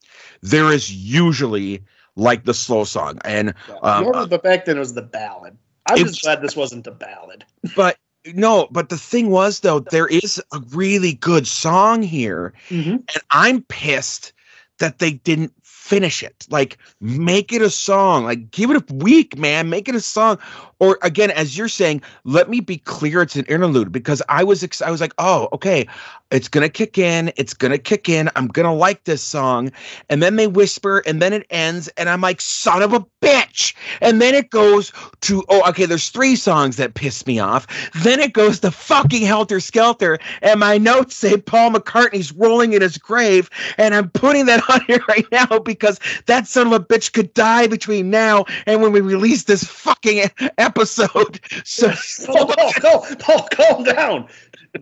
there 0.41 0.73
is 0.73 0.93
usually 0.93 1.83
like 2.18 2.44
the 2.44 2.54
slow 2.54 2.85
song. 2.85 3.18
And 3.24 3.54
um, 3.83 4.12
but 4.28 4.42
back 4.42 4.64
then 4.66 4.76
it 4.76 4.81
was 4.81 4.94
the 4.94 5.02
ballad. 5.02 5.57
I'm 5.87 5.98
just 5.98 6.22
glad 6.22 6.42
this 6.42 6.57
wasn't 6.57 6.87
a 6.87 6.92
ballad. 6.92 7.44
But 7.76 7.96
no, 8.35 8.68
but 8.70 8.88
the 8.88 8.98
thing 8.98 9.31
was 9.31 9.61
though, 9.61 9.81
there 9.81 10.07
is 10.07 10.42
a 10.52 10.61
really 10.70 11.14
good 11.14 11.46
song 11.46 12.02
here, 12.02 12.52
mm-hmm. 12.68 12.90
and 12.90 13.22
I'm 13.31 13.62
pissed 13.62 14.33
that 14.78 14.98
they 14.98 15.12
didn't 15.12 15.52
finish 15.62 16.22
it. 16.22 16.46
Like 16.50 16.78
make 17.00 17.52
it 17.52 17.62
a 17.62 17.70
song. 17.70 18.24
Like 18.24 18.50
give 18.50 18.70
it 18.70 18.76
a 18.76 18.94
week, 18.94 19.38
man. 19.38 19.70
Make 19.70 19.88
it 19.88 19.94
a 19.94 20.00
song. 20.00 20.38
Or 20.81 20.99
again, 21.03 21.31
as 21.31 21.57
you're 21.59 21.69
saying, 21.69 22.03
let 22.25 22.49
me 22.49 22.61
be 22.61 22.79
clear. 22.79 23.23
It's 23.23 23.37
an 23.37 23.45
interlude 23.47 23.91
because 23.91 24.23
I 24.29 24.45
was 24.45 24.62
ex- 24.62 24.83
I 24.83 24.91
was 24.91 25.01
like, 25.01 25.14
oh, 25.19 25.49
okay, 25.53 25.88
it's 26.31 26.49
gonna 26.49 26.69
kick 26.69 26.99
in. 26.99 27.33
It's 27.37 27.55
gonna 27.55 27.79
kick 27.79 28.09
in. 28.09 28.31
I'm 28.37 28.49
gonna 28.49 28.75
like 28.75 29.05
this 29.05 29.23
song. 29.23 29.73
And 30.09 30.23
then 30.23 30.37
they 30.37 30.47
whisper, 30.47 31.03
and 31.07 31.21
then 31.23 31.33
it 31.33 31.47
ends, 31.51 31.88
and 31.97 32.09
I'm 32.09 32.21
like, 32.21 32.41
son 32.41 32.83
of 32.83 32.93
a 32.93 33.05
bitch. 33.23 33.75
And 34.01 34.21
then 34.21 34.35
it 34.35 34.51
goes 34.51 34.93
to 35.23 35.45
oh, 35.49 35.69
okay. 35.71 35.87
There's 35.87 36.11
three 36.11 36.37
songs 36.37 36.77
that 36.77 36.95
piss 36.95 37.27
me 37.27 37.38
off. 37.38 37.67
Then 38.03 38.21
it 38.21 38.33
goes 38.33 38.61
to 38.61 38.71
fucking 38.71 39.23
Helter 39.23 39.61
Skelter, 39.61 40.19
and 40.43 40.61
my 40.61 40.79
notes 40.79 41.17
say 41.17 41.37
Paul 41.38 41.73
McCartney's 41.73 42.33
rolling 42.33 42.73
in 42.73 42.83
his 42.83 42.99
grave, 42.99 43.51
and 43.79 43.95
I'm 43.95 44.11
putting 44.11 44.47
that 44.47 44.62
on 44.71 44.83
here 44.87 45.01
right 45.09 45.27
now 45.33 45.59
because 45.59 45.99
that 46.27 46.47
son 46.47 46.69
of 46.69 46.73
a 46.75 46.81
bitch 46.81 47.12
could 47.12 47.33
die 47.35 47.67
between 47.67 48.11
now 48.11 48.45
and 48.67 48.83
when 48.83 48.93
we 48.93 49.01
release 49.01 49.45
this 49.45 49.64
fucking. 49.64 50.31
So, 51.64 51.88
Paul, 52.26 52.46
Paul, 52.46 52.72
Paul, 52.81 53.07
Paul, 53.18 53.48
calm 53.50 53.85
down. 53.85 54.28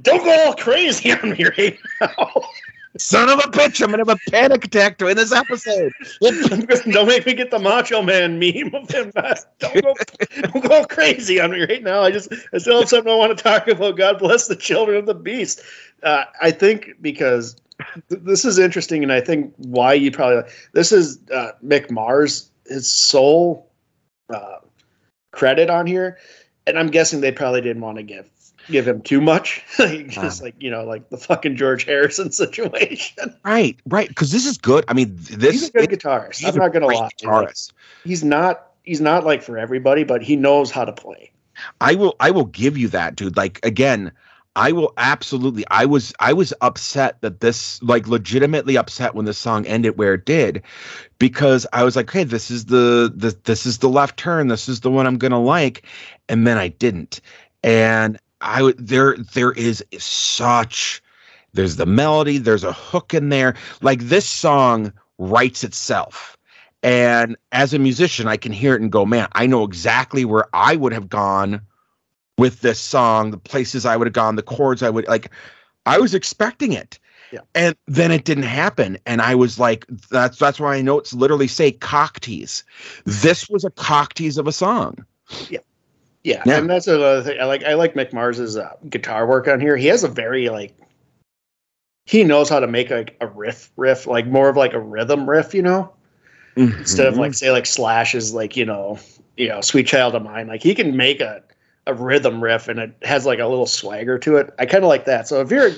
Don't 0.03 0.25
go 0.25 0.46
all 0.46 0.55
crazy 0.55 1.12
on 1.12 1.31
me 1.31 1.44
right 1.44 1.79
now. 2.01 2.42
Son 2.99 3.29
of 3.29 3.38
a 3.38 3.49
bitch, 3.49 3.83
I'm 3.83 3.90
gonna 3.90 4.05
have 4.07 4.09
a 4.09 4.31
panic 4.31 4.64
attack 4.64 4.99
during 4.99 5.16
this 5.16 5.33
episode. 5.33 5.92
don't 6.20 7.07
make 7.07 7.27
me 7.27 7.35
get 7.35 7.51
the 7.51 7.59
Macho 7.59 8.03
Man 8.03 8.38
meme 8.38 8.75
of 8.75 8.88
him. 8.90 9.12
Don't 9.59 9.83
go, 9.83 9.94
don't 10.42 10.64
go 10.64 10.85
crazy 10.85 11.40
on 11.40 11.51
me 11.51 11.61
right 11.64 11.83
now. 11.83 12.03
I 12.03 12.11
just, 12.11 12.33
I 12.55 12.59
still 12.59 12.81
have 12.81 12.88
something 12.88 13.12
I 13.12 13.16
want 13.16 13.37
to 13.37 13.42
talk 13.42 13.68
about. 13.68 13.96
God 13.96 14.18
bless 14.18 14.49
the 14.49 14.57
children 14.57 14.97
of 14.99 15.07
the 15.07 15.14
beast. 15.14 15.61
Uh, 16.03 16.24
I 16.41 16.51
think 16.51 16.95
because 17.01 17.57
this 18.09 18.45
is 18.45 18.59
interesting, 18.59 19.03
and 19.03 19.12
I 19.12 19.20
think 19.20 19.53
why 19.59 19.93
you 19.93 20.11
probably 20.11 20.51
this 20.72 20.93
is 20.93 21.18
uh, 21.30 21.53
Mick 21.64 21.91
Mars 21.91 22.51
his 22.68 22.91
sole 22.91 23.70
uh, 24.32 24.59
credit 25.37 25.68
on 25.70 25.87
here, 25.87 26.18
and 26.66 26.78
I'm 26.78 26.89
guessing 26.89 27.20
they 27.20 27.30
probably 27.30 27.61
didn't 27.61 27.82
want 27.82 27.99
to 27.99 28.03
give 28.03 28.28
give 28.68 28.89
him 28.89 29.03
too 29.03 29.20
much, 29.20 29.62
just 30.09 30.43
like 30.43 30.55
you 30.59 30.70
know, 30.70 30.84
like 30.84 31.09
the 31.11 31.18
fucking 31.18 31.57
George 31.57 31.84
Harrison 31.84 32.32
situation. 32.43 33.37
Right, 33.45 33.76
right, 33.87 34.09
because 34.09 34.32
this 34.32 34.47
is 34.47 34.59
good. 34.59 34.84
I 34.89 34.95
mean, 34.95 35.14
this 35.14 35.53
he's 35.53 35.68
a 35.68 35.72
good 35.72 35.93
it, 35.93 36.01
guitarist. 36.01 36.45
I'm 36.45 36.57
not 36.57 36.72
gonna 36.72 36.87
lie. 36.87 37.11
Guitarist. 37.22 37.72
he's 38.05 38.24
not 38.24 38.70
he's 38.82 39.01
not 39.01 39.24
like 39.24 39.43
for 39.43 39.59
everybody, 39.59 40.05
but 40.05 40.22
he 40.22 40.34
knows 40.34 40.70
how 40.70 40.84
to 40.84 40.93
play. 40.93 41.30
I 41.80 41.95
will 41.95 42.16
I 42.18 42.30
will 42.30 42.47
give 42.47 42.76
you 42.76 42.89
that, 42.89 43.16
dude. 43.16 43.37
Like 43.37 43.61
again, 43.64 44.12
I 44.57 44.73
will 44.73 44.95
absolutely. 44.97 45.65
I 45.71 45.85
was 45.85 46.15
I 46.19 46.33
was 46.33 46.53
upset 46.63 47.21
that 47.21 47.41
this 47.41 47.81
like 47.83 48.09
legitimately 48.09 48.77
upset 48.79 49.15
when 49.15 49.27
the 49.27 49.35
song 49.35 49.67
ended 49.67 49.99
where 49.99 50.15
it 50.15 50.25
did, 50.25 50.63
because 51.19 51.67
I 51.75 51.85
was 51.85 51.95
like, 51.95 52.11
hey, 52.11 52.25
this 52.25 52.51
is 52.51 52.65
the, 52.65 53.13
the 53.15 53.37
this 53.45 53.67
is 53.67 53.79
the 53.79 53.89
left 53.91 54.17
turn. 54.19 54.49
This 54.49 54.69
is 54.69 54.81
the 54.81 54.91
one 54.91 55.07
I'm 55.07 55.19
gonna 55.19 55.41
like, 55.41 55.85
and 56.29 56.47
then 56.47 56.57
I 56.57 56.69
didn't, 56.69 57.21
and 57.63 58.19
I 58.41 58.63
would 58.63 58.79
there 58.79 59.17
there 59.35 59.53
is 59.53 59.85
such 59.99 61.03
there's 61.53 61.77
the 61.77 61.87
melody, 61.87 62.39
there's 62.39 62.65
a 62.65 62.73
hook 62.73 63.13
in 63.13 63.29
there. 63.29 63.55
Like 63.83 64.01
this 64.01 64.27
song 64.27 64.93
writes 65.19 65.65
itself. 65.65 66.37
And 66.83 67.37
as 67.53 67.75
a 67.75 67.79
musician, 67.79 68.29
I 68.29 68.37
can 68.37 68.53
hear 68.53 68.75
it 68.75 68.81
and 68.81 68.93
go, 68.93 69.05
man, 69.05 69.29
I 69.33 69.47
know 69.47 69.65
exactly 69.65 70.25
where 70.25 70.47
I 70.53 70.77
would 70.77 70.93
have 70.93 71.09
gone 71.09 71.63
with 72.39 72.61
this 72.61 72.78
song, 72.78 73.30
the 73.30 73.39
places 73.39 73.87
I 73.87 73.97
would 73.97 74.07
have 74.07 74.14
gone, 74.14 74.37
the 74.37 74.43
chords 74.43 74.82
I 74.82 74.91
would 74.91 75.07
like. 75.09 75.30
I 75.87 75.99
was 75.99 76.14
expecting 76.14 76.72
it. 76.72 76.99
Yeah. 77.32 77.41
And 77.55 77.76
then 77.87 78.12
it 78.12 78.24
didn't 78.24 78.45
happen. 78.45 78.99
And 79.07 79.20
I 79.20 79.34
was 79.34 79.59
like, 79.59 79.84
that's 80.11 80.39
that's 80.39 80.61
why 80.61 80.76
I 80.76 80.82
know 80.82 80.99
it's 80.99 81.12
literally 81.12 81.49
say 81.49 81.72
cock 81.72 82.20
tease. 82.20 82.62
This 83.05 83.49
was 83.49 83.64
a 83.64 83.70
cock 83.70 84.14
tease 84.14 84.39
of 84.39 84.47
a 84.47 84.53
song. 84.53 85.05
Yeah, 85.49 85.59
Yeah. 86.22 86.43
and 86.47 86.70
that's 86.70 86.87
another 86.87 87.22
thing. 87.22 87.41
I 87.41 87.45
like 87.45 87.64
I 87.64 87.74
like 87.74 87.95
Mick 87.95 88.12
Mars's 88.12 88.57
uh, 88.57 88.74
guitar 88.89 89.26
work 89.26 89.49
on 89.49 89.61
here. 89.61 89.76
He 89.76 89.87
has 89.87 90.05
a 90.05 90.09
very 90.09 90.49
like 90.51 90.76
he 92.05 92.22
knows 92.22 92.49
how 92.49 92.61
to 92.61 92.68
make 92.68 92.91
like 92.91 93.16
a 93.20 93.26
riff 93.26 93.70
riff, 93.76 94.07
like 94.07 94.26
more 94.26 94.49
of 94.49 94.57
like 94.57 94.72
a 94.72 94.78
rhythm 94.80 95.28
riff, 95.28 95.53
you 95.55 95.62
know, 95.62 95.93
instead 96.57 97.09
of 97.09 97.16
like 97.16 97.34
say 97.34 97.51
like 97.51 97.66
Slash 97.66 98.14
is 98.14 98.32
like 98.34 98.57
you 98.57 98.64
know 98.64 98.99
you 99.37 99.49
know 99.49 99.61
Sweet 99.61 99.89
Child 99.89 100.14
of 100.14 100.22
Mine. 100.22 100.47
Like 100.47 100.62
he 100.62 100.74
can 100.76 100.97
make 100.97 101.20
a 101.20 101.43
a 101.87 101.95
rhythm 101.95 102.43
riff 102.43 102.68
and 102.68 102.78
it 102.78 102.95
has 103.03 103.26
like 103.26 103.39
a 103.39 103.47
little 103.47 103.66
swagger 103.66 104.18
to 104.18 104.37
it. 104.37 104.53
I 104.59 104.66
kind 104.66 104.84
of 104.84 104.89
like 104.89 105.05
that. 105.05 105.28
So 105.28 105.41
if 105.41 105.51
you're 105.51 105.70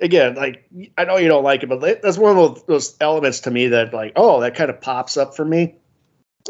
again 0.00 0.34
like 0.34 0.68
I 0.96 1.04
know 1.04 1.16
you 1.16 1.28
don't 1.28 1.44
like 1.44 1.62
it, 1.62 1.68
but 1.68 1.80
that's 2.02 2.18
one 2.18 2.36
of 2.36 2.64
those, 2.66 2.96
elements 3.00 3.40
to 3.40 3.50
me 3.50 3.68
that 3.68 3.92
like 3.92 4.12
oh 4.16 4.40
that 4.40 4.54
kind 4.54 4.70
of 4.70 4.80
pops 4.80 5.16
up 5.16 5.34
for 5.34 5.44
me 5.44 5.74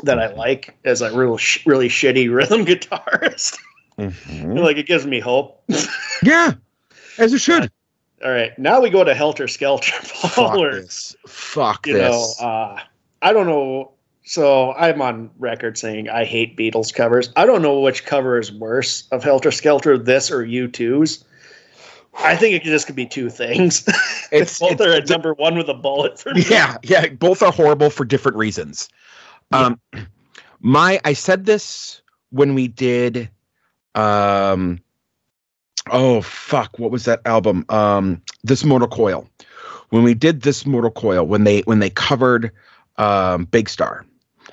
that 0.05 0.19
I 0.19 0.33
like 0.35 0.77
as 0.85 1.03
a 1.03 1.17
real 1.17 1.37
sh- 1.37 1.67
really 1.67 1.89
shitty 1.89 2.33
rhythm 2.35 2.65
guitarist. 2.65 3.59
Mhm. 3.99 4.59
like 4.63 4.77
it 4.77 4.87
gives 4.87 5.07
me 5.07 5.21
hope. 5.21 5.63
Yeah. 6.23 6.55
As 7.19 7.33
it 7.33 7.39
should. 7.41 7.71
All 8.25 8.33
right, 8.33 8.59
now 8.59 8.81
we 8.81 8.91
go 8.91 9.05
to 9.05 9.15
Helter 9.15 9.47
Skelter. 9.47 9.93
Fuck 9.93 10.57
or, 10.57 10.75
this. 10.75 11.15
Fuck 11.29 11.87
you 11.87 11.93
this. 11.93 12.41
know, 12.41 12.47
uh, 12.47 12.81
I 13.23 13.33
don't 13.33 13.47
know. 13.47 13.93
So 14.29 14.75
I'm 14.75 15.01
on 15.01 15.31
record 15.39 15.79
saying 15.79 16.11
I 16.11 16.27
hate 16.27 16.55
Beatles 16.55 16.93
covers. 16.93 17.31
I 17.35 17.47
don't 17.47 17.63
know 17.63 17.81
which 17.81 18.05
cover 18.05 18.39
is 18.39 18.53
worse 18.53 19.09
of 19.11 19.25
Helter 19.25 19.51
Skelter, 19.51 19.97
this 19.97 20.31
or 20.31 20.45
U2's. 20.45 21.25
I 22.19 22.37
think 22.37 22.55
it 22.55 22.63
just 22.63 22.87
could 22.87 22.95
be 22.97 23.07
two 23.07 23.31
things. 23.31 23.85
it's, 24.31 24.59
Both 24.61 24.73
it's- 24.73 24.87
are 24.87 24.93
at 24.93 25.09
number 25.09 25.33
one 25.33 25.57
with 25.57 25.71
a 25.71 25.75
bullet 25.75 26.19
for 26.19 26.35
me. 26.35 26.45
yeah, 26.51 26.77
yeah. 26.83 27.09
Both 27.09 27.43
are 27.43 27.51
horrible 27.51 27.89
for 27.89 28.05
different 28.05 28.37
reasons. 28.37 28.91
Um, 29.51 29.81
my 30.61 31.01
I 31.07 31.15
said 31.15 31.47
this 31.47 32.03
when 32.29 32.55
we 32.55 32.69
did, 32.69 33.31
um, 33.95 34.79
oh 35.91 36.21
fuck, 36.21 36.79
what 36.79 36.91
was 36.91 37.07
that 37.07 37.23
album? 37.25 37.65
Um, 37.71 38.21
this 38.45 38.63
Mortal 38.63 38.89
Coil. 38.89 39.27
When 39.89 40.03
we 40.03 40.13
did 40.13 40.43
this 40.43 40.67
Mortal 40.67 40.91
Coil, 40.91 41.25
when 41.27 41.45
they 41.45 41.61
when 41.61 41.79
they 41.79 41.89
covered, 41.89 42.53
um, 42.99 43.47
Big 43.47 43.71
Star, 43.71 44.05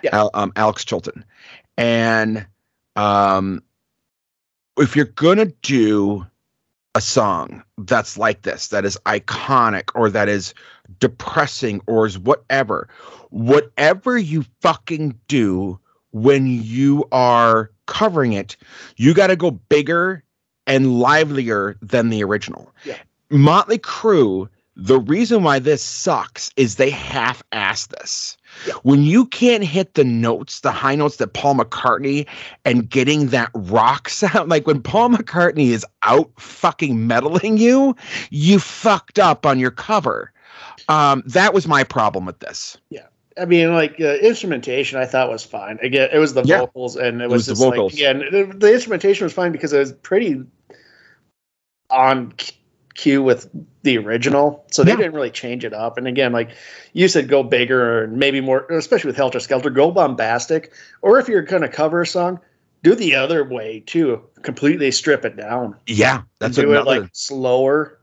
Yeah. 0.05 0.15
Al, 0.15 0.31
um, 0.33 0.53
Alex 0.55 0.85
Chilton, 0.85 1.25
and 1.77 2.45
um, 2.95 3.61
if 4.77 4.95
you're 4.95 5.05
gonna 5.05 5.47
do 5.61 6.25
a 6.95 7.01
song 7.01 7.61
that's 7.77 8.17
like 8.17 8.43
this, 8.43 8.69
that 8.69 8.85
is 8.85 8.97
iconic 9.05 9.91
or 9.95 10.09
that 10.09 10.29
is 10.29 10.53
depressing 10.99 11.81
or 11.87 12.05
is 12.05 12.17
whatever, 12.17 12.87
whatever 13.29 14.17
you 14.17 14.45
fucking 14.61 15.19
do 15.27 15.77
when 16.11 16.47
you 16.47 17.05
are 17.11 17.69
covering 17.85 18.33
it, 18.33 18.55
you 18.95 19.13
got 19.13 19.27
to 19.27 19.35
go 19.35 19.51
bigger 19.51 20.23
and 20.65 20.99
livelier 20.99 21.75
than 21.81 22.09
the 22.09 22.23
original. 22.23 22.73
Yeah. 22.85 22.97
Motley 23.29 23.77
Crue, 23.77 24.47
the 24.77 24.99
reason 24.99 25.43
why 25.43 25.59
this 25.59 25.83
sucks 25.83 26.49
is 26.55 26.75
they 26.75 26.89
half 26.89 27.43
assed 27.51 27.89
this. 27.89 28.37
Yeah. 28.67 28.73
When 28.83 29.03
you 29.03 29.25
can't 29.27 29.63
hit 29.63 29.93
the 29.95 30.03
notes, 30.03 30.61
the 30.61 30.71
high 30.71 30.95
notes 30.95 31.17
that 31.17 31.33
Paul 31.33 31.55
McCartney 31.55 32.27
and 32.63 32.89
getting 32.89 33.27
that 33.27 33.49
rock 33.53 34.09
sound, 34.09 34.49
like 34.49 34.65
when 34.67 34.81
Paul 34.81 35.09
McCartney 35.09 35.67
is 35.69 35.85
out 36.03 36.31
fucking 36.39 37.05
meddling 37.07 37.57
you, 37.57 37.95
you 38.29 38.59
fucked 38.59 39.19
up 39.19 39.45
on 39.45 39.59
your 39.59 39.71
cover. 39.71 40.31
Um, 40.87 41.23
that 41.25 41.53
was 41.53 41.67
my 41.67 41.83
problem 41.83 42.25
with 42.25 42.39
this. 42.39 42.77
Yeah. 42.89 43.07
I 43.37 43.43
mean, 43.43 43.73
like 43.73 43.99
uh, 43.99 44.13
instrumentation, 44.15 44.97
I 44.97 45.05
thought 45.05 45.29
was 45.29 45.43
fine. 45.43 45.77
Again, 45.81 46.09
it 46.13 46.19
was 46.19 46.33
the 46.33 46.43
Yeah. 46.43 46.59
vocals, 46.59 46.95
and 46.95 47.21
it, 47.21 47.25
It 47.25 47.29
was, 47.29 47.47
was 47.47 47.47
the 47.47 47.51
just 47.51 47.61
like 47.61 47.71
vocals. 47.75 47.93
again, 47.93 48.19
the, 48.31 48.45
the 48.55 48.73
instrumentation 48.73 49.25
was 49.25 49.33
fine 49.33 49.51
because 49.51 49.73
it 49.73 49.79
was 49.79 49.91
pretty 49.91 50.41
on 51.89 52.33
cue 52.95 53.21
with 53.21 53.49
the 53.83 53.97
original, 53.97 54.65
so 54.71 54.83
they 54.83 54.91
Yeah. 54.91 54.97
didn't 54.97 55.13
really 55.13 55.29
change 55.29 55.63
it 55.63 55.73
up. 55.73 55.97
And 55.97 56.07
again, 56.07 56.31
like 56.31 56.49
you 56.93 57.07
said, 57.07 57.27
go 57.27 57.43
bigger 57.43 58.03
and 58.03 58.17
maybe 58.17 58.41
more, 58.41 58.65
especially 58.71 59.09
with 59.09 59.17
Helter 59.17 59.39
Skelter, 59.39 59.69
go 59.69 59.91
bombastic. 59.91 60.71
Or 61.01 61.19
if 61.19 61.27
you're 61.27 61.41
going 61.41 61.61
to 61.61 61.67
cover 61.67 62.01
a 62.01 62.07
song, 62.07 62.39
do 62.83 62.95
the 62.95 63.15
other 63.15 63.43
way 63.43 63.83
too. 63.85 64.21
Completely 64.41 64.91
strip 64.91 65.25
it 65.25 65.35
down. 65.35 65.75
Yeah, 65.87 66.21
that's 66.39 66.55
do 66.55 66.71
another. 66.71 66.95
it 66.97 67.01
like 67.01 67.09
slower. 67.13 67.99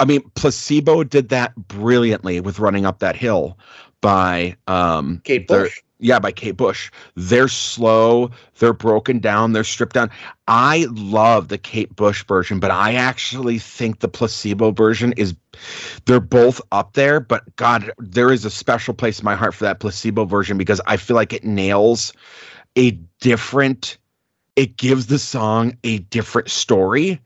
I 0.00 0.04
mean, 0.04 0.22
Placebo 0.34 1.02
did 1.02 1.30
that 1.30 1.54
brilliantly 1.56 2.40
with 2.40 2.60
running 2.60 2.86
up 2.86 3.00
that 3.00 3.16
hill 3.16 3.58
by 4.00 4.56
um 4.68 5.20
Kate 5.24 5.48
Bush. 5.48 5.80
Yeah, 5.98 6.18
by 6.18 6.32
Kate 6.32 6.56
Bush. 6.56 6.90
They're 7.14 7.48
slow, 7.48 8.30
they're 8.58 8.72
broken 8.72 9.18
down, 9.18 9.52
they're 9.52 9.64
stripped 9.64 9.94
down. 9.94 10.10
I 10.46 10.86
love 10.90 11.48
the 11.48 11.58
Kate 11.58 11.94
Bush 11.94 12.24
version, 12.24 12.60
but 12.60 12.70
I 12.70 12.94
actually 12.94 13.58
think 13.58 14.00
the 14.00 14.08
placebo 14.08 14.70
version 14.70 15.12
is 15.16 15.34
they're 16.06 16.20
both 16.20 16.60
up 16.72 16.92
there, 16.92 17.20
but 17.20 17.56
God, 17.56 17.92
there 17.98 18.32
is 18.32 18.44
a 18.44 18.50
special 18.50 18.94
place 18.94 19.18
in 19.18 19.24
my 19.24 19.34
heart 19.34 19.54
for 19.54 19.64
that 19.64 19.80
placebo 19.80 20.24
version 20.24 20.56
because 20.56 20.80
I 20.86 20.96
feel 20.96 21.16
like 21.16 21.32
it 21.32 21.44
nails 21.44 22.12
a 22.76 22.92
different 23.20 23.98
it 24.56 24.76
gives 24.76 25.06
the 25.06 25.20
song 25.20 25.76
a 25.84 25.98
different 25.98 26.50
story 26.50 27.20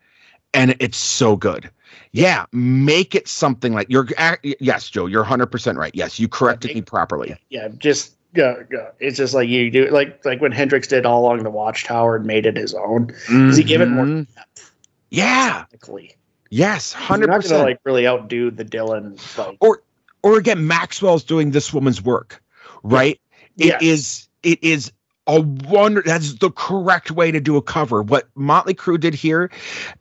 and 0.52 0.76
it's 0.80 0.98
so 0.98 1.34
good. 1.34 1.70
Yeah, 2.12 2.44
make 2.52 3.14
it 3.14 3.26
something 3.26 3.72
like 3.72 3.86
you're 3.88 4.06
yes, 4.42 4.90
Joe, 4.90 5.06
you're 5.06 5.24
100% 5.24 5.76
right. 5.76 5.94
Yes, 5.94 6.20
you 6.20 6.28
corrected 6.28 6.74
me 6.74 6.82
properly. 6.82 7.34
yeah, 7.48 7.68
just 7.78 8.16
go, 8.34 8.64
go. 8.70 8.90
It's 9.00 9.16
just 9.16 9.34
like 9.34 9.48
you 9.48 9.70
do, 9.70 9.88
like 9.90 10.24
like 10.24 10.40
when 10.40 10.52
Hendrix 10.52 10.88
did 10.88 11.06
all 11.06 11.20
along 11.22 11.42
the 11.42 11.50
Watchtower 11.50 12.16
and 12.16 12.26
made 12.26 12.46
it 12.46 12.56
his 12.56 12.74
own. 12.74 13.12
Does 13.28 13.56
he 13.56 13.64
give 13.64 13.80
it 13.80 13.86
more 13.88 14.06
depth? 14.06 14.72
Yeah. 15.10 15.64
Technically, 15.70 16.16
Yes, 16.50 16.92
hundred 16.92 17.28
percent. 17.30 17.62
like 17.62 17.78
really 17.84 18.06
outdo 18.06 18.50
the 18.50 18.64
Dylan. 18.64 19.18
Like, 19.38 19.56
Or 19.60 19.82
or 20.22 20.38
again, 20.38 20.66
Maxwell's 20.66 21.24
doing 21.24 21.50
this 21.50 21.72
woman's 21.72 22.02
work, 22.02 22.42
right? 22.82 23.18
It 23.58 23.66
Yes. 23.66 23.82
is. 23.82 24.28
It 24.42 24.62
is 24.64 24.92
a 25.26 25.40
wonder. 25.40 26.02
That's 26.04 26.34
the 26.34 26.50
correct 26.50 27.10
way 27.10 27.30
to 27.30 27.40
do 27.40 27.56
a 27.56 27.62
cover. 27.62 28.02
What 28.02 28.28
Motley 28.34 28.74
Crue 28.74 28.98
did 28.98 29.14
here, 29.14 29.50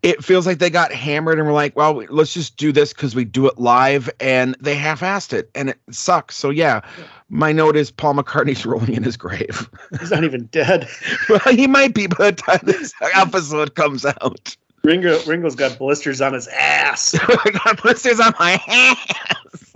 it 0.02 0.24
feels 0.24 0.48
like 0.48 0.60
they 0.60 0.70
got 0.70 0.92
hammered 0.92 1.38
and 1.38 1.48
were 1.48 1.54
like, 1.54 1.76
"Well, 1.76 2.04
let's 2.10 2.34
just 2.34 2.58
do 2.58 2.72
this 2.72 2.94
because 2.94 3.16
we 3.16 3.26
do 3.26 3.48
it 3.48 3.60
live," 3.60 4.10
and 4.20 4.56
they 4.60 4.76
half-assed 4.76 5.34
it, 5.34 5.52
and 5.54 5.70
it 5.70 5.80
sucks. 5.92 6.36
So 6.36 6.50
yeah, 6.50 6.82
my 7.30 7.52
note 7.52 7.76
is 7.76 7.92
Paul 7.92 8.16
McCartney's 8.16 8.66
rolling 8.66 8.94
in 8.94 9.04
his 9.04 9.18
grave. 9.18 9.70
he's 10.00 10.12
not 10.12 10.24
even 10.24 10.46
dead. 10.48 10.88
well, 11.30 11.40
he 11.52 11.68
might 11.68 11.94
be 11.94 12.08
by 12.08 12.32
the 12.32 12.34
time 12.34 12.60
this 12.64 12.94
episode 13.14 13.76
comes 13.76 14.06
out. 14.06 14.56
Ringo 14.84 15.24
Ringo's 15.26 15.56
got 15.56 15.78
blisters 15.78 16.22
on 16.22 16.34
his 16.34 16.48
ass. 16.48 17.16
I 17.22 17.52
got 17.52 17.82
blisters 17.82 18.20
on 18.20 18.34
my 18.40 18.58
hands. 18.58 19.76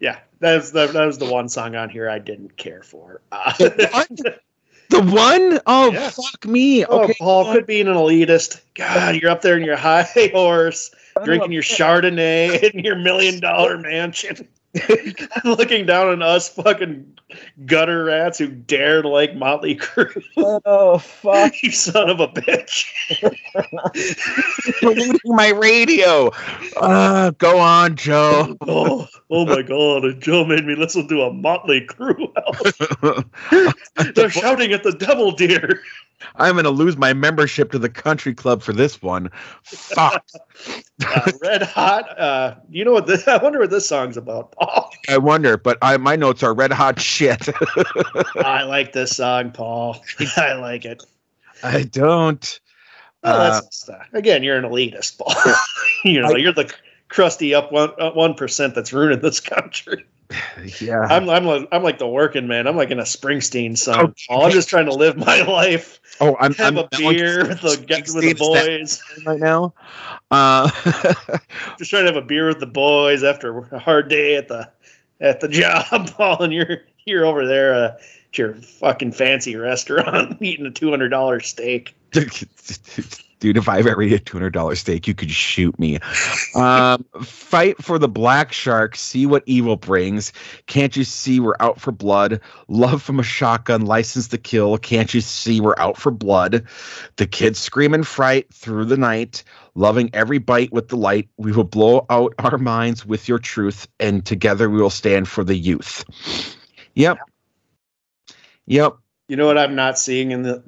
Yeah, 0.00 0.18
that 0.40 0.56
was 0.56 0.72
the, 0.72 0.86
that 0.86 1.04
was 1.04 1.18
the 1.18 1.30
one 1.30 1.48
song 1.48 1.76
on 1.76 1.88
here 1.88 2.08
I 2.08 2.18
didn't 2.18 2.56
care 2.56 2.82
for. 2.82 3.20
Uh? 3.30 3.52
The 4.90 5.00
one? 5.00 5.60
Oh, 5.66 5.92
Yeah. 5.92 6.10
fuck 6.10 6.46
me. 6.46 6.84
oh, 6.84 7.02
Okay. 7.04 7.14
Paul, 7.18 7.50
quit 7.50 7.66
being 7.66 7.88
an 7.88 7.94
elitist. 7.94 8.60
God, 8.74 9.16
you're 9.16 9.30
up 9.30 9.42
there 9.42 9.56
in 9.56 9.64
your 9.64 9.76
high 9.76 10.02
horse, 10.32 10.90
drinking 11.24 11.52
your 11.52 11.62
Chardonnay 11.62 12.62
in 12.74 12.84
your 12.84 12.96
million 12.96 13.40
dollar 13.40 13.76
mansion, 13.78 14.48
looking 15.44 15.86
down 15.86 16.08
on 16.08 16.22
us 16.22 16.48
fucking 16.48 17.18
gutter 17.64 18.04
rats 18.04 18.38
who 18.38 18.48
dared 18.48 19.06
like 19.06 19.34
Motley 19.34 19.76
Crue. 19.76 20.22
Oh, 20.36 20.98
fuck. 20.98 21.54
you 21.62 21.70
son 21.70 22.10
of 22.10 22.20
a 22.20 22.28
bitch. 22.28 22.86
polluting 24.80 25.20
my 25.24 25.48
radio. 25.48 26.30
Uh, 26.76 27.30
go 27.32 27.58
on, 27.58 27.96
Joe. 27.96 28.56
Oh, 28.60 29.08
oh 29.30 29.46
my 29.46 29.62
god! 29.62 30.04
And 30.04 30.20
Joe 30.20 30.44
made 30.44 30.66
me 30.66 30.74
listen 30.74 31.08
to 31.08 31.22
a 31.22 31.32
Motley 31.32 31.86
Crue 31.86 32.30
album. 32.36 33.74
They're 34.14 34.30
shouting 34.30 34.72
at 34.72 34.82
the 34.82 34.92
devil 34.92 35.32
deer. 35.32 35.82
I'm 36.36 36.54
going 36.54 36.64
to 36.64 36.70
lose 36.70 36.96
my 36.96 37.12
membership 37.12 37.70
to 37.72 37.78
the 37.78 37.88
country 37.88 38.34
club 38.34 38.62
for 38.62 38.72
this 38.72 39.00
one. 39.02 39.30
Fuck. 39.64 40.24
Uh, 41.06 41.30
Red 41.42 41.62
Hot. 41.62 42.18
Uh, 42.18 42.56
you 42.68 42.84
know 42.84 42.90
what? 42.92 43.06
This, 43.06 43.28
I 43.28 43.36
wonder 43.36 43.60
what 43.60 43.70
this 43.70 43.88
song's 43.88 44.16
about, 44.16 44.50
Paul. 44.50 44.90
I 45.08 45.16
wonder, 45.16 45.56
but 45.56 45.78
I, 45.80 45.96
my 45.96 46.16
notes 46.16 46.42
are 46.42 46.52
red 46.52 46.72
hot 46.72 46.98
shit. 47.00 47.48
I 48.34 48.64
like 48.64 48.92
this 48.92 49.16
song, 49.16 49.52
Paul. 49.52 50.02
I 50.36 50.54
like 50.54 50.84
it. 50.84 51.04
I 51.62 51.84
don't. 51.84 52.60
Well, 53.22 53.60
just, 53.62 53.88
uh, 53.88 53.98
again, 54.12 54.42
you're 54.42 54.56
an 54.56 54.64
elitist, 54.64 55.18
Paul. 55.18 55.54
you 56.04 56.20
know, 56.20 56.34
I- 56.34 56.38
you're 56.38 56.52
the 56.52 56.74
crusty 57.08 57.54
up 57.54 57.70
one 57.70 57.90
uh, 58.00 58.10
one 58.10 58.34
percent 58.34 58.74
that's 58.74 58.92
ruining 58.92 59.20
this 59.20 59.38
country. 59.38 60.04
yeah. 60.80 61.00
I'm 61.00 61.28
I'm 61.28 61.44
like 61.44 61.68
I'm 61.72 61.82
like 61.82 61.98
the 61.98 62.08
working 62.08 62.46
man. 62.46 62.66
I'm 62.66 62.76
like 62.76 62.90
in 62.90 62.98
a 62.98 63.04
Springsteen 63.04 63.76
song. 63.76 64.14
Oh. 64.28 64.42
I'm 64.42 64.52
just 64.52 64.68
trying 64.68 64.86
to 64.86 64.94
live 64.94 65.16
my 65.16 65.42
life, 65.42 66.00
oh, 66.20 66.36
I'm, 66.38 66.54
have 66.54 66.66
I'm 66.66 66.78
a 66.78 66.88
beer 66.96 67.48
with 67.48 67.60
the 67.60 68.12
with 68.14 68.24
the 68.24 68.34
boys. 68.34 69.02
right 69.26 69.40
now. 69.40 69.72
Uh, 70.30 70.70
Just 71.78 71.90
trying 71.90 72.04
to 72.04 72.12
have 72.12 72.22
a 72.22 72.22
beer 72.22 72.48
with 72.48 72.60
the 72.60 72.66
boys 72.66 73.24
after 73.24 73.58
a 73.72 73.78
hard 73.78 74.08
day 74.08 74.36
at 74.36 74.48
the 74.48 74.70
at 75.20 75.40
the 75.40 75.48
job, 75.48 76.10
Paul. 76.10 76.42
And 76.42 76.52
you're 76.52 76.82
you're 77.06 77.24
over 77.24 77.46
there 77.46 77.74
uh, 77.74 77.96
at 78.30 78.38
your 78.38 78.54
fucking 78.54 79.12
fancy 79.12 79.56
restaurant 79.56 80.40
eating 80.42 80.66
a 80.66 80.70
two 80.70 80.90
hundred 80.90 81.08
dollar 81.08 81.40
steak. 81.40 81.94
Dude, 83.40 83.56
if 83.56 83.68
I've 83.68 83.86
ever 83.86 84.02
eaten 84.02 84.16
a 84.16 84.18
two 84.18 84.36
hundred 84.36 84.52
dollar 84.52 84.74
steak, 84.74 85.06
you 85.06 85.14
could 85.14 85.30
shoot 85.30 85.78
me. 85.78 85.98
Um, 86.54 87.04
fight 87.22 87.80
for 87.82 87.98
the 87.98 88.08
black 88.08 88.52
shark. 88.52 88.96
See 88.96 89.26
what 89.26 89.44
evil 89.46 89.76
brings. 89.76 90.32
Can't 90.66 90.96
you 90.96 91.04
see 91.04 91.38
we're 91.38 91.54
out 91.60 91.80
for 91.80 91.92
blood? 91.92 92.40
Love 92.66 93.02
from 93.02 93.20
a 93.20 93.22
shotgun. 93.22 93.86
License 93.86 94.28
to 94.28 94.38
kill. 94.38 94.76
Can't 94.78 95.14
you 95.14 95.20
see 95.20 95.60
we're 95.60 95.78
out 95.78 95.96
for 95.96 96.10
blood? 96.10 96.66
The 97.16 97.26
kids 97.26 97.58
scream 97.58 97.94
in 97.94 98.02
fright 98.02 98.52
through 98.52 98.86
the 98.86 98.96
night. 98.96 99.44
Loving 99.74 100.10
every 100.12 100.38
bite 100.38 100.72
with 100.72 100.88
the 100.88 100.96
light. 100.96 101.28
We 101.36 101.52
will 101.52 101.62
blow 101.62 102.06
out 102.10 102.34
our 102.40 102.58
minds 102.58 103.06
with 103.06 103.28
your 103.28 103.38
truth, 103.38 103.86
and 104.00 104.26
together 104.26 104.68
we 104.68 104.80
will 104.80 104.90
stand 104.90 105.28
for 105.28 105.44
the 105.44 105.56
youth. 105.56 106.04
Yep. 106.94 107.18
Yep. 108.66 108.96
You 109.28 109.36
know 109.36 109.46
what 109.46 109.58
I'm 109.58 109.76
not 109.76 109.98
seeing 109.98 110.32
in 110.32 110.42
the 110.42 110.62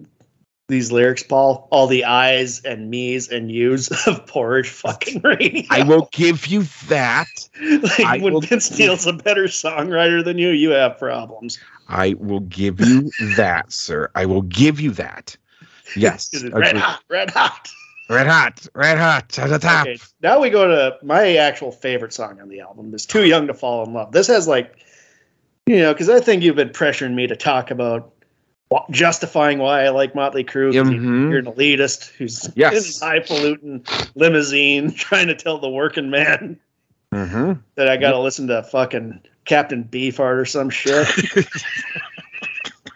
these 0.71 0.91
lyrics, 0.91 1.23
Paul? 1.23 1.69
All 1.71 1.87
the 1.87 2.05
I's 2.05 2.61
and 2.63 2.91
me's 2.91 3.29
and 3.29 3.51
you's 3.51 3.91
of 4.07 4.27
porridge 4.27 4.69
fucking 4.69 5.21
radio. 5.23 5.65
I 5.71 5.83
will 5.83 6.09
give 6.13 6.47
you 6.47 6.63
that. 6.89 7.29
like 7.61 8.01
I 8.01 8.19
when 8.19 8.35
will- 8.35 8.41
Vince 8.41 8.67
Steele's 8.67 9.07
a 9.07 9.13
better 9.13 9.45
songwriter 9.45 10.25
than 10.25 10.39
you, 10.39 10.51
you 10.51 10.71
have 10.71 10.99
problems. 10.99 11.59
I 11.89 12.15
will 12.19 12.41
give 12.41 12.81
you 12.81 13.11
that, 13.37 13.73
sir. 13.73 14.11
I 14.15 14.25
will 14.25 14.43
give 14.43 14.81
you 14.81 14.93
that. 14.93 15.37
Yes. 15.97 16.31
Red 16.53 16.77
hot, 16.77 17.03
red 17.09 17.31
hot. 17.31 17.69
Red 18.09 18.27
hot. 18.27 18.67
Red 18.75 18.99
hot. 18.99 19.29
To 19.31 19.49
the 19.49 19.59
top. 19.59 19.87
Okay, 19.87 19.99
now 20.23 20.41
we 20.41 20.51
go 20.51 20.67
to 20.67 20.97
my 21.05 21.37
actual 21.37 21.73
favorite 21.73 22.13
song 22.13 22.41
on 22.41 22.49
the 22.49 22.61
album 22.61 22.95
is 22.95 23.07
Too 23.07 23.27
Young 23.27 23.47
to 23.49 23.55
Fall 23.55 23.85
in 23.85 23.93
Love. 23.93 24.13
This 24.13 24.27
has 24.29 24.49
like, 24.49 24.85
you 25.67 25.79
know, 25.79 25.93
because 25.93 26.09
I 26.09 26.21
think 26.21 26.43
you've 26.43 26.57
been 26.57 26.71
pressuring 26.71 27.15
me 27.15 27.27
to 27.27 27.37
talk 27.37 27.71
about 27.71 28.13
justifying 28.91 29.59
why 29.59 29.85
I 29.85 29.89
like 29.89 30.15
Motley 30.15 30.45
Crue. 30.45 30.73
Mhm. 30.73 31.31
You're 31.31 31.41
an 31.41 31.47
elitist 31.47 32.11
who's 32.13 32.49
Yes. 32.55 33.01
in 33.01 33.09
highfalutin 33.09 33.85
limousine 34.15 34.93
trying 34.95 35.27
to 35.29 35.35
tell 35.35 35.59
the 35.59 35.69
working 35.69 36.11
man 36.11 36.59
Mm-hmm. 37.13 37.55
that 37.75 37.89
I 37.89 37.97
got 37.97 38.13
to 38.13 38.21
listen 38.21 38.47
to 38.47 38.63
fucking 38.63 39.21
Captain 39.45 39.83
Beefheart 39.83 40.41
or 40.41 40.45
some 40.45 40.71
shit. 40.71 41.09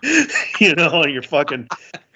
you 0.61 0.75
know, 0.77 1.05
you're 1.05 1.23
fucking, 1.23 1.67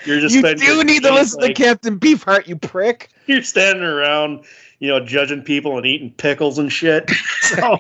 you're 0.05 0.21
just 0.21 0.35
You 0.37 0.43
do 0.55 0.85
need 0.85 1.03
to 1.03 1.13
listen 1.13 1.41
like, 1.41 1.57
to 1.57 1.63
Captain 1.65 1.99
Beefheart, 1.99 2.47
you 2.47 2.55
prick. 2.55 3.09
You're 3.27 3.43
standing 3.43 3.83
around, 3.83 4.45
you 4.79 4.87
know, 4.89 5.05
judging 5.05 5.43
people 5.43 5.77
and 5.77 5.85
eating 5.87 6.13
pickles 6.13 6.59
and 6.59 6.73
shit. 6.73 7.11
So, 7.43 7.79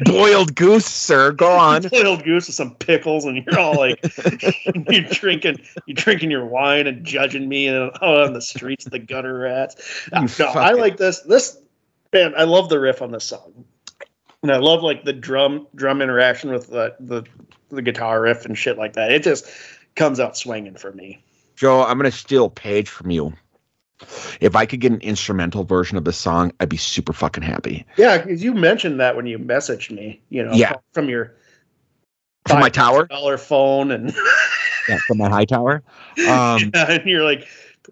Boiled 0.00 0.54
goose, 0.54 0.86
sir. 0.86 1.32
Go 1.32 1.50
on. 1.50 1.82
boiled 1.90 2.24
goose 2.24 2.46
with 2.46 2.56
some 2.56 2.74
pickles, 2.76 3.24
and 3.24 3.44
you're 3.44 3.58
all 3.58 3.76
like, 3.76 4.00
you're 4.88 5.02
drinking, 5.02 5.60
you're 5.86 5.94
drinking 5.94 6.30
your 6.30 6.46
wine 6.46 6.86
and 6.86 7.04
judging 7.04 7.48
me 7.48 7.68
and 7.68 7.90
out 8.02 8.02
on 8.02 8.32
the 8.32 8.40
streets, 8.40 8.84
the 8.84 8.98
gutter 8.98 9.38
rats. 9.38 9.76
You 10.12 10.18
ah, 10.18 10.26
no, 10.38 10.46
I 10.46 10.72
like 10.72 10.96
this. 10.96 11.20
This 11.20 11.58
man, 12.12 12.34
I 12.36 12.44
love 12.44 12.68
the 12.68 12.80
riff 12.80 13.02
on 13.02 13.10
this 13.10 13.24
song, 13.24 13.64
and 14.42 14.50
I 14.50 14.56
love 14.56 14.82
like 14.82 15.04
the 15.04 15.12
drum 15.12 15.66
drum 15.74 16.00
interaction 16.00 16.50
with 16.50 16.68
the 16.68 16.94
the, 17.00 17.24
the 17.70 17.82
guitar 17.82 18.20
riff 18.20 18.44
and 18.46 18.56
shit 18.56 18.78
like 18.78 18.94
that. 18.94 19.12
It 19.12 19.22
just 19.22 19.46
comes 19.94 20.20
out 20.20 20.36
swinging 20.36 20.76
for 20.76 20.92
me. 20.92 21.22
Joe, 21.56 21.84
I'm 21.84 21.98
going 21.98 22.10
to 22.10 22.16
steal 22.16 22.46
a 22.46 22.50
page 22.50 22.88
from 22.88 23.10
you. 23.10 23.34
If 24.40 24.56
I 24.56 24.66
could 24.66 24.80
get 24.80 24.92
an 24.92 25.00
instrumental 25.00 25.64
version 25.64 25.96
of 25.96 26.04
the 26.04 26.12
song, 26.12 26.52
I'd 26.60 26.68
be 26.68 26.76
super 26.76 27.12
fucking 27.12 27.42
happy. 27.42 27.86
Yeah, 27.96 28.18
because 28.18 28.42
you 28.42 28.54
mentioned 28.54 29.00
that 29.00 29.16
when 29.16 29.26
you 29.26 29.38
messaged 29.38 29.90
me, 29.90 30.20
you 30.30 30.44
know, 30.44 30.52
Yeah. 30.54 30.74
from 30.92 31.08
your 31.08 31.34
From 32.46 32.60
my 32.60 32.68
tower? 32.68 33.06
dollar 33.06 33.38
phone, 33.38 33.90
and 33.90 34.14
Yeah, 34.88 34.98
from 35.06 35.18
my 35.18 35.28
high 35.28 35.44
tower. 35.44 35.82
Um, 36.28 36.70
and 36.74 37.06
you're 37.06 37.24
like, 37.24 37.46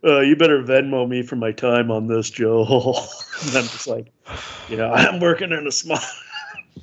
uh, 0.04 0.20
you 0.20 0.36
better 0.36 0.62
Venmo 0.62 1.08
me 1.08 1.22
for 1.22 1.36
my 1.36 1.52
time 1.52 1.90
on 1.90 2.06
this, 2.06 2.30
Joe. 2.30 2.64
and 3.42 3.56
I'm 3.56 3.64
just 3.64 3.86
like, 3.86 4.12
you 4.68 4.76
know, 4.76 4.92
I'm 4.92 5.20
working 5.20 5.52
in 5.52 5.66
a 5.66 5.72
small. 5.72 5.98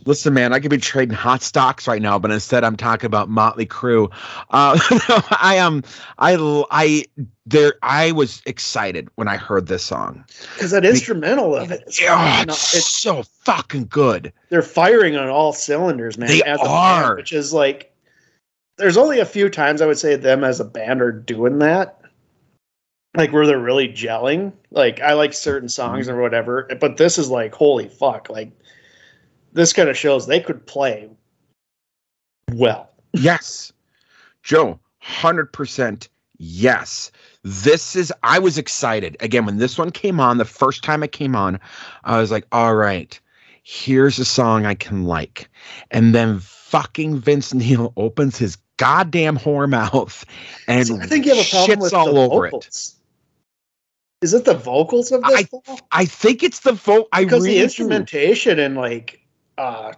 Listen, 0.08 0.34
man, 0.34 0.54
I 0.54 0.62
could 0.62 0.72
be 0.72 0.78
trading 0.78 1.14
hot 1.14 1.42
stocks 1.42 1.86
right 1.86 2.02
now, 2.02 2.18
but 2.18 2.32
instead 2.32 2.64
I'm 2.64 2.78
talking 2.78 3.08
about 3.08 3.28
Motley 3.28 3.66
Crue. 3.66 4.10
Uh, 4.52 4.80
I 5.42 5.56
am, 5.58 5.84
I, 6.18 6.38
I, 6.72 7.04
there, 7.46 7.74
I 7.84 8.14
was 8.14 8.42
excited 8.46 9.10
when 9.16 9.28
I 9.28 9.36
heard 9.36 9.68
this 9.68 9.84
song. 9.84 10.24
Because 10.54 10.72
that 10.72 10.86
instrumental 10.86 11.58
of 11.58 11.72
it, 11.72 11.84
is, 11.88 12.00
Oh, 12.08 12.42
it's 12.48 12.74
it's 12.74 12.88
so 12.88 13.24
fucking 13.42 13.88
good. 13.88 14.32
they're 14.48 14.62
firing 14.62 15.18
on 15.18 15.28
all 15.28 15.52
cylinders, 15.52 16.18
man. 16.18 16.30
They 16.30 16.42
as 16.42 16.62
a 16.62 16.64
band, 16.64 16.70
are. 17.04 17.16
which 17.18 17.34
is 17.34 17.52
like, 17.52 17.94
there's 18.78 18.96
only 18.98 19.20
a 19.20 19.26
few 19.26 19.50
times 19.50 19.82
I 19.82 19.88
would 19.88 20.00
say 20.00 20.16
them 20.16 20.46
as 20.46 20.62
a 20.62 20.66
band 20.66 21.02
are 21.02 21.12
doing 21.12 21.60
that, 21.60 22.00
like 23.18 23.34
where 23.34 23.46
they're 23.46 23.60
really 23.60 23.90
gelling. 23.90 24.54
Like 24.72 25.02
I 25.02 25.14
like 25.14 25.34
certain 25.34 25.68
songs 25.68 26.08
or 26.08 26.22
whatever, 26.22 26.70
but 26.80 26.96
this 26.96 27.18
is 27.18 27.30
like 27.30 27.54
holy 27.54 27.90
fuck, 27.90 28.30
like 28.30 28.54
this 29.54 29.74
kind 29.74 29.90
of 29.90 29.98
shows 29.98 30.28
they 30.28 30.40
could 30.40 30.66
play 30.66 31.10
well. 32.54 32.90
Yes, 33.14 33.72
Joe, 34.44 34.80
hundred 35.00 35.52
percent. 35.52 36.10
Yes, 36.38 37.12
this 37.44 37.96
is. 37.96 38.14
I 38.24 38.40
was 38.40 38.58
excited 38.58 39.18
again 39.20 39.46
when 39.46 39.58
this 39.58 39.78
one 39.78 39.92
came 39.92 40.20
on. 40.20 40.38
The 40.38 40.46
first 40.46 40.84
time 40.84 41.04
it 41.04 41.12
came 41.12 41.36
on, 41.36 41.60
I 42.04 42.20
was 42.20 42.30
like, 42.32 42.46
"All 42.52 42.76
right, 42.76 43.20
here's 43.64 44.20
a 44.20 44.26
song 44.26 44.66
I 44.66 44.76
can 44.76 45.06
like." 45.06 45.50
And 45.92 46.14
then 46.14 46.40
fucking 46.40 47.20
Vince 47.20 47.54
Neil 47.54 47.94
opens 47.98 48.38
his 48.38 48.58
goddamn 48.78 49.38
whore 49.38 49.68
mouth 49.68 50.24
and 50.68 50.88
See, 50.88 50.98
I 51.00 51.08
think 51.08 51.26
you 51.26 51.36
have 51.36 51.46
a 51.46 51.50
problem 51.50 51.80
shits 51.80 51.82
with 51.82 51.94
all 51.94 52.14
the 52.14 52.20
over 52.22 52.46
it. 52.46 52.52
vocals. 52.52 52.96
Is 54.22 54.34
it 54.34 54.46
the 54.46 54.56
vocals 54.56 55.12
of 55.12 55.24
this? 55.24 55.48
Paul? 55.48 55.80
I 55.92 56.06
think 56.06 56.44
it's 56.44 56.62
the 56.62 56.72
vote. 56.74 57.08
I 57.12 57.24
because 57.24 57.44
really 57.44 57.56
the 57.56 57.60
do. 57.60 57.64
instrumentation 57.66 58.60
and 58.60 58.76
like 58.76 59.22
uh 59.58 59.94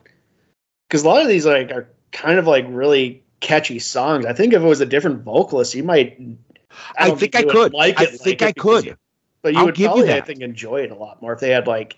because 0.88 1.04
a 1.04 1.08
lot 1.08 1.22
of 1.22 1.28
these 1.28 1.46
like 1.46 1.72
are 1.72 1.90
kind 2.12 2.40
of 2.40 2.48
like 2.48 2.66
really 2.70 3.24
catchy 3.40 3.80
songs 3.80 4.26
i 4.26 4.34
think 4.34 4.54
if 4.54 4.62
it 4.62 4.66
was 4.66 4.82
a 4.82 4.86
different 4.86 5.22
vocalist 5.24 5.76
you 5.76 5.84
might 5.84 6.20
I 6.98 7.08
don't 7.08 7.20
think 7.20 7.36
I 7.36 7.44
could. 7.44 7.74
like 7.74 8.00
I 8.00 8.04
it, 8.04 8.20
think 8.20 8.42
like 8.42 8.58
I 8.58 8.60
could. 8.60 8.86
you- 8.86 8.98
but 9.42 9.54
you 9.54 9.60
I'll 9.60 9.66
would 9.66 9.76
probably 9.76 10.12
i 10.12 10.22
think 10.22 10.42
enjoy 10.42 10.82
it 10.84 10.92
a 10.92 10.96
lot 10.96 11.22
more 11.22 11.34
if 11.34 11.40
they 11.40 11.50
had 11.50 11.68
like 11.68 11.98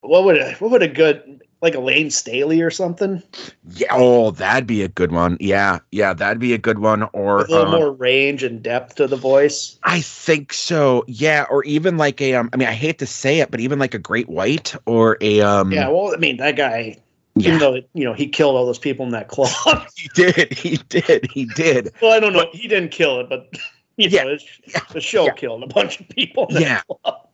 what 0.00 0.24
would 0.24 0.38
a, 0.38 0.52
what 0.54 0.70
would 0.70 0.82
a 0.82 0.88
good 0.88 1.42
like 1.62 1.74
a 1.74 1.80
Layne 1.80 2.10
Staley 2.10 2.60
or 2.62 2.70
something 2.70 3.22
Yeah. 3.68 3.88
Oh, 3.92 4.30
that'd 4.30 4.66
be 4.66 4.82
a 4.82 4.88
good 4.88 5.12
one. 5.12 5.36
Yeah. 5.40 5.80
Yeah. 5.92 6.12
That'd 6.14 6.38
be 6.40 6.54
a 6.54 6.58
good 6.58 6.78
one. 6.78 7.02
Or 7.12 7.36
with 7.38 7.48
a 7.48 7.52
little 7.52 7.74
uh, 7.74 7.78
more 7.78 7.92
range 7.92 8.42
and 8.42 8.62
depth 8.62 8.94
to 8.96 9.06
the 9.06 9.16
voice 9.16 9.78
I 9.82 10.00
think 10.00 10.52
so. 10.52 11.04
Yeah. 11.06 11.46
Or 11.50 11.62
even 11.64 11.96
like 11.98 12.20
a, 12.20 12.34
um, 12.34 12.48
I 12.52 12.56
mean, 12.56 12.68
I 12.68 12.72
hate 12.72 12.98
to 13.00 13.06
say 13.06 13.40
it, 13.40 13.50
but 13.50 13.60
even 13.60 13.78
like 13.78 13.94
a 13.94 13.98
great 13.98 14.28
white 14.28 14.74
or 14.86 15.16
a, 15.20 15.40
um, 15.42 15.72
yeah 15.72 15.88
well 15.88 16.14
i 16.14 16.16
mean 16.16 16.36
that 16.38 16.56
guy 16.56 16.96
yeah, 17.36 17.48
even 17.48 17.58
though 17.60 17.74
you 17.94 18.04
know 18.04 18.12
he 18.12 18.26
killed 18.26 18.56
all 18.56 18.66
those 18.66 18.78
people 18.78 19.04
in 19.06 19.12
that 19.12 19.28
club 19.28 19.50
he 19.96 20.08
did. 20.14 20.52
He 20.52 20.76
did. 20.88 21.28
He 21.30 21.44
did. 21.44 21.92
well 22.02 22.12
i 22.12 22.20
don't 22.20 22.32
know 22.32 22.46
he 22.52 22.66
didn't 22.68 22.90
kill 22.90 23.20
it 23.20 23.28
but 23.28 23.48
you 23.96 24.08
Yeah, 24.08 24.24
know 24.24 24.32
it's- 24.32 24.82
the 24.92 25.00
show 25.00 25.26
yeah. 25.26 25.32
killed 25.32 25.62
a 25.62 25.66
bunch 25.66 26.00
of 26.00 26.08
people 26.08 26.46
in 26.48 26.54
that 26.54 26.62
Yeah. 26.62 26.82
club. 27.04 27.28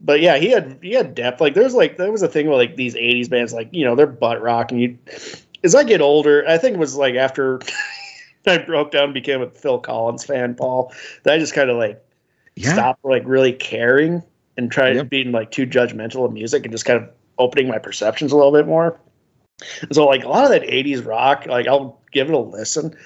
But 0.00 0.20
yeah, 0.20 0.36
he 0.38 0.50
had 0.50 0.78
he 0.82 0.92
had 0.92 1.14
depth. 1.14 1.40
Like 1.40 1.54
there's 1.54 1.74
like 1.74 1.96
there 1.96 2.12
was 2.12 2.22
a 2.22 2.28
thing 2.28 2.48
with 2.48 2.56
like 2.58 2.76
these 2.76 2.94
'80s 2.94 3.28
bands, 3.28 3.52
like 3.52 3.68
you 3.72 3.84
know 3.84 3.94
they're 3.94 4.06
butt 4.06 4.40
rock, 4.42 4.70
and 4.72 4.80
you 4.80 4.98
as 5.64 5.74
I 5.74 5.84
get 5.84 6.00
older, 6.00 6.44
I 6.48 6.58
think 6.58 6.74
it 6.74 6.78
was 6.80 6.96
like 6.96 7.14
after 7.14 7.60
I 8.46 8.58
broke 8.58 8.92
down, 8.92 9.04
and 9.04 9.14
became 9.14 9.42
a 9.42 9.50
Phil 9.50 9.78
Collins 9.78 10.24
fan, 10.24 10.54
Paul. 10.54 10.92
That 11.24 11.34
I 11.34 11.38
just 11.38 11.54
kind 11.54 11.70
of 11.70 11.76
like 11.76 12.02
Yeah. 12.56 12.72
stopped 12.74 13.04
like 13.04 13.22
really 13.26 13.52
caring 13.52 14.22
and 14.56 14.70
tried 14.70 14.96
Yep. 14.96 15.10
being 15.10 15.32
like 15.32 15.50
too 15.50 15.66
judgmental 15.66 16.24
of 16.24 16.32
music 16.32 16.64
and 16.64 16.72
just 16.72 16.84
kind 16.84 17.02
of 17.02 17.08
opening 17.38 17.68
my 17.68 17.78
perceptions 17.78 18.32
a 18.32 18.36
little 18.36 18.52
bit 18.52 18.66
more. 18.66 18.98
And 19.82 19.94
so 19.94 20.06
like 20.06 20.24
a 20.24 20.28
lot 20.28 20.44
of 20.44 20.50
that 20.50 20.62
'80s 20.62 21.04
rock, 21.04 21.46
like 21.46 21.66
I'll 21.66 22.00
give 22.12 22.28
it 22.28 22.34
a 22.34 22.38
listen. 22.38 22.96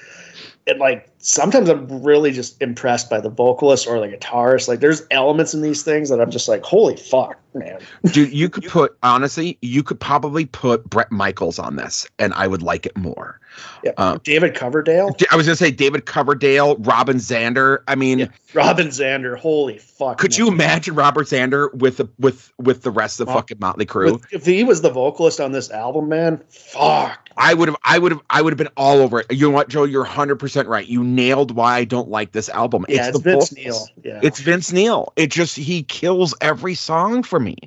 and 0.67 0.79
like 0.79 1.09
sometimes 1.23 1.69
I'm 1.69 2.03
really 2.03 2.31
just 2.31 2.61
impressed 2.61 3.09
by 3.09 3.19
the 3.19 3.29
vocalist 3.29 3.87
or 3.87 3.99
the 3.99 4.15
guitarist. 4.15 4.67
Like 4.67 4.81
there's 4.81 5.03
elements 5.09 5.53
in 5.53 5.61
these 5.61 5.81
things 5.81 6.09
that 6.09 6.21
I'm 6.21 6.29
just 6.29 6.47
like, 6.47 6.63
holy 6.63 6.97
fuck, 6.97 7.39
man. 7.53 7.79
Dude, 8.03 8.31
you 8.31 8.49
could 8.49 8.65
put 8.65 8.95
honestly, 9.01 9.57
you 9.61 9.81
could 9.81 9.99
probably 9.99 10.45
put 10.45 10.87
Bret 10.89 11.11
Michaels 11.11 11.57
on 11.57 11.77
this, 11.77 12.05
and 12.19 12.33
I 12.33 12.47
would 12.47 12.61
like 12.61 12.85
it 12.85 12.95
more. 12.95 13.39
Yeah, 13.83 13.91
um, 13.97 14.19
David 14.23 14.55
Coverdale. 14.55 15.15
I 15.31 15.35
was 15.35 15.45
gonna 15.45 15.55
say 15.55 15.71
David 15.71 16.05
Coverdale, 16.05 16.75
Robin 16.77 17.17
Zander. 17.17 17.83
I 17.87 17.95
mean, 17.95 18.19
yeah. 18.19 18.27
Robin 18.53 18.87
Zander. 18.87 19.37
Holy 19.37 19.77
fuck! 19.77 20.17
Could 20.17 20.31
man. 20.31 20.39
you 20.39 20.47
imagine 20.47 20.95
Robert 20.95 21.27
Zander 21.27 21.73
with 21.73 21.97
the 21.97 22.09
with 22.17 22.51
with 22.57 22.81
the 22.81 22.91
rest 22.91 23.19
of 23.19 23.27
the 23.27 23.33
fucking 23.33 23.57
Motley 23.59 23.85
Crue? 23.85 24.13
With, 24.13 24.33
if 24.33 24.45
he 24.45 24.63
was 24.63 24.81
the 24.81 24.89
vocalist 24.89 25.39
on 25.39 25.51
this 25.51 25.69
album, 25.69 26.09
man, 26.09 26.41
fuck. 26.49 27.19
I 27.35 27.53
would 27.53 27.67
have, 27.67 27.77
I 27.83 27.97
would 27.97 28.11
have, 28.11 28.21
I 28.29 28.41
would 28.41 28.53
have 28.53 28.57
been 28.57 28.69
all 28.77 28.99
over 28.99 29.21
it. 29.21 29.31
You 29.31 29.47
know 29.47 29.55
what, 29.55 29.67
Joe? 29.69 29.83
You're 29.85 30.01
100 30.01 30.37
percent 30.37 30.67
right. 30.67 30.85
You 30.85 31.03
nailed 31.15 31.51
why 31.55 31.77
I 31.77 31.83
don't 31.85 32.09
like 32.09 32.31
this 32.31 32.49
album. 32.49 32.85
Yeah, 32.89 33.07
it's, 33.07 33.17
it's 33.17 33.19
Vince 33.19 33.49
vocals. 33.49 33.91
Neil. 33.95 34.13
Yeah, 34.13 34.19
it's 34.23 34.39
Vince 34.39 34.71
Neil. 34.71 35.13
It 35.15 35.31
just 35.31 35.55
he 35.55 35.83
kills 35.83 36.33
every 36.41 36.75
song 36.75 37.23
for 37.23 37.39
me. 37.39 37.57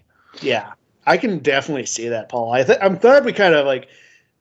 Yeah, 0.40 0.72
I 1.06 1.16
can 1.16 1.38
definitely 1.38 1.86
see 1.86 2.08
that, 2.08 2.28
Paul. 2.28 2.52
I 2.52 2.64
th- 2.64 2.78
I'm 2.80 2.96
glad 2.96 3.24
we 3.24 3.32
kind 3.32 3.54
of 3.54 3.66
like 3.66 3.88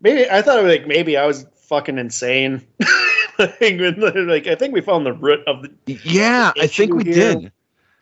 maybe 0.02 0.30
I 0.30 0.42
thought 0.42 0.64
like 0.64 0.88
maybe 0.88 1.18
I 1.18 1.26
was 1.26 1.46
fucking 1.56 1.98
insane. 1.98 2.66
like 3.40 4.48
I 4.48 4.56
think 4.56 4.74
we 4.74 4.82
found 4.82 5.06
the 5.06 5.14
root 5.14 5.46
of 5.48 5.64
the. 5.64 6.00
Yeah, 6.04 6.52
I 6.60 6.68
think 6.68 6.94
we 6.94 7.04
here. 7.04 7.14
did. 7.14 7.52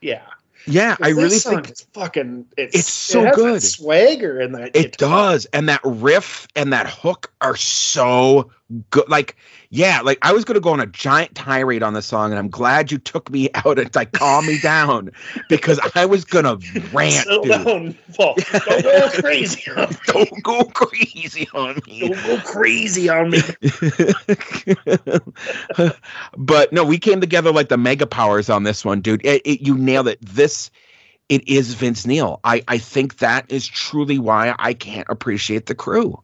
Yeah. 0.01 0.21
Yeah, 0.65 0.95
I 1.01 1.09
really 1.09 1.39
think 1.39 1.67
it's 1.67 1.81
fucking. 1.93 2.45
It's, 2.55 2.75
it's 2.75 2.93
so 2.93 3.25
it 3.25 3.35
good. 3.35 3.61
swagger 3.61 4.39
in 4.39 4.53
that. 4.53 4.75
It 4.75 4.97
does, 4.97 5.45
and 5.47 5.67
that 5.67 5.81
riff 5.83 6.47
and 6.55 6.71
that 6.71 6.89
hook 6.89 7.33
are 7.41 7.57
so 7.57 8.49
good. 8.89 9.07
Like, 9.09 9.35
yeah, 9.69 10.01
like 10.01 10.17
I 10.21 10.31
was 10.33 10.45
going 10.45 10.55
to 10.55 10.61
go 10.61 10.71
on 10.71 10.79
a 10.79 10.85
giant 10.85 11.35
tirade 11.35 11.83
on 11.83 11.93
the 11.93 12.01
song, 12.01 12.31
and 12.31 12.39
I'm 12.39 12.49
glad 12.49 12.91
you 12.91 12.97
took 12.97 13.29
me 13.31 13.49
out 13.65 13.79
and 13.79 13.93
like 13.95 14.11
calm 14.13 14.45
me 14.45 14.59
down 14.59 15.11
because 15.49 15.79
I 15.95 16.05
was 16.05 16.25
going 16.25 16.45
to 16.45 16.81
rant. 16.93 17.25
Settle 17.25 17.43
down, 17.43 17.97
Paul. 18.15 18.35
Don't 18.67 18.83
go 18.83 19.09
crazy. 19.21 19.71
On 19.71 19.89
me. 19.89 19.97
Don't 20.07 20.43
go 20.43 20.63
crazy 20.65 21.47
on 21.53 21.81
me. 21.87 22.09
Don't 22.09 22.23
go 22.23 22.37
crazy 22.43 23.09
on 23.09 23.29
me. 23.31 23.39
but 26.37 26.71
no, 26.73 26.83
we 26.83 26.97
came 26.97 27.21
together 27.21 27.51
like 27.51 27.69
the 27.69 27.77
mega 27.77 28.07
powers 28.07 28.49
on 28.49 28.63
this 28.63 28.83
one, 28.85 29.01
dude. 29.01 29.25
It, 29.25 29.41
it, 29.45 29.61
you 29.61 29.77
nailed 29.77 30.07
it. 30.07 30.19
This 30.21 30.69
it 31.29 31.47
is 31.47 31.73
Vince 31.73 32.05
Neil. 32.05 32.39
I, 32.43 32.63
I 32.67 32.77
think 32.77 33.17
that 33.17 33.49
is 33.49 33.65
truly 33.65 34.19
why 34.19 34.55
I 34.59 34.73
can't 34.73 35.07
appreciate 35.09 35.65
the 35.65 35.75
crew. 35.75 36.21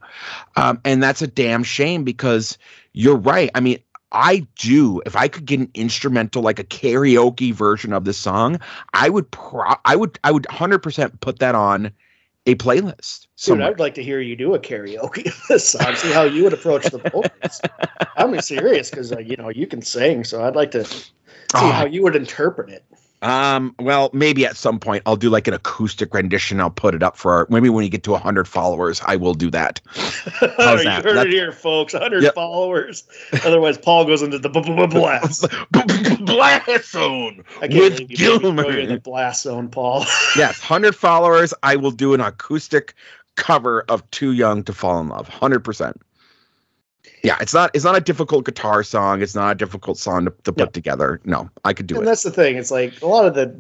Um, 0.56 0.80
and 0.86 1.02
that's 1.02 1.22
a 1.22 1.28
damn 1.28 1.64
shame 1.64 2.04
because 2.04 2.58
you're 2.94 3.16
right. 3.16 3.50
I 3.56 3.60
mean, 3.60 3.80
I 4.12 4.48
do. 4.56 5.02
If 5.06 5.16
I 5.16 5.28
could 5.28 5.46
get 5.46 5.60
an 5.60 5.72
instrumental, 5.74 6.42
like 6.42 6.60
a 6.60 6.64
karaoke 6.64 7.54
version 7.54 7.94
of 7.94 8.06
the 8.06 8.14
song, 8.14 8.60
I 8.94 9.10
would 9.10 9.30
pro 9.32 9.76
I 9.86 9.96
would 9.96 10.20
I 10.24 10.32
would 10.32 10.48
hundred 10.48 10.80
percent 10.80 11.20
put 11.22 11.40
that 11.40 11.56
on 11.56 11.92
a 12.46 12.56
playlist. 12.56 13.28
Dude, 13.38 13.62
I'd 13.62 13.80
like 13.80 13.94
to 13.96 14.04
hear 14.04 14.20
you 14.20 14.36
do 14.36 14.56
a 14.56 14.60
karaoke 14.60 15.28
of 15.28 15.42
this 15.48 15.70
song. 15.70 15.96
See 15.96 16.12
how 16.12 16.24
you 16.24 16.44
would 16.44 16.54
approach 16.54 16.86
the 16.86 16.98
vocals. 16.98 17.62
I'm 18.18 18.40
serious 18.42 18.90
because 18.90 19.12
uh, 19.12 19.20
you 19.20 19.36
know 19.38 19.50
you 19.50 19.68
can 19.68 19.82
sing, 19.82 20.24
so 20.24 20.44
I'd 20.44 20.56
like 20.56 20.72
to 20.72 20.86
see 20.86 21.12
oh. 21.54 21.72
how 21.72 21.86
you 21.86 22.02
would 22.04 22.16
interpret 22.16 22.70
it. 22.70 22.84
Um, 23.22 23.76
well, 23.80 24.10
maybe 24.14 24.46
at 24.46 24.56
some 24.56 24.80
point 24.80 25.04
I'll 25.06 25.18
do 25.18 25.30
like 25.30 25.48
an 25.48 25.54
acoustic 25.54 26.14
rendition. 26.14 26.62
I'll 26.62 26.70
put 26.70 26.96
it 26.96 27.04
up 27.04 27.18
for 27.18 27.34
our, 27.34 27.48
maybe 27.50 27.70
when 27.70 27.84
you 27.84 27.90
get 27.90 28.04
to 28.04 28.12
100 28.12 28.48
followers, 28.48 29.02
I 29.06 29.18
will 29.18 29.34
do 29.34 29.50
that. 29.52 29.82
How's 29.94 30.84
that? 30.84 30.84
you 30.84 30.90
heard 30.90 31.18
That's, 31.18 31.28
it 31.28 31.34
here, 31.34 31.52
folks. 31.52 31.94
100 31.94 32.24
yep. 32.24 32.34
followers. 32.36 33.04
Otherwise, 33.44 33.78
Paul 33.78 34.06
goes 34.06 34.22
into 34.22 34.40
the 34.40 34.50
blast. 34.90 35.48
blast 36.26 36.92
zone 36.92 37.44
with 37.62 38.08
Gilmer. 38.08 38.86
The 38.86 39.02
blast 39.04 39.44
zone, 39.44 39.68
Paul. 39.70 40.06
yes, 40.38 40.60
100 40.60 40.96
followers. 40.96 41.54
I 41.64 41.76
will 41.76 41.92
do 41.92 42.14
an 42.14 42.22
acoustic 42.22 42.94
cover 43.36 43.84
of 43.90 44.10
Too 44.12 44.32
Young 44.32 44.64
to 44.64 44.74
Fall 44.74 45.02
in 45.02 45.10
Love. 45.10 45.30
100% 45.30 45.96
yeah, 47.24 47.38
it's 47.42 47.54
not 47.54 47.72
it's 47.74 47.86
not 47.86 47.96
a 47.96 48.02
difficult 48.02 48.46
guitar 48.46 48.84
song. 48.84 49.22
It's 49.22 49.36
not 49.36 49.52
a 49.52 49.56
difficult 49.56 49.98
song 49.98 50.26
to, 50.26 50.34
to 50.44 50.54
put 50.54 50.74
together. 50.74 51.20
No, 51.26 51.50
I 51.66 51.74
could 51.74 51.88
do 51.88 51.96
and 51.96 52.00
it. 52.00 52.02
And 52.02 52.08
that's 52.08 52.24
the 52.24 52.32
thing. 52.32 52.58
It's 52.58 52.72
like 52.72 53.02
a 53.02 53.08
lot 53.08 53.26
of 53.26 53.36
the 53.36 53.60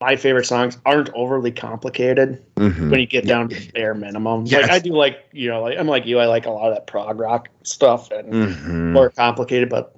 my 0.00 0.14
favorite 0.16 0.44
songs 0.44 0.76
aren't 0.84 1.08
overly 1.14 1.50
complicated 1.50 2.44
mm-hmm. 2.56 2.90
when 2.90 3.00
you 3.00 3.06
get 3.06 3.26
down 3.26 3.48
to 3.48 3.72
bare 3.72 3.94
minimum. 3.94 4.44
Yes. 4.46 4.62
Like 4.62 4.70
I 4.70 4.78
do 4.78 4.92
like 4.92 5.24
you 5.32 5.48
know 5.48 5.62
like 5.62 5.78
I'm 5.78 5.88
like 5.88 6.06
you. 6.06 6.18
I 6.18 6.26
like 6.26 6.46
a 6.46 6.50
lot 6.50 6.68
of 6.68 6.74
that 6.74 6.86
prog 6.86 7.18
rock 7.18 7.48
stuff 7.62 8.10
and 8.10 8.32
mm-hmm. 8.32 8.92
more 8.92 9.10
complicated, 9.10 9.68
but 9.68 9.96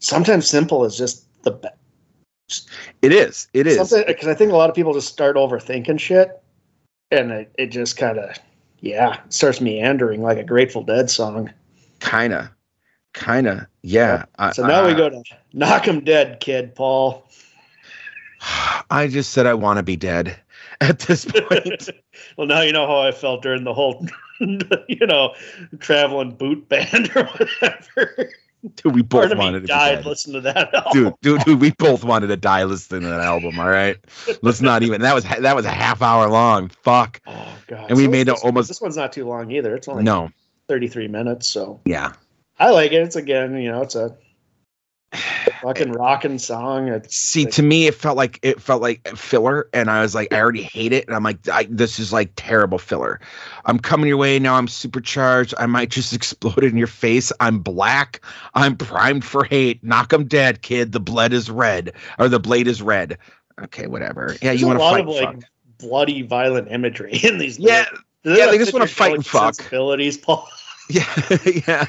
sometimes 0.00 0.48
simple 0.48 0.84
is 0.84 0.96
just 0.96 1.26
the 1.42 1.52
best. 1.52 2.68
It 3.02 3.12
is. 3.12 3.48
It 3.54 3.66
is 3.66 3.92
because 4.06 4.28
I 4.28 4.34
think 4.34 4.52
a 4.52 4.56
lot 4.56 4.68
of 4.68 4.76
people 4.76 4.92
just 4.92 5.08
start 5.08 5.36
overthinking 5.36 5.98
shit, 5.98 6.42
and 7.10 7.30
it, 7.30 7.54
it 7.58 7.66
just 7.68 7.96
kind 7.96 8.18
of 8.18 8.36
yeah 8.80 9.20
starts 9.30 9.60
meandering 9.60 10.22
like 10.22 10.38
a 10.38 10.44
Grateful 10.44 10.82
Dead 10.82 11.08
song. 11.08 11.50
Kinda, 12.04 12.52
kinda, 13.14 13.68
yeah. 13.82 14.24
So 14.52 14.66
now 14.66 14.84
uh, 14.84 14.88
we 14.88 14.94
go 14.94 15.08
to 15.08 15.22
knock 15.52 15.86
him 15.86 16.04
dead, 16.04 16.40
kid, 16.40 16.74
Paul. 16.74 17.26
I 18.90 19.08
just 19.08 19.32
said 19.32 19.46
I 19.46 19.54
want 19.54 19.78
to 19.78 19.82
be 19.82 19.96
dead 19.96 20.38
at 20.80 21.00
this 21.00 21.24
point. 21.24 21.88
well, 22.36 22.46
now 22.46 22.60
you 22.60 22.72
know 22.72 22.86
how 22.86 23.00
I 23.00 23.12
felt 23.12 23.42
during 23.42 23.64
the 23.64 23.74
whole, 23.74 24.06
you 24.40 25.06
know, 25.06 25.34
traveling 25.78 26.32
boot 26.32 26.68
band 26.68 27.10
or 27.16 27.24
whatever. 27.24 28.30
Dude, 28.76 28.94
we 28.94 29.02
both 29.02 29.34
wanted 29.36 29.60
to 29.60 29.66
died. 29.66 30.06
Listen 30.06 30.32
to 30.32 30.40
that, 30.40 30.72
dude, 30.92 31.12
dude, 31.20 31.44
dude. 31.44 31.60
We 31.60 31.72
both 31.72 32.02
wanted 32.02 32.28
to 32.28 32.36
die 32.38 32.64
listening 32.64 33.02
to 33.02 33.08
that 33.08 33.20
album. 33.20 33.60
All 33.60 33.68
right, 33.68 33.98
let's 34.40 34.62
not 34.62 34.82
even. 34.82 35.02
That 35.02 35.14
was 35.14 35.24
that 35.24 35.54
was 35.54 35.66
a 35.66 35.70
half 35.70 36.00
hour 36.00 36.30
long. 36.30 36.70
Fuck. 36.82 37.20
Oh 37.26 37.58
god. 37.66 37.90
And 37.90 37.98
we 37.98 38.06
so 38.06 38.10
made 38.10 38.26
this, 38.26 38.42
almost. 38.42 38.68
This 38.68 38.80
one's 38.80 38.96
not 38.96 39.12
too 39.12 39.28
long 39.28 39.50
either. 39.50 39.76
It's 39.76 39.86
only 39.86 40.02
no 40.02 40.30
33 40.68 41.08
minutes. 41.08 41.46
So 41.46 41.80
yeah, 41.84 42.12
I 42.58 42.70
like 42.70 42.92
it. 42.92 43.02
It's 43.02 43.16
again, 43.16 43.56
you 43.56 43.70
know, 43.70 43.82
it's 43.82 43.94
a 43.94 44.16
fucking 45.62 45.92
rocking 45.92 46.38
song. 46.38 46.88
It's 46.88 47.16
See, 47.16 47.44
like, 47.44 47.54
to 47.54 47.62
me, 47.62 47.86
it 47.86 47.94
felt 47.94 48.16
like 48.16 48.38
it 48.42 48.60
felt 48.60 48.82
like 48.82 49.06
filler, 49.16 49.68
and 49.72 49.90
I 49.90 50.02
was 50.02 50.14
like, 50.14 50.32
I 50.32 50.40
already 50.40 50.62
hate 50.62 50.92
it, 50.92 51.06
and 51.06 51.16
I'm 51.16 51.22
like, 51.22 51.48
I, 51.48 51.66
this 51.70 51.98
is 51.98 52.12
like 52.12 52.32
terrible 52.36 52.78
filler. 52.78 53.20
I'm 53.64 53.78
coming 53.78 54.08
your 54.08 54.16
way 54.16 54.38
now. 54.38 54.54
I'm 54.54 54.68
supercharged. 54.68 55.54
I 55.58 55.66
might 55.66 55.90
just 55.90 56.12
explode 56.14 56.64
in 56.64 56.76
your 56.76 56.86
face. 56.86 57.32
I'm 57.40 57.58
black. 57.58 58.20
I'm 58.54 58.76
primed 58.76 59.24
for 59.24 59.44
hate. 59.44 59.82
Knock 59.82 60.12
'em 60.12 60.26
dead, 60.26 60.62
kid. 60.62 60.92
The 60.92 61.00
blood 61.00 61.32
is 61.32 61.50
red, 61.50 61.92
or 62.18 62.28
the 62.28 62.40
blade 62.40 62.68
is 62.68 62.82
red. 62.82 63.18
Okay, 63.60 63.86
whatever. 63.86 64.36
Yeah, 64.42 64.52
you 64.52 64.66
want 64.66 64.80
to 64.80 64.84
fight? 64.84 65.00
Of, 65.02 65.08
like, 65.08 65.44
bloody, 65.78 66.22
violent 66.22 66.68
imagery 66.70 67.12
in 67.22 67.38
these. 67.38 67.58
Yeah, 67.58 67.86
yeah, 68.24 68.46
they 68.46 68.58
just 68.58 68.72
want 68.72 68.88
to 68.88 68.94
fight 68.94 69.14
and 69.14 69.26
fuck. 69.26 69.54
Sensibilities, 69.54 70.18
Paul. 70.18 70.48
Yeah, 70.90 71.38
yeah. 71.66 71.86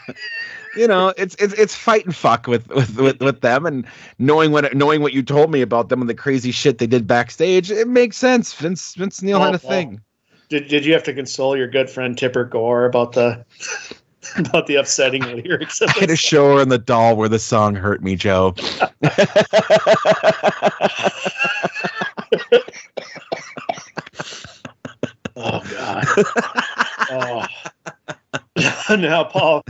You 0.77 0.87
know, 0.87 1.13
it's 1.17 1.35
it's 1.35 1.53
it's 1.55 1.75
fight 1.75 2.05
and 2.05 2.15
fuck 2.15 2.47
with, 2.47 2.69
with 2.69 2.97
with 2.97 3.19
with 3.19 3.41
them, 3.41 3.65
and 3.65 3.85
knowing 4.19 4.53
what 4.53 4.73
knowing 4.73 5.01
what 5.01 5.11
you 5.11 5.21
told 5.21 5.51
me 5.51 5.59
about 5.61 5.89
them 5.89 5.99
and 5.99 6.09
the 6.09 6.15
crazy 6.15 6.51
shit 6.51 6.77
they 6.77 6.87
did 6.87 7.05
backstage, 7.05 7.69
it 7.69 7.89
makes 7.89 8.15
sense. 8.15 8.53
Vince 8.53 8.95
Vince 8.95 9.21
Neil 9.21 9.39
oh, 9.39 9.41
had 9.41 9.53
a 9.53 9.59
thing. 9.59 9.99
Did 10.47 10.69
did 10.69 10.85
you 10.85 10.93
have 10.93 11.03
to 11.03 11.13
console 11.13 11.57
your 11.57 11.67
good 11.67 11.89
friend 11.89 12.17
Tipper 12.17 12.45
Gore 12.45 12.85
about 12.85 13.11
the 13.11 13.43
about 14.37 14.67
the 14.67 14.75
upsetting 14.75 15.23
lyrics? 15.43 15.81
I 15.81 15.91
had 15.91 16.07
to 16.07 16.15
show 16.15 16.55
her 16.55 16.61
in 16.61 16.69
the 16.69 16.77
doll 16.77 17.17
where 17.17 17.27
the 17.27 17.39
song 17.39 17.75
hurt 17.75 18.01
me, 18.01 18.15
Joe. 18.15 18.55
Oh 25.37 25.61
God. 25.69 26.04
Oh. 27.11 27.45
now, 28.95 29.23
Paul, 29.23 29.63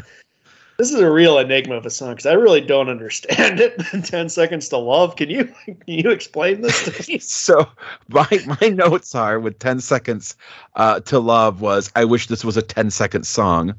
this 0.77 0.91
is 0.91 0.99
a 0.99 1.09
real 1.09 1.39
enigma 1.39 1.75
of 1.75 1.85
a 1.85 1.89
song 1.89 2.11
because 2.11 2.25
I 2.25 2.33
really 2.33 2.59
don't 2.59 2.89
understand 2.89 3.59
it. 3.59 3.79
Ten 4.05 4.27
seconds 4.27 4.67
to 4.69 4.77
love. 4.77 5.15
Can 5.15 5.29
you 5.29 5.45
can 5.65 5.77
you 5.85 6.09
explain 6.09 6.61
this 6.61 6.83
to 6.83 7.11
me? 7.11 7.19
so 7.19 7.67
my 8.09 8.27
my 8.61 8.67
notes 8.69 9.15
are 9.15 9.39
with 9.39 9.57
ten 9.59 9.79
seconds 9.79 10.35
uh, 10.75 10.99
to 11.01 11.19
love 11.19 11.61
was 11.61 11.91
I 11.95 12.03
wish 12.03 12.27
this 12.27 12.43
was 12.43 12.57
a 12.57 12.61
10 12.61 12.91
second 12.91 13.25
song. 13.25 13.73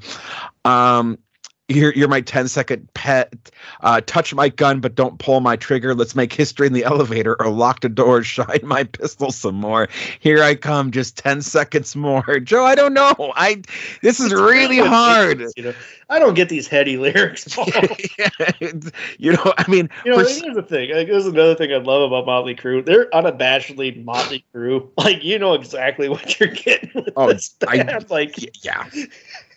Um, 0.65 1.19
you're 1.69 1.93
you're 1.95 2.09
my 2.09 2.21
10 2.21 2.49
second 2.49 2.93
pet. 2.95 3.51
Uh, 3.81 4.01
touch 4.07 4.33
my 4.35 4.49
gun 4.49 4.81
but 4.81 4.95
don't 4.95 5.19
pull 5.19 5.41
my 5.41 5.57
trigger. 5.57 5.95
Let's 5.95 6.15
make 6.15 6.33
history 6.33 6.67
in 6.67 6.73
the 6.73 6.85
elevator 6.97 7.41
or 7.41 7.51
lock 7.51 7.81
the 7.81 7.89
door 7.89 8.23
shine 8.23 8.61
my 8.63 8.85
pistol 8.85 9.33
some 9.33 9.57
more. 9.57 9.89
Here 10.21 10.43
i 10.43 10.55
come 10.55 10.91
just 10.91 11.17
10 11.19 11.43
seconds 11.43 11.97
more. 11.97 12.41
Joe 12.41 12.65
i 12.65 12.75
don't 12.75 12.95
know. 12.95 13.33
I 13.35 13.63
this 14.03 14.21
is 14.21 14.33
really 14.33 14.79
hard. 14.79 15.43
you 15.57 15.65
know. 15.65 15.75
I 16.09 16.21
don't 16.21 16.35
get 16.35 16.49
these 16.49 16.69
heady 16.69 16.97
lyrics 17.07 17.57
yeah, 18.17 18.29
you 19.19 19.33
know 19.33 19.53
i 19.59 19.69
mean 19.69 19.89
you 20.05 20.13
know 20.13 20.19
here's 20.19 20.41
the 20.41 20.63
thing. 20.63 20.95
Like, 20.95 21.09
there's 21.09 21.27
another 21.27 21.57
thing 21.57 21.73
i 21.73 21.79
love 21.79 22.03
about 22.03 22.27
motley 22.27 22.55
crue. 22.55 22.85
They're 22.85 23.07
unabashedly 23.11 24.05
motley 24.05 24.45
crue. 24.55 24.89
Like 24.97 25.25
you 25.25 25.39
know 25.39 25.55
exactly 25.55 26.09
what 26.09 26.39
you're 26.39 26.49
getting 26.49 26.91
with 26.95 27.11
oh, 27.17 27.33
this. 27.33 27.55
I, 27.67 27.99
like 28.09 28.65
yeah 28.65 28.89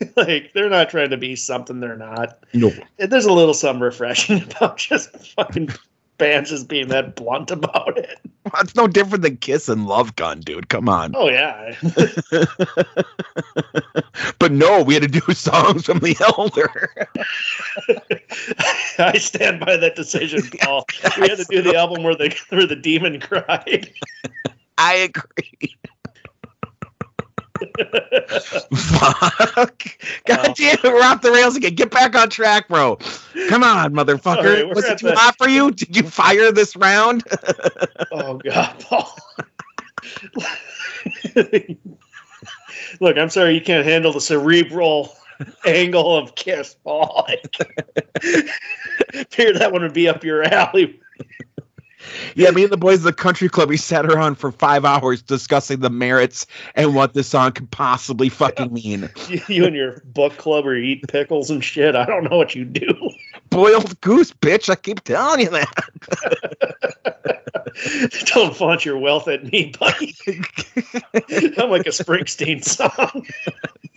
like 0.16 0.52
they're 0.54 0.70
not 0.70 0.90
trying 0.90 1.10
to 1.10 1.18
be 1.18 1.36
something 1.36 1.80
they're 1.80 1.96
not. 1.96 2.40
No. 2.54 2.72
There's 2.98 3.26
a 3.26 3.34
little 3.34 3.54
some 3.54 3.82
refreshing 3.82 4.44
about 4.52 4.78
just 4.78 5.16
fucking 5.36 5.70
bands 6.18 6.50
just 6.50 6.68
being 6.68 6.90
that 6.90 7.16
blunt 7.16 7.50
about 7.50 7.98
it. 7.98 8.20
It's 8.60 8.76
no 8.76 8.88
different 8.88 9.24
than 9.24 9.38
Kiss 9.38 9.70
and 9.70 9.88
Love 9.88 10.16
Gun, 10.16 10.42
dude. 10.42 10.70
Come 10.70 10.90
on. 10.90 11.14
Oh 11.16 11.30
yeah. 11.30 11.76
but 14.40 14.52
no, 14.52 14.84
we 14.84 14.96
had 14.96 15.04
to 15.04 15.10
do 15.10 15.22
songs 15.34 15.86
from 15.86 16.00
the 16.00 16.16
Elder. 16.38 17.08
I 19.00 19.18
stand 19.18 19.60
by 19.60 19.78
that 19.78 19.96
decision, 19.96 20.42
Paul. 20.62 20.86
We 21.20 21.30
had 21.30 21.38
to 21.38 21.46
do 21.50 21.62
the 21.62 21.76
album 21.76 22.04
where 22.04 22.16
the 22.16 22.36
where 22.50 22.68
the 22.68 22.76
demon 22.76 23.20
cried. 23.20 23.92
I 24.78 24.94
agree. 24.96 25.76
Fuck. 28.76 29.84
God 30.26 30.48
Wow. 30.48 30.54
damn 30.56 30.78
it, 30.78 30.84
we're 30.84 31.02
off 31.04 31.22
the 31.22 31.32
rails 31.32 31.56
again. 31.56 31.76
Get 31.76 31.92
back 31.92 32.16
on 32.16 32.30
track, 32.30 32.68
bro. 32.68 32.96
Come 33.50 33.64
on, 33.64 33.94
motherfucker. 33.94 34.64
Right, 34.64 34.76
Was 34.76 34.86
it 34.86 35.00
too 35.00 35.08
the- 35.10 35.16
hot 35.16 35.36
for 35.38 35.48
you? 35.50 35.72
Did 35.72 35.96
you 35.96 36.04
fire 36.04 36.52
this 36.52 36.76
round? 36.76 37.24
Oh 38.12 38.38
God, 38.38 38.80
Paul. 38.80 39.16
Look, 43.00 43.18
I'm 43.18 43.30
sorry 43.30 43.54
you 43.54 43.62
can't 43.62 43.86
handle 43.86 44.12
the 44.12 44.22
cerebral 44.22 45.16
angle 45.66 46.18
of 46.18 46.36
Kiss, 46.36 46.76
Paul. 46.84 47.28
Figured 49.30 49.58
that 49.58 49.72
one 49.72 49.84
would 49.84 49.94
be 49.94 50.08
up 50.10 50.24
your 50.24 50.44
alley. 50.44 51.00
Yeah, 52.36 52.52
me 52.52 52.64
and 52.64 52.72
the 52.72 52.78
boys 52.78 53.00
at 53.00 53.04
the 53.04 53.14
country 53.14 53.50
club, 53.50 53.70
we 53.70 53.78
sat 53.78 54.06
around 54.06 54.36
for 54.36 54.52
five 54.52 54.86
hours 54.86 55.22
discussing 55.22 55.80
the 55.80 55.90
merits 55.90 56.46
and 56.76 56.96
what 56.96 57.14
this 57.14 57.28
song 57.28 57.52
could 57.52 57.70
possibly 57.72 58.30
fucking 58.30 58.74
mean. 58.74 59.10
You, 59.48 59.66
and 59.66 59.76
your 59.76 60.02
book 60.06 60.38
club 60.38 60.66
you 60.66 60.76
eat 60.76 61.08
pickles 61.08 61.50
and 61.50 61.64
shit. 61.64 61.96
I 61.96 62.06
don't 62.06 62.24
know 62.24 62.38
what 62.38 62.56
you 62.56 62.66
do. 62.66 62.94
Boiled 63.50 64.00
goose, 64.02 64.32
bitch. 64.32 64.70
I 64.70 64.76
keep 64.76 65.04
telling 65.04 65.42
you 65.42 65.50
that. 65.50 67.36
don't 68.26 68.56
flaunt 68.56 68.86
your 68.86 68.98
wealth 68.98 69.28
at 69.28 69.52
me, 69.52 69.74
buddy. 69.80 70.16
I'm 71.58 71.70
like 71.70 71.86
a 71.86 71.92
Springsteen 71.92 72.64
song. 72.64 73.26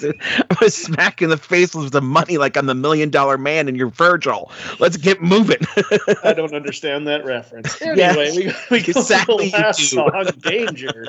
I 0.02 0.56
was 0.60 0.74
smacking 0.74 1.28
the 1.28 1.36
face 1.36 1.74
with 1.74 1.92
the 1.92 2.00
money 2.00 2.38
like 2.38 2.56
I'm 2.56 2.66
the 2.66 2.74
million 2.74 3.10
dollar 3.10 3.38
man 3.38 3.68
and 3.68 3.76
you're 3.76 3.90
Virgil. 3.90 4.50
Let's 4.78 4.96
get 4.96 5.22
moving. 5.22 5.58
I 6.24 6.32
don't 6.32 6.54
understand 6.54 7.06
that 7.06 7.24
reference. 7.24 7.80
Yes, 7.80 8.16
Anyway, 8.16 8.52
we, 8.70 8.78
we 8.78 8.82
go 8.82 9.00
exactly 9.00 9.50
to 9.50 9.56
the 9.56 9.62
last 9.62 9.90
song, 9.90 10.26
Danger. 10.40 11.06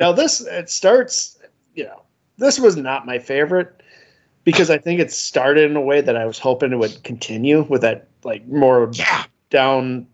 now 0.00 0.12
this 0.12 0.40
it 0.40 0.68
starts, 0.68 1.38
you 1.74 1.84
know, 1.84 2.02
this 2.38 2.58
was 2.58 2.76
not 2.76 3.06
my 3.06 3.18
favorite 3.18 3.82
because 4.44 4.70
I 4.70 4.78
think 4.78 5.00
it 5.00 5.10
started 5.10 5.70
in 5.70 5.76
a 5.76 5.80
way 5.80 6.00
that 6.00 6.16
I 6.16 6.24
was 6.24 6.38
hoping 6.38 6.72
it 6.72 6.76
would 6.76 7.02
continue 7.02 7.62
with 7.62 7.80
that 7.82 8.08
like 8.22 8.46
more 8.46 8.90
yeah. 8.92 9.24
down, 9.50 10.06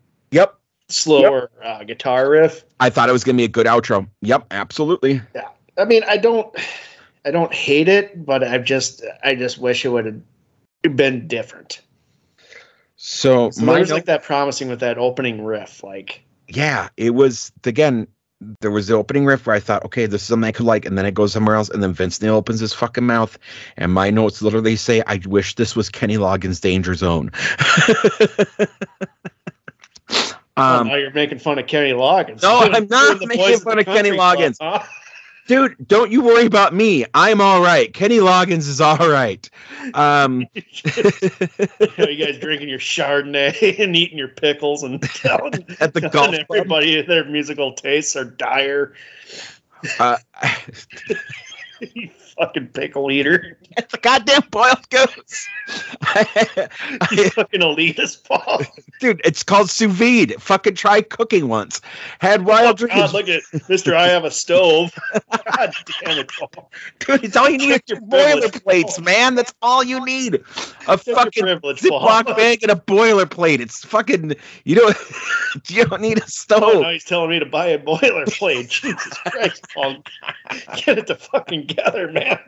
Yep. 0.93 1.21
slower 1.29 1.51
uh, 1.63 1.83
guitar 1.83 2.29
riff. 2.29 2.63
I 2.79 2.89
thought 2.89 3.09
it 3.09 3.13
was 3.13 3.23
going 3.23 3.35
to 3.35 3.41
be 3.41 3.45
a 3.45 3.49
good 3.49 3.65
outro. 3.67 4.07
Yep, 4.21 4.45
absolutely. 4.51 5.21
Yeah, 5.35 5.47
I 5.77 5.85
mean, 5.85 6.03
I 6.07 6.17
don't, 6.17 6.55
I 7.25 7.31
don't 7.31 7.53
hate 7.53 7.87
it, 7.87 8.25
but 8.25 8.43
I 8.43 8.57
just, 8.59 9.03
I 9.23 9.35
just 9.35 9.57
wish 9.57 9.85
it 9.85 9.89
would 9.89 10.05
have 10.83 10.95
been 10.95 11.27
different. 11.27 11.81
So, 12.95 13.49
So 13.51 13.65
my 13.65 13.73
there 13.73 13.79
was 13.81 13.89
note- 13.89 13.95
like 13.95 14.05
that 14.05 14.23
promising 14.23 14.69
with 14.69 14.79
that 14.81 14.97
opening 14.97 15.43
riff, 15.43 15.83
like 15.83 16.23
yeah, 16.47 16.89
it 16.97 17.11
was 17.15 17.51
again. 17.65 18.07
There 18.59 18.71
was 18.71 18.87
the 18.87 18.95
opening 18.95 19.25
riff 19.25 19.47
where 19.47 19.55
I 19.55 19.61
thought, 19.61 19.85
okay, 19.85 20.05
this 20.05 20.21
is 20.21 20.27
something 20.27 20.45
I 20.45 20.51
could 20.51 20.65
like, 20.65 20.85
and 20.85 20.97
then 20.97 21.05
it 21.05 21.13
goes 21.13 21.31
somewhere 21.31 21.55
else, 21.55 21.69
and 21.69 21.81
then 21.81 21.93
Vince 21.93 22.21
Neil 22.21 22.35
opens 22.35 22.59
his 22.59 22.73
fucking 22.73 23.05
mouth, 23.05 23.39
and 23.77 23.93
my 23.93 24.09
notes 24.09 24.41
literally 24.41 24.75
say, 24.75 25.01
"I 25.07 25.21
wish 25.25 25.55
this 25.55 25.77
was 25.77 25.87
Kenny 25.89 26.17
Loggins' 26.17 26.59
Danger 26.59 26.93
Zone." 26.93 27.31
oh, 30.57 30.79
um, 30.79 30.87
now 30.87 30.95
you're 30.95 31.11
making 31.11 31.39
fun 31.39 31.59
of 31.59 31.67
Kenny 31.67 31.91
Loggins. 31.91 32.41
No, 32.41 32.59
I'm 32.59 32.87
not 32.87 33.19
making 33.25 33.59
fun 33.59 33.79
of 33.79 33.85
Kenny 33.85 34.09
Country 34.09 34.15
Club, 34.17 34.37
Loggins. 34.37 34.57
huh? 34.61 34.83
dude, 35.47 35.75
don't 35.87 36.11
you 36.11 36.21
worry 36.21 36.45
about 36.45 36.73
me. 36.73 37.05
I'm 37.13 37.41
all 37.41 37.61
right. 37.61 37.93
Kenny 37.93 38.17
Loggins 38.17 38.67
is 38.67 38.81
all 38.81 39.09
right. 39.09 39.49
Um, 39.93 40.47
you, 40.53 40.63
guys 42.17 42.37
drinking 42.39 42.69
your 42.69 42.79
Chardonnay 42.79 43.79
and 43.83 43.95
eating 43.95 44.17
your 44.17 44.29
pickles 44.29 44.83
and 44.83 45.01
telling, 45.01 45.65
at 45.79 45.93
the 45.93 46.01
telling 46.01 46.11
golf 46.11 46.31
club. 46.31 46.45
everybody 46.49 47.01
their 47.01 47.25
musical 47.25 47.73
tastes 47.73 48.15
are 48.15 48.25
dire. 48.25 48.93
Uh, 49.99 50.17
you 51.93 52.09
fucking 52.37 52.67
pickle 52.67 53.11
eater. 53.11 53.57
it's 53.77 53.93
a 53.93 53.97
goddamn 53.97 54.43
boiled 54.49 54.89
goose. 54.89 55.47
You 57.11 57.29
fucking 57.31 57.61
elitist, 57.61 58.23
Paul. 58.27 58.61
dude, 58.99 59.21
it's 59.23 59.43
called 59.43 59.69
sous 59.69 59.91
vide. 59.91 60.41
Fucking 60.41 60.75
try 60.75 61.01
cooking 61.01 61.47
once. 61.47 61.81
Had 62.19 62.41
oh, 62.41 62.43
wild 62.43 62.81
Oh, 62.81 62.87
dreams. 62.87 62.93
God, 63.11 63.13
look 63.13 63.29
at 63.29 63.41
Mister. 63.69 63.95
I 63.95 64.07
have 64.07 64.23
a 64.25 64.31
stove. 64.31 64.93
God 65.31 65.73
damn 66.03 66.19
it, 66.19 66.29
Paul. 66.39 66.71
Dude, 66.99 67.23
it's 67.23 67.35
all 67.35 67.49
you 67.49 67.57
need 67.57 67.71
is 67.71 67.81
your 67.87 67.99
two 67.99 68.05
boiler 68.05 68.49
plates, 68.49 68.99
man. 68.99 69.35
That's 69.35 69.53
all 69.61 69.83
you 69.83 70.03
need. 70.05 70.35
A 70.87 70.97
Check 70.97 71.15
fucking. 71.15 71.43
Ziploc 71.45 72.25
bag 72.37 72.63
and 72.63 72.71
a 72.71 72.75
boiler 72.75 73.25
plate. 73.25 73.61
It's 73.61 73.83
fucking 73.85 74.33
you 74.65 74.75
don't 74.75 74.95
you 75.69 75.85
don't 75.85 76.01
need 76.01 76.19
a 76.19 76.23
Oh, 76.23 76.27
stove. 76.27 76.81
now 76.81 76.89
he's 76.89 77.03
telling 77.03 77.29
me 77.29 77.39
to 77.39 77.45
buy 77.45 77.67
a 77.67 77.79
boilerplate. 77.79 78.69
Jesus 78.69 79.13
Christ, 79.25 79.65
Paul. 79.73 79.97
Get 80.85 80.97
it 80.99 81.07
to 81.07 81.15
fucking 81.15 81.65
gather, 81.67 82.11
man. 82.11 82.39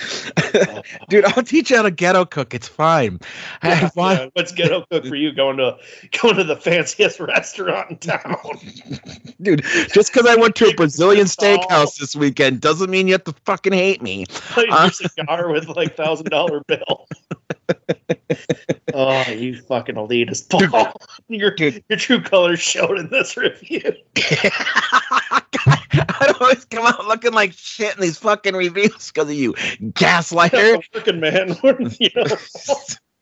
Dude, 1.08 1.24
I'll 1.24 1.42
teach 1.42 1.70
you 1.70 1.76
how 1.76 1.82
to 1.82 1.90
ghetto 1.90 2.24
cook. 2.24 2.54
It's 2.54 2.68
fine. 2.68 3.20
Had 3.62 3.90
Yeah, 3.96 4.28
what's 4.32 4.52
ghetto 4.52 4.84
cook 4.90 5.06
for 5.06 5.16
you 5.16 5.32
going 5.32 5.56
to 5.58 5.76
going 6.20 6.36
to 6.36 6.44
the 6.44 6.56
fanciest 6.56 7.20
restaurant 7.20 7.90
in 7.90 7.98
town? 7.98 8.36
Dude, 9.40 9.62
just 9.92 10.12
because 10.12 10.26
I 10.26 10.36
went 10.36 10.56
to 10.56 10.66
a 10.66 10.74
Brazilian 10.74 11.26
steakhouse 11.26 11.98
this 11.98 12.16
weekend 12.16 12.60
doesn't 12.60 12.90
mean 12.90 13.06
you 13.06 13.14
have 13.14 13.24
to 13.24 13.34
fucking 13.44 13.72
hate 13.72 14.02
me. 14.02 14.26
Light 14.56 14.68
Uh. 14.70 14.90
your 15.00 15.10
cigar 15.10 15.50
with 15.50 15.68
like 15.68 15.96
thousand 15.96 16.30
dollar 16.30 16.62
bill. 16.66 17.06
oh, 18.94 19.30
you 19.30 19.60
fucking 19.62 19.94
elitist, 19.94 20.50
Paul. 20.50 20.92
Your 21.28 21.52
Dude. 21.52 21.84
your 21.88 21.98
true 21.98 22.20
colors 22.20 22.60
showed 22.60 22.98
in 22.98 23.10
this 23.10 23.36
review. 23.36 23.92
I 24.16 26.34
always 26.40 26.64
come 26.64 26.86
out 26.86 27.06
looking 27.06 27.32
like 27.32 27.52
shit 27.52 27.94
in 27.94 28.00
these 28.00 28.18
fucking 28.18 28.54
reviews 28.54 29.10
because 29.12 29.28
of 29.28 29.34
you, 29.34 29.52
gaslighter. 29.52 30.82
Fucking 30.92 31.20
man, 31.20 31.56
you 31.98 32.10
know. 32.14 32.24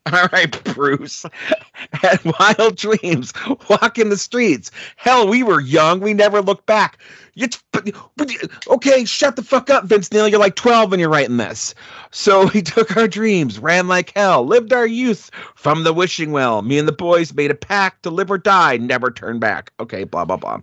All 0.13 0.27
right, 0.31 0.63
Bruce. 0.63 1.25
Had 1.93 2.19
wild 2.39 2.77
dreams, 2.77 3.33
walking 3.69 4.09
the 4.09 4.17
streets. 4.17 4.71
Hell, 4.95 5.27
we 5.27 5.43
were 5.43 5.61
young. 5.61 5.99
We 5.99 6.13
never 6.13 6.41
looked 6.41 6.65
back. 6.65 6.97
It's, 7.35 7.61
but, 7.71 7.89
but, 8.17 8.31
okay, 8.67 9.05
shut 9.05 9.35
the 9.35 9.43
fuck 9.43 9.69
up, 9.69 9.85
Vince 9.85 10.11
Neil. 10.11 10.27
You're 10.27 10.39
like 10.39 10.55
12 10.55 10.91
when 10.91 10.99
you're 10.99 11.09
writing 11.09 11.37
this. 11.37 11.73
So 12.11 12.47
we 12.53 12.61
took 12.61 12.97
our 12.97 13.07
dreams, 13.07 13.59
ran 13.59 13.87
like 13.87 14.13
hell, 14.15 14.45
lived 14.45 14.73
our 14.73 14.87
youth 14.87 15.29
from 15.55 15.83
the 15.83 15.93
wishing 15.93 16.31
well. 16.31 16.61
Me 16.61 16.77
and 16.77 16.87
the 16.87 16.93
boys 16.93 17.33
made 17.33 17.51
a 17.51 17.55
pact 17.55 18.03
to 18.03 18.09
live 18.09 18.31
or 18.31 18.37
die, 18.37 18.77
never 18.77 19.11
turn 19.11 19.39
back. 19.39 19.71
Okay, 19.79 20.03
blah, 20.03 20.25
blah, 20.25 20.37
blah. 20.37 20.59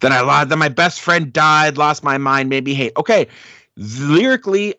Then 0.00 0.12
I 0.12 0.20
lied. 0.20 0.48
Then 0.48 0.58
my 0.58 0.68
best 0.68 1.00
friend 1.00 1.32
died, 1.32 1.78
lost 1.78 2.04
my 2.04 2.18
mind, 2.18 2.48
made 2.48 2.64
me 2.64 2.74
hate. 2.74 2.92
Okay, 2.96 3.26
lyrically, 3.76 4.74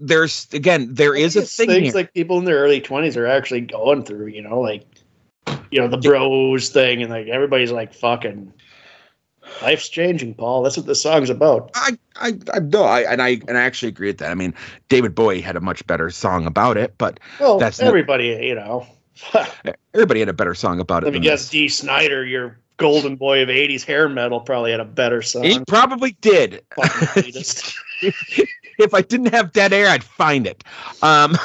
there's, 0.00 0.48
again, 0.52 0.94
there 0.94 1.14
is 1.14 1.36
a 1.36 1.42
thing 1.42 1.68
things 1.68 1.86
here. 1.88 1.94
like 1.94 2.14
people 2.14 2.38
in 2.38 2.44
their 2.44 2.58
early 2.58 2.80
twenties 2.80 3.16
are 3.16 3.26
actually 3.26 3.60
going 3.60 4.02
through. 4.04 4.26
You 4.28 4.42
know, 4.42 4.60
like 4.60 4.86
you 5.70 5.80
know 5.80 5.88
the 5.88 5.98
bros 5.98 6.70
thing, 6.70 7.02
and 7.02 7.10
like 7.10 7.28
everybody's 7.28 7.72
like 7.72 7.94
fucking. 7.94 8.52
Life's 9.62 9.88
changing, 9.88 10.34
Paul. 10.34 10.62
That's 10.62 10.76
what 10.76 10.86
the 10.86 10.94
song's 10.94 11.28
about. 11.28 11.70
I, 11.74 11.98
I, 12.16 12.38
I 12.52 12.60
no, 12.60 12.84
I, 12.84 13.00
and 13.00 13.20
I, 13.20 13.40
and 13.48 13.58
I 13.58 13.62
actually 13.62 13.88
agree 13.88 14.06
with 14.08 14.18
that. 14.18 14.30
I 14.30 14.34
mean, 14.34 14.54
David 14.88 15.14
Bowie 15.14 15.40
had 15.40 15.56
a 15.56 15.60
much 15.60 15.84
better 15.86 16.08
song 16.10 16.46
about 16.46 16.76
it, 16.76 16.94
but 16.98 17.18
Well, 17.40 17.58
That's 17.58 17.80
not- 17.80 17.88
everybody, 17.88 18.26
you 18.42 18.54
know. 18.54 18.86
everybody 19.94 20.20
had 20.20 20.28
a 20.28 20.34
better 20.34 20.54
song 20.54 20.78
about 20.78 21.02
it. 21.02 21.06
Let 21.06 21.14
me 21.14 21.18
than 21.18 21.24
guess, 21.24 21.42
this. 21.42 21.50
Dee 21.50 21.68
Snider, 21.68 22.24
your 22.24 22.58
golden 22.76 23.16
boy 23.16 23.42
of 23.42 23.48
'80s 23.48 23.84
hair 23.84 24.08
metal, 24.08 24.40
probably 24.40 24.70
had 24.70 24.80
a 24.80 24.84
better 24.84 25.20
song. 25.20 25.42
He 25.42 25.60
probably 25.66 26.16
did. 26.20 26.62
If 28.80 28.94
I 28.94 29.02
didn't 29.02 29.32
have 29.32 29.52
dead 29.52 29.72
air, 29.72 29.88
I'd 29.88 30.04
find 30.04 30.46
it. 30.46 30.62
Um, 31.02 31.34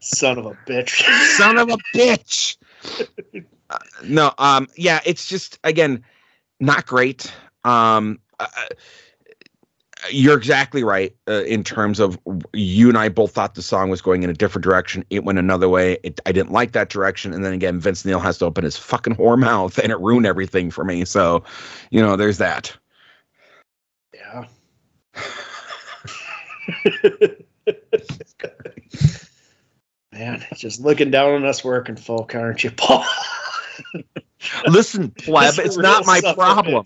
Son 0.00 0.38
of 0.38 0.46
a 0.46 0.54
bitch. 0.66 1.02
son 1.36 1.58
of 1.58 1.68
a 1.70 1.76
bitch. 1.94 2.56
Uh, 3.70 3.76
no, 4.02 4.32
um, 4.38 4.66
yeah, 4.76 4.98
it's 5.04 5.28
just 5.28 5.58
again 5.62 6.02
not 6.58 6.86
great. 6.86 7.30
Um, 7.64 8.18
uh, 8.40 8.46
you're 10.10 10.38
exactly 10.38 10.82
right 10.84 11.14
uh, 11.28 11.42
in 11.42 11.62
terms 11.64 12.00
of 12.00 12.18
you 12.54 12.88
and 12.88 12.96
I 12.96 13.10
both 13.10 13.32
thought 13.32 13.56
the 13.56 13.62
song 13.62 13.90
was 13.90 14.00
going 14.00 14.22
in 14.22 14.30
a 14.30 14.32
different 14.32 14.64
direction. 14.64 15.04
It 15.10 15.24
went 15.24 15.38
another 15.38 15.68
way. 15.68 15.98
It, 16.02 16.18
I 16.24 16.32
didn't 16.32 16.52
like 16.52 16.72
that 16.72 16.88
direction, 16.88 17.34
and 17.34 17.44
then 17.44 17.52
again, 17.52 17.78
Vince 17.78 18.06
Neil 18.06 18.20
has 18.20 18.38
to 18.38 18.46
open 18.46 18.64
his 18.64 18.78
fucking 18.78 19.16
whore 19.16 19.38
mouth, 19.38 19.76
and 19.78 19.92
it 19.92 20.00
ruined 20.00 20.24
everything 20.24 20.70
for 20.70 20.82
me. 20.84 21.04
So, 21.04 21.44
you 21.90 22.00
know, 22.00 22.16
there's 22.16 22.38
that. 22.38 22.74
yeah. 24.14 24.46
Man, 30.12 30.44
just 30.54 30.80
looking 30.80 31.10
down 31.10 31.34
on 31.34 31.44
us 31.44 31.62
working 31.64 31.96
folk, 31.96 32.34
aren't 32.34 32.64
you, 32.64 32.70
Paul? 32.70 33.04
Listen, 34.66 35.10
pleb, 35.10 35.58
it's 35.58 35.76
not 35.76 36.06
my 36.06 36.20
problem. 36.34 36.84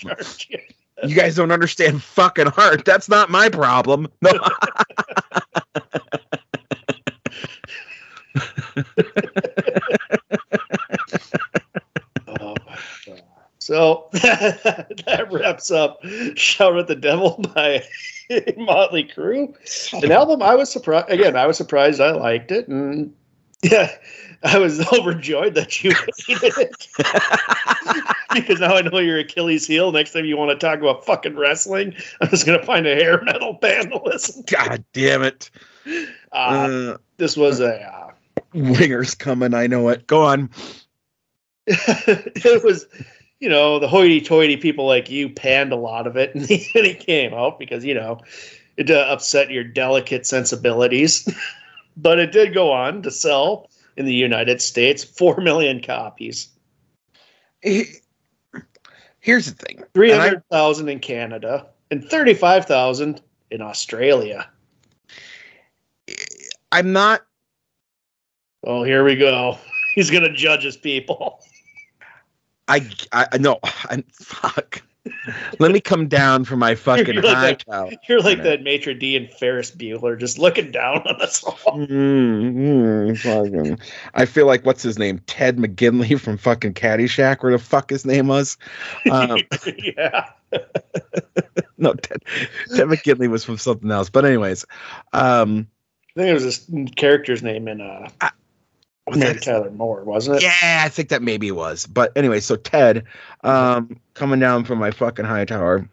You? 0.48 0.58
You 1.04 1.14
guys 1.14 1.36
don't 1.36 1.52
understand 1.52 2.02
fucking 2.02 2.48
art. 2.56 2.84
That's 2.84 3.08
not 3.08 3.30
my 3.30 3.48
problem. 3.48 4.08
No. 4.20 4.32
Oh 12.26 12.54
my 12.66 12.78
God. 13.06 13.22
So 13.62 14.08
that 14.12 15.28
wraps 15.30 15.70
up 15.70 16.04
Shout 16.34 16.76
at 16.78 16.88
the 16.88 16.96
Devil 16.96 17.40
by 17.54 17.84
Motley 18.56 19.04
Crue. 19.04 19.54
An 20.02 20.10
album 20.10 20.42
I 20.42 20.54
was 20.56 20.70
surprised 20.70 21.10
again, 21.10 21.36
I 21.36 21.46
was 21.46 21.56
surprised 21.56 22.00
I 22.00 22.10
liked 22.10 22.50
it 22.50 22.66
and 22.66 23.14
yeah, 23.62 23.90
I 24.42 24.58
was 24.58 24.80
overjoyed 24.92 25.54
that 25.54 25.84
you 25.84 25.92
hated 26.26 26.52
it. 26.58 26.88
because 28.34 28.58
now 28.58 28.74
I 28.74 28.82
know 28.82 28.98
your 28.98 29.18
Achilles 29.20 29.64
heel. 29.68 29.92
Next 29.92 30.12
time 30.12 30.24
you 30.24 30.36
want 30.36 30.50
to 30.50 30.56
talk 30.66 30.80
about 30.80 31.06
fucking 31.06 31.36
wrestling, 31.36 31.94
I'm 32.20 32.28
just 32.30 32.44
gonna 32.44 32.64
find 32.64 32.84
a 32.86 32.96
hair 32.96 33.22
metal 33.22 33.52
band 33.52 33.92
to 33.92 34.02
listen 34.04 34.42
to. 34.44 34.54
God 34.56 34.84
damn 34.92 35.22
it. 35.22 35.50
Uh, 36.32 36.36
Uh, 36.36 36.96
this 37.18 37.36
was 37.36 37.60
a 37.60 37.80
uh, 37.80 38.10
winger's 38.54 39.14
coming. 39.14 39.54
I 39.54 39.68
know 39.68 39.88
it. 39.90 40.08
Go 40.08 40.24
on. 40.24 40.50
it 41.68 42.64
was, 42.64 42.86
you 43.42 43.48
know, 43.48 43.80
the 43.80 43.88
hoity-toity 43.88 44.56
people 44.58 44.86
like 44.86 45.10
you 45.10 45.28
panned 45.28 45.72
a 45.72 45.76
lot 45.76 46.06
of 46.06 46.16
it, 46.16 46.32
and 46.36 46.46
it 46.48 47.00
came 47.00 47.34
out 47.34 47.58
because 47.58 47.84
you 47.84 47.92
know 47.92 48.20
it 48.76 48.88
uh, 48.88 49.06
upset 49.10 49.50
your 49.50 49.64
delicate 49.64 50.28
sensibilities. 50.28 51.28
but 51.96 52.20
it 52.20 52.30
did 52.30 52.54
go 52.54 52.70
on 52.70 53.02
to 53.02 53.10
sell 53.10 53.68
in 53.96 54.06
the 54.06 54.14
United 54.14 54.62
States 54.62 55.02
four 55.02 55.38
million 55.40 55.82
copies, 55.82 56.50
Here's 57.62 59.46
the 59.46 59.54
thing. 59.56 59.82
three 59.92 60.12
hundred 60.12 60.44
thousand 60.48 60.88
in 60.88 61.00
Canada, 61.00 61.66
and 61.90 62.04
thirty-five 62.04 62.66
thousand 62.66 63.20
in 63.50 63.60
Australia. 63.60 64.48
I'm 66.70 66.92
not 66.92 67.22
Oh, 68.64 68.84
here 68.84 69.02
we 69.02 69.16
go. 69.16 69.58
He's 69.96 70.12
gonna 70.12 70.32
judge 70.32 70.62
his 70.62 70.76
people. 70.76 71.40
I 72.72 73.26
I 73.32 73.38
no 73.38 73.58
I'm 73.90 74.02
fuck. 74.12 74.82
Let 75.58 75.72
me 75.72 75.80
come 75.80 76.06
down 76.06 76.44
from 76.44 76.60
my 76.60 76.74
fucking 76.76 77.14
You're 77.14 77.22
like 77.24 77.34
high 77.34 77.46
that- 77.46 77.66
tower. 77.66 77.90
You're 78.08 78.20
like 78.20 78.42
that 78.44 78.62
Maitre 78.62 78.94
D 78.94 79.16
and 79.16 79.28
Ferris 79.30 79.70
Bueller, 79.70 80.18
just 80.18 80.38
looking 80.38 80.70
down 80.70 80.98
on 80.98 81.20
us 81.20 81.42
all. 81.42 81.56
Mm, 81.76 82.54
mm, 82.54 83.18
fucking. 83.18 83.78
I 84.14 84.26
feel 84.26 84.46
like 84.46 84.64
what's 84.64 84.82
his 84.82 84.98
name? 85.00 85.20
Ted 85.26 85.56
McGinley 85.58 86.18
from 86.20 86.38
fucking 86.38 86.74
Caddyshack, 86.74 87.42
where 87.42 87.52
the 87.52 87.58
fuck 87.58 87.90
his 87.90 88.06
name 88.06 88.28
was. 88.28 88.56
Um, 89.10 89.38
yeah. 89.78 90.28
no, 91.78 91.94
Ted, 91.94 92.22
Ted 92.74 92.86
McGinley 92.86 93.28
was 93.28 93.44
from 93.44 93.58
something 93.58 93.90
else. 93.90 94.08
But 94.08 94.24
anyways, 94.24 94.64
um, 95.12 95.66
I 96.16 96.20
think 96.20 96.30
it 96.30 96.34
was 96.34 96.44
this 96.44 96.70
character's 96.96 97.42
name 97.42 97.66
in 97.66 97.80
uh, 97.80 98.08
what's 98.20 98.30
Mary 99.10 99.34
that? 99.34 99.42
Tyler 99.42 99.70
Moore, 99.70 100.04
wasn't 100.04 100.36
it? 100.36 100.42
Yeah, 100.42 100.82
I 100.84 100.88
think 100.88 101.08
that 101.08 101.22
maybe 101.22 101.48
it 101.48 101.56
was. 101.56 101.86
But 101.86 102.12
anyway, 102.16 102.40
so 102.40 102.56
Ted, 102.56 103.04
um, 103.42 103.98
coming 104.14 104.38
down 104.40 104.64
from 104.64 104.78
my 104.78 104.90
fucking 104.90 105.24
high 105.24 105.44
tower 105.44 105.88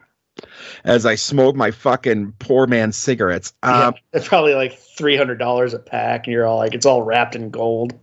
as 0.84 1.06
I 1.06 1.16
smoke 1.16 1.56
my 1.56 1.72
fucking 1.72 2.34
poor 2.40 2.68
man 2.68 2.92
cigarettes. 2.92 3.54
Yeah. 3.64 3.88
Um, 3.88 3.96
It's 4.14 4.28
probably 4.28 4.54
like 4.54 4.78
three 4.78 5.18
hundred 5.18 5.38
dollars 5.38 5.74
a 5.74 5.80
pack, 5.80 6.28
and 6.28 6.34
you're 6.34 6.46
all 6.46 6.58
like, 6.58 6.74
it's 6.74 6.86
all 6.86 7.04
wrapped 7.04 7.36
in 7.36 7.50
gold. 7.50 7.94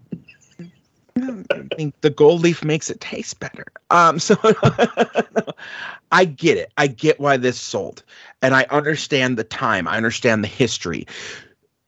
I 1.18 1.62
think 1.76 1.98
the 2.02 2.10
gold 2.10 2.42
leaf 2.42 2.62
makes 2.62 2.90
it 2.90 3.00
taste 3.00 3.40
better. 3.40 3.64
Um, 3.90 4.18
so 4.18 4.36
I 6.12 6.26
get 6.26 6.58
it. 6.58 6.72
I 6.76 6.88
get 6.88 7.18
why 7.18 7.38
this 7.38 7.58
sold, 7.58 8.02
and 8.42 8.54
I 8.54 8.66
understand 8.70 9.38
the 9.38 9.44
time. 9.44 9.88
I 9.88 9.96
understand 9.96 10.44
the 10.44 10.48
history. 10.48 11.06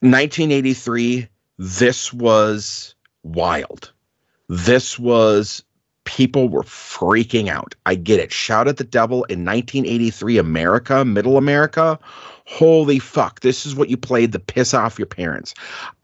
1983. 0.00 1.28
This 1.58 2.12
was 2.12 2.94
wild. 3.22 3.92
This 4.48 4.98
was 4.98 5.62
people 6.04 6.48
were 6.48 6.62
freaking 6.62 7.48
out. 7.48 7.74
I 7.84 7.94
get 7.94 8.18
it. 8.18 8.32
Shout 8.32 8.66
at 8.66 8.78
the 8.78 8.84
devil 8.84 9.24
in 9.24 9.44
1983 9.44 10.38
America, 10.38 11.04
middle 11.04 11.36
America. 11.36 11.98
Holy 12.46 12.98
fuck. 12.98 13.40
This 13.40 13.66
is 13.66 13.74
what 13.74 13.90
you 13.90 13.98
played 13.98 14.32
to 14.32 14.38
piss 14.38 14.72
off 14.72 14.98
your 14.98 15.06
parents. 15.06 15.54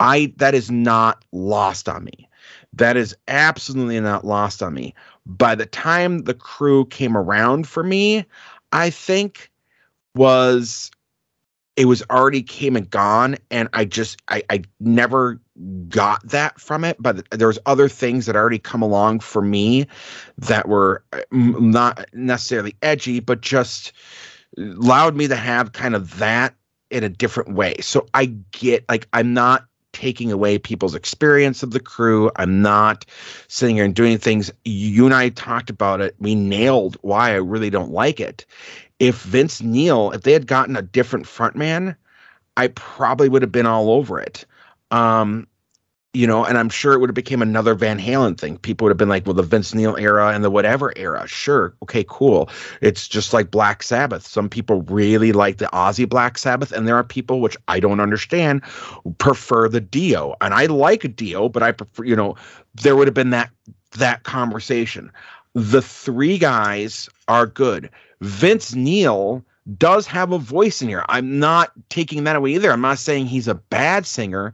I 0.00 0.34
that 0.36 0.54
is 0.54 0.70
not 0.70 1.24
lost 1.32 1.88
on 1.88 2.04
me. 2.04 2.28
That 2.74 2.98
is 2.98 3.16
absolutely 3.28 3.98
not 4.00 4.26
lost 4.26 4.62
on 4.62 4.74
me. 4.74 4.94
By 5.24 5.54
the 5.54 5.64
time 5.64 6.24
the 6.24 6.34
crew 6.34 6.84
came 6.86 7.16
around 7.16 7.66
for 7.66 7.82
me, 7.82 8.26
I 8.72 8.90
think 8.90 9.50
was 10.14 10.90
it 11.76 11.86
was 11.86 12.02
already 12.10 12.42
came 12.42 12.76
and 12.76 12.88
gone 12.88 13.36
and 13.50 13.68
i 13.72 13.84
just 13.84 14.20
i, 14.28 14.42
I 14.48 14.62
never 14.80 15.40
got 15.88 16.26
that 16.28 16.60
from 16.60 16.82
it 16.82 16.96
but 17.00 17.28
there 17.30 17.46
was 17.46 17.60
other 17.66 17.88
things 17.88 18.26
that 18.26 18.34
already 18.34 18.58
come 18.58 18.82
along 18.82 19.20
for 19.20 19.40
me 19.40 19.86
that 20.36 20.68
were 20.68 21.04
uh, 21.12 21.20
not 21.30 22.04
necessarily 22.12 22.74
edgy 22.82 23.20
but 23.20 23.40
just 23.40 23.92
allowed 24.58 25.16
me 25.16 25.28
to 25.28 25.36
have 25.36 25.72
kind 25.72 25.94
of 25.94 26.18
that 26.18 26.54
in 26.90 27.02
a 27.02 27.08
different 27.08 27.54
way. 27.54 27.74
So 27.80 28.06
i 28.14 28.26
get 28.52 28.84
like 28.88 29.08
i'm 29.12 29.34
not 29.34 29.66
taking 29.92 30.32
away 30.32 30.58
people's 30.58 30.94
experience 30.94 31.62
of 31.62 31.70
the 31.70 31.78
crew. 31.78 32.28
I'm 32.36 32.60
not 32.60 33.04
sitting 33.46 33.76
here 33.76 33.84
and 33.84 33.94
doing 33.94 34.18
things. 34.18 34.50
You 34.64 35.04
and 35.04 35.14
i 35.14 35.28
talked 35.28 35.70
about 35.70 36.00
it. 36.00 36.16
We 36.18 36.34
nailed 36.34 36.96
why 37.02 37.30
i 37.30 37.36
really 37.36 37.70
don't 37.70 37.92
like 37.92 38.20
it. 38.20 38.44
If 38.98 39.22
Vince 39.22 39.60
Neil, 39.62 40.10
if 40.12 40.22
they 40.22 40.32
had 40.32 40.46
gotten 40.46 40.76
a 40.76 40.82
different 40.82 41.26
frontman, 41.26 41.96
I 42.56 42.68
probably 42.68 43.28
would 43.28 43.42
have 43.42 43.52
been 43.52 43.66
all 43.66 43.90
over 43.90 44.20
it. 44.20 44.44
Um, 44.94 45.48
you 46.12 46.28
know, 46.28 46.44
and 46.44 46.56
I'm 46.56 46.68
sure 46.68 46.92
it 46.92 47.00
would 47.00 47.10
have 47.10 47.14
became 47.16 47.42
another 47.42 47.74
Van 47.74 47.98
Halen 47.98 48.38
thing. 48.38 48.56
People 48.58 48.84
would 48.84 48.90
have 48.90 48.96
been 48.96 49.08
like, 49.08 49.26
well, 49.26 49.34
the 49.34 49.42
Vince 49.42 49.74
Neil 49.74 49.96
era 49.96 50.28
and 50.28 50.44
the 50.44 50.50
whatever 50.50 50.92
era. 50.94 51.26
Sure. 51.26 51.74
Okay, 51.82 52.04
cool. 52.08 52.48
It's 52.80 53.08
just 53.08 53.32
like 53.32 53.50
Black 53.50 53.82
Sabbath. 53.82 54.24
Some 54.24 54.48
people 54.48 54.82
really 54.82 55.32
like 55.32 55.56
the 55.56 55.66
Ozzy 55.66 56.08
Black 56.08 56.38
Sabbath, 56.38 56.70
and 56.70 56.86
there 56.86 56.94
are 56.94 57.02
people 57.02 57.40
which 57.40 57.56
I 57.66 57.80
don't 57.80 57.98
understand 57.98 58.62
prefer 59.18 59.68
the 59.68 59.80
Dio. 59.80 60.36
And 60.40 60.54
I 60.54 60.66
like 60.66 61.02
a 61.02 61.08
Dio, 61.08 61.48
but 61.48 61.64
I 61.64 61.72
prefer, 61.72 62.04
you 62.04 62.14
know, 62.14 62.36
there 62.76 62.94
would 62.94 63.08
have 63.08 63.14
been 63.14 63.30
that 63.30 63.50
that 63.98 64.22
conversation. 64.22 65.10
The 65.54 65.82
three 65.82 66.38
guys 66.38 67.08
are 67.26 67.46
good. 67.46 67.90
Vince 68.20 68.72
Neil 68.72 69.44
does 69.78 70.06
have 70.06 70.32
a 70.32 70.38
voice 70.38 70.82
in 70.82 70.88
here. 70.88 71.04
I'm 71.08 71.38
not 71.38 71.72
taking 71.88 72.24
that 72.24 72.36
away 72.36 72.54
either. 72.54 72.70
I'm 72.70 72.80
not 72.80 72.98
saying 72.98 73.26
he's 73.26 73.48
a 73.48 73.54
bad 73.54 74.06
singer. 74.06 74.52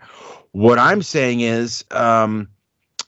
What 0.52 0.78
I'm 0.78 1.02
saying 1.02 1.40
is, 1.40 1.84
um, 1.90 2.48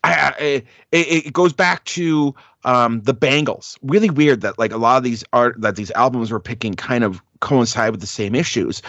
I, 0.04 0.12
I, 0.12 0.44
it, 0.90 1.26
it 1.26 1.32
goes 1.32 1.52
back 1.52 1.84
to 1.84 2.34
um, 2.64 3.02
the 3.02 3.14
Bangles. 3.14 3.78
Really 3.82 4.10
weird 4.10 4.40
that 4.40 4.58
like 4.58 4.72
a 4.72 4.76
lot 4.76 4.96
of 4.96 5.04
these 5.04 5.24
art 5.32 5.60
that 5.60 5.76
these 5.76 5.90
albums 5.92 6.32
we're 6.32 6.40
picking 6.40 6.74
kind 6.74 7.04
of 7.04 7.22
coincide 7.40 7.90
with 7.92 8.00
the 8.00 8.06
same 8.06 8.34
issues. 8.34 8.82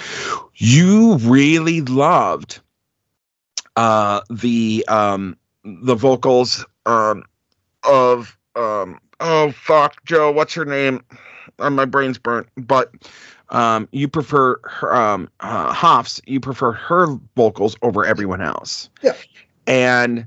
You 0.56 1.18
really 1.18 1.82
loved 1.82 2.60
uh, 3.76 4.22
the 4.30 4.86
um, 4.88 5.38
the 5.64 5.96
vocals 5.96 6.66
um, 6.86 7.24
of 7.84 8.38
um, 8.56 9.00
oh 9.20 9.52
fuck 9.52 10.04
Joe, 10.06 10.32
what's 10.32 10.54
her 10.54 10.66
name? 10.66 11.04
Uh, 11.60 11.70
my 11.70 11.86
brain's 11.86 12.18
burnt, 12.18 12.48
but 12.58 12.92
um, 13.50 13.88
you 13.92 14.08
prefer 14.08 14.60
her, 14.64 14.96
um, 14.96 15.30
uh, 15.40 15.74
Hoffs. 15.74 16.22
You 16.26 16.40
prefer 16.40 16.72
her 16.72 17.08
vocals 17.36 17.76
over 17.82 18.06
everyone 18.06 18.42
else. 18.42 18.90
Yeah. 19.02 19.16
and 19.68 20.26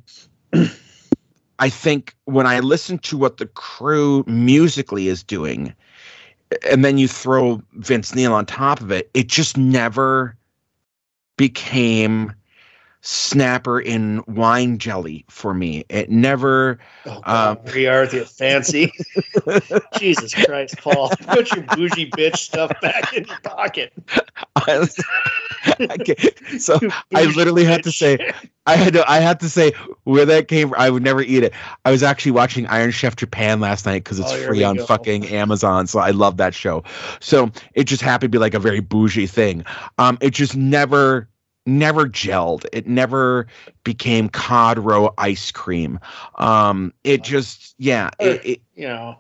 I 1.58 1.68
think 1.68 2.14
when 2.24 2.46
I 2.46 2.60
listen 2.60 2.98
to 2.98 3.16
what 3.16 3.38
the 3.38 3.46
crew 3.46 4.24
musically 4.26 5.08
is 5.08 5.22
doing, 5.22 5.74
and 6.70 6.84
then 6.84 6.98
you 6.98 7.08
throw 7.08 7.60
Vince 7.74 8.14
Neil 8.14 8.34
on 8.34 8.46
top 8.46 8.80
of 8.80 8.90
it, 8.90 9.10
it 9.14 9.28
just 9.28 9.56
never 9.56 10.36
became 11.36 12.32
snapper 13.01 13.80
in 13.80 14.22
wine 14.26 14.78
jelly 14.78 15.24
for 15.28 15.55
me. 15.55 15.84
It 15.88 16.11
never 16.11 16.78
Oh, 17.07 17.20
God, 17.24 17.59
Um, 17.59 17.72
we 17.72 17.86
are 17.86 18.07
the 18.07 18.24
fancy. 18.24 18.92
Jesus 19.99 20.34
Christ, 20.34 20.76
Paul. 20.78 21.11
Put 21.30 21.53
your 21.53 21.62
bougie 21.64 22.11
bitch 22.11 22.36
stuff 22.36 22.72
back 22.80 23.12
in 23.12 23.24
your 23.26 23.36
pocket. 23.38 23.92
okay. 24.68 26.16
So 26.59 26.78
I 27.14 27.24
literally 27.24 27.64
had 27.64 27.82
to 27.84 27.92
say 27.92 28.32
I 28.66 28.76
had 28.76 28.92
to 28.94 29.09
I 29.11 29.18
had 29.20 29.40
to 29.40 29.49
say 29.51 29.72
where 30.05 30.24
that 30.26 30.49
came 30.49 30.68
from. 30.70 30.80
I 30.80 30.90
would 30.90 31.03
never 31.03 31.22
eat 31.22 31.42
it. 31.42 31.53
I 31.84 31.90
was 31.90 32.03
actually 32.03 32.32
watching 32.32 32.66
Iron 32.66 32.90
Chef 32.90 33.16
Japan 33.16 33.61
last 33.61 33.84
night 33.86 34.05
because 34.05 34.18
it's 34.18 34.32
Oh, 34.32 34.47
free 34.47 34.62
on 34.62 34.76
go. 34.76 34.86
fucking 34.86 35.26
Amazon. 35.26 35.86
So 35.86 35.99
I 35.99 36.11
love 36.11 36.36
that 36.38 36.55
show. 36.55 36.84
So 37.20 37.51
it 37.74 37.84
just 37.84 38.01
happened 38.03 38.32
to 38.32 38.36
be 38.36 38.40
like 38.40 38.55
a 38.55 38.59
very 38.59 38.80
bougie 38.80 39.26
thing. 39.26 39.64
Um, 39.99 40.18
it 40.20 40.30
just 40.30 40.57
never, 40.57 41.28
never 41.66 42.06
gelled. 42.06 42.66
It 42.72 42.86
never 42.86 43.46
became 43.84 44.28
cod 44.28 44.78
roe 44.78 45.12
ice 45.18 45.50
cream. 45.50 46.00
Um, 46.36 46.92
it 47.04 47.22
just, 47.22 47.74
yeah, 47.78 48.10
it, 48.18 48.46
it, 48.46 48.62
you 48.74 48.88
know, 48.88 49.18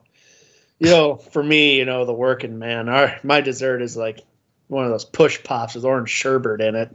you 0.78 0.90
know, 0.90 1.16
for 1.16 1.42
me, 1.42 1.76
you 1.78 1.84
know, 1.84 2.04
the 2.04 2.12
working 2.12 2.58
man, 2.58 2.88
our 2.88 3.18
my 3.22 3.40
dessert 3.40 3.82
is 3.82 3.96
like 3.96 4.20
one 4.68 4.84
of 4.84 4.90
those 4.90 5.04
push 5.04 5.42
pops 5.42 5.74
with 5.74 5.84
orange 5.84 6.10
sherbet 6.10 6.60
in 6.60 6.74
it. 6.74 6.94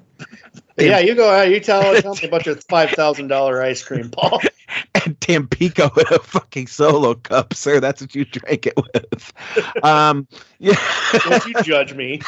But 0.76 0.86
yeah, 0.86 0.99
you 0.99 1.16
go. 1.16 1.41
You 1.41 1.60
tell, 1.60 1.82
tell 2.02 2.16
me 2.16 2.28
about 2.28 2.45
your 2.45 2.56
five 2.56 2.91
thousand 2.91 3.28
dollar 3.28 3.62
ice 3.62 3.84
cream, 3.84 4.10
Paul. 4.10 4.41
and 5.06 5.20
Tampico 5.20 5.89
in 5.97 6.06
a 6.14 6.20
fucking 6.20 6.68
solo 6.68 7.16
cup, 7.16 7.54
sir. 7.54 7.80
That's 7.80 8.02
what 8.02 8.16
you 8.16 8.26
drank 8.26 8.68
it 8.68 8.76
with. 8.76 9.34
Um, 9.84 10.28
yeah. 10.60 10.76
Don't 11.24 11.45
you 11.45 11.54
judge 11.64 11.93
me. 11.93 12.22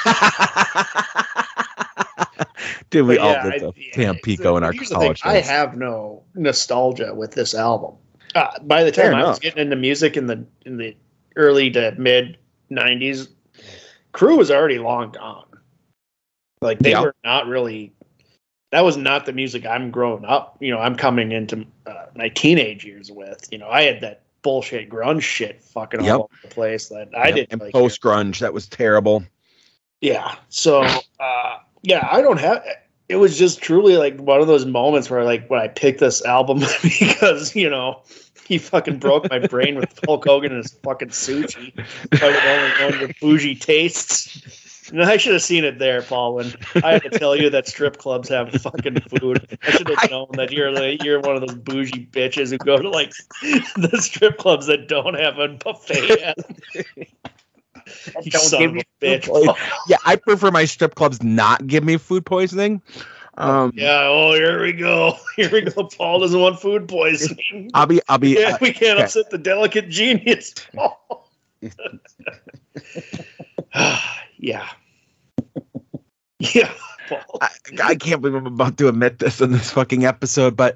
Dude, 2.89 3.07
we 3.07 3.15
But 3.17 3.21
all 3.23 3.31
yeah, 3.33 3.43
did 3.43 3.53
I- 3.53 3.59
the 3.59 3.73
yeah, 3.77 3.91
Tampico 3.93 4.43
so 4.43 4.57
in 4.57 4.63
our 4.63 4.73
college 4.73 5.21
I 5.23 5.39
have 5.39 5.77
no 5.77 6.23
nostalgia 6.35 7.13
with 7.13 7.31
this 7.31 7.53
album. 7.53 7.95
Uh, 8.35 8.47
by 8.63 8.83
the 8.83 8.91
time 8.91 9.11
Fair 9.11 9.15
I 9.15 9.23
was 9.23 9.39
getting 9.39 9.61
into 9.61 9.75
music 9.75 10.17
in 10.17 10.25
the 10.27 10.43
in 10.65 10.77
the 10.77 10.95
early 11.35 11.69
to 11.71 11.93
mid 11.97 12.37
'90s, 12.71 13.27
Crew 14.11 14.37
was 14.37 14.49
already 14.49 14.79
long 14.79 15.11
gone. 15.11 15.45
Like 16.61 16.79
they 16.79 16.91
Yeah. 16.91 17.01
were 17.01 17.15
not 17.23 17.47
really. 17.47 17.93
That 18.71 18.83
was 18.83 18.97
not 18.97 19.27
the 19.27 19.33
music 19.33 19.67
I'm 19.67 19.91
growing 19.91 20.25
up. 20.25 20.57
You 20.59 20.71
know, 20.71 20.79
I'm 20.79 20.95
coming 20.95 21.31
into 21.31 21.63
uh, 21.85 22.05
my 22.15 22.29
teenage 22.29 22.83
years 22.83 23.11
with. 23.11 23.47
You 23.51 23.59
know, 23.59 23.67
I 23.69 23.83
had 23.83 24.01
that 24.01 24.23
bullshit 24.41 24.89
grunge 24.89 25.21
shit 25.21 25.61
fucking 25.61 26.03
Yep. 26.03 26.13
all 26.15 26.21
over 26.23 26.33
the 26.41 26.47
place 26.47 26.89
that 26.89 27.09
I 27.15 27.31
didn't 27.31 27.51
and 27.51 27.61
like. 27.61 27.71
post 27.71 28.01
grunge. 28.01 28.39
That 28.39 28.51
was 28.53 28.67
terrible. 28.67 29.23
Yeah. 30.01 30.35
So, 30.49 30.81
uh, 31.19 31.57
yeah, 31.83 32.07
I 32.09 32.21
don't 32.21 32.39
have. 32.39 32.65
It 33.09 33.17
was 33.17 33.37
just 33.37 33.61
truly 33.61 33.97
like 33.97 34.17
one 34.17 34.41
of 34.41 34.47
those 34.47 34.65
moments 34.65 35.09
where, 35.09 35.23
like, 35.23 35.47
when 35.49 35.59
I 35.59 35.67
picked 35.67 35.99
this 35.99 36.23
album 36.25 36.59
because 36.81 37.55
you 37.55 37.69
know 37.69 38.01
he 38.47 38.57
fucking 38.57 38.97
broke 38.97 39.29
my 39.29 39.39
brain 39.39 39.75
with 39.75 39.99
Hulk 40.05 40.25
Hogan 40.25 40.51
and 40.51 40.63
his 40.63 40.73
fucking 40.83 41.09
sushi. 41.09 41.73
Only 42.81 42.99
your 42.99 43.09
bougie 43.21 43.55
tastes. 43.55 44.61
I 44.97 45.17
should 45.17 45.33
have 45.33 45.41
seen 45.41 45.63
it 45.63 45.79
there, 45.79 46.01
Paul. 46.01 46.35
When 46.35 46.53
I 46.83 46.93
had 46.93 47.03
to 47.03 47.09
tell 47.09 47.35
you 47.35 47.49
that 47.49 47.67
strip 47.67 47.97
clubs 47.97 48.29
have 48.29 48.51
fucking 48.51 48.99
food, 49.01 49.57
I 49.63 49.71
should 49.71 49.89
have 49.89 50.11
known 50.11 50.27
that 50.33 50.51
you're 50.51 50.71
like 50.71 51.03
you're 51.03 51.19
one 51.19 51.35
of 51.35 51.41
those 51.41 51.55
bougie 51.55 52.07
bitches 52.11 52.49
who 52.51 52.57
go 52.57 52.77
to 52.77 52.89
like 52.89 53.11
the 53.41 53.97
strip 54.01 54.37
clubs 54.37 54.67
that 54.67 54.87
don't 54.87 55.15
have 55.15 55.39
a 55.39 55.47
buffet. 55.49 56.35
You 58.21 58.31
Don't 58.31 58.41
son 58.41 58.61
give 58.61 58.69
of 58.69 58.75
me 58.75 58.81
a 58.81 59.05
bitch. 59.05 59.25
food 59.25 59.55
Yeah, 59.87 59.97
I 60.05 60.15
prefer 60.15 60.51
my 60.51 60.65
strip 60.65 60.95
clubs 60.95 61.21
not 61.23 61.67
give 61.67 61.83
me 61.83 61.97
food 61.97 62.25
poisoning. 62.25 62.81
Um, 63.35 63.71
Yeah, 63.75 64.07
oh, 64.07 64.33
here 64.33 64.61
we 64.61 64.73
go. 64.73 65.17
Here 65.35 65.49
we 65.51 65.61
go. 65.61 65.85
Paul 65.85 66.19
doesn't 66.19 66.39
want 66.39 66.59
food 66.59 66.87
poisoning. 66.87 67.71
I'll 67.73 67.87
be, 67.87 67.99
I'll 68.07 68.19
be. 68.19 68.37
Yeah, 68.39 68.51
uh, 68.53 68.57
we 68.61 68.71
can't 68.71 68.99
okay. 68.99 69.03
upset 69.05 69.29
the 69.31 69.37
delicate 69.39 69.89
genius, 69.89 70.53
Paul. 70.75 71.29
yeah. 74.37 74.67
Yeah, 76.53 76.73
Paul. 77.07 77.37
I, 77.41 77.49
I 77.83 77.95
can't 77.95 78.21
believe 78.21 78.35
I'm 78.35 78.45
about 78.45 78.77
to 78.77 78.87
admit 78.87 79.19
this 79.19 79.39
in 79.39 79.51
this 79.51 79.71
fucking 79.71 80.05
episode, 80.05 80.55
but 80.55 80.75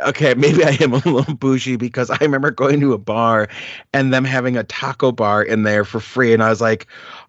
okay, 0.00 0.34
maybe 0.34 0.64
I 0.64 0.76
am 0.80 0.92
a 0.92 0.98
little 0.98 1.34
bougie 1.34 1.76
because 1.76 2.10
I 2.10 2.16
remember 2.20 2.50
going 2.50 2.80
to 2.80 2.92
a 2.92 2.98
bar 2.98 3.48
and 3.92 4.12
them 4.12 4.24
having 4.24 4.56
a 4.56 4.64
taco 4.64 5.12
bar 5.12 5.42
in 5.42 5.64
there 5.64 5.84
for 5.84 6.00
free, 6.00 6.32
and 6.32 6.42
I 6.42 6.50
was 6.50 6.60
like, 6.60 6.86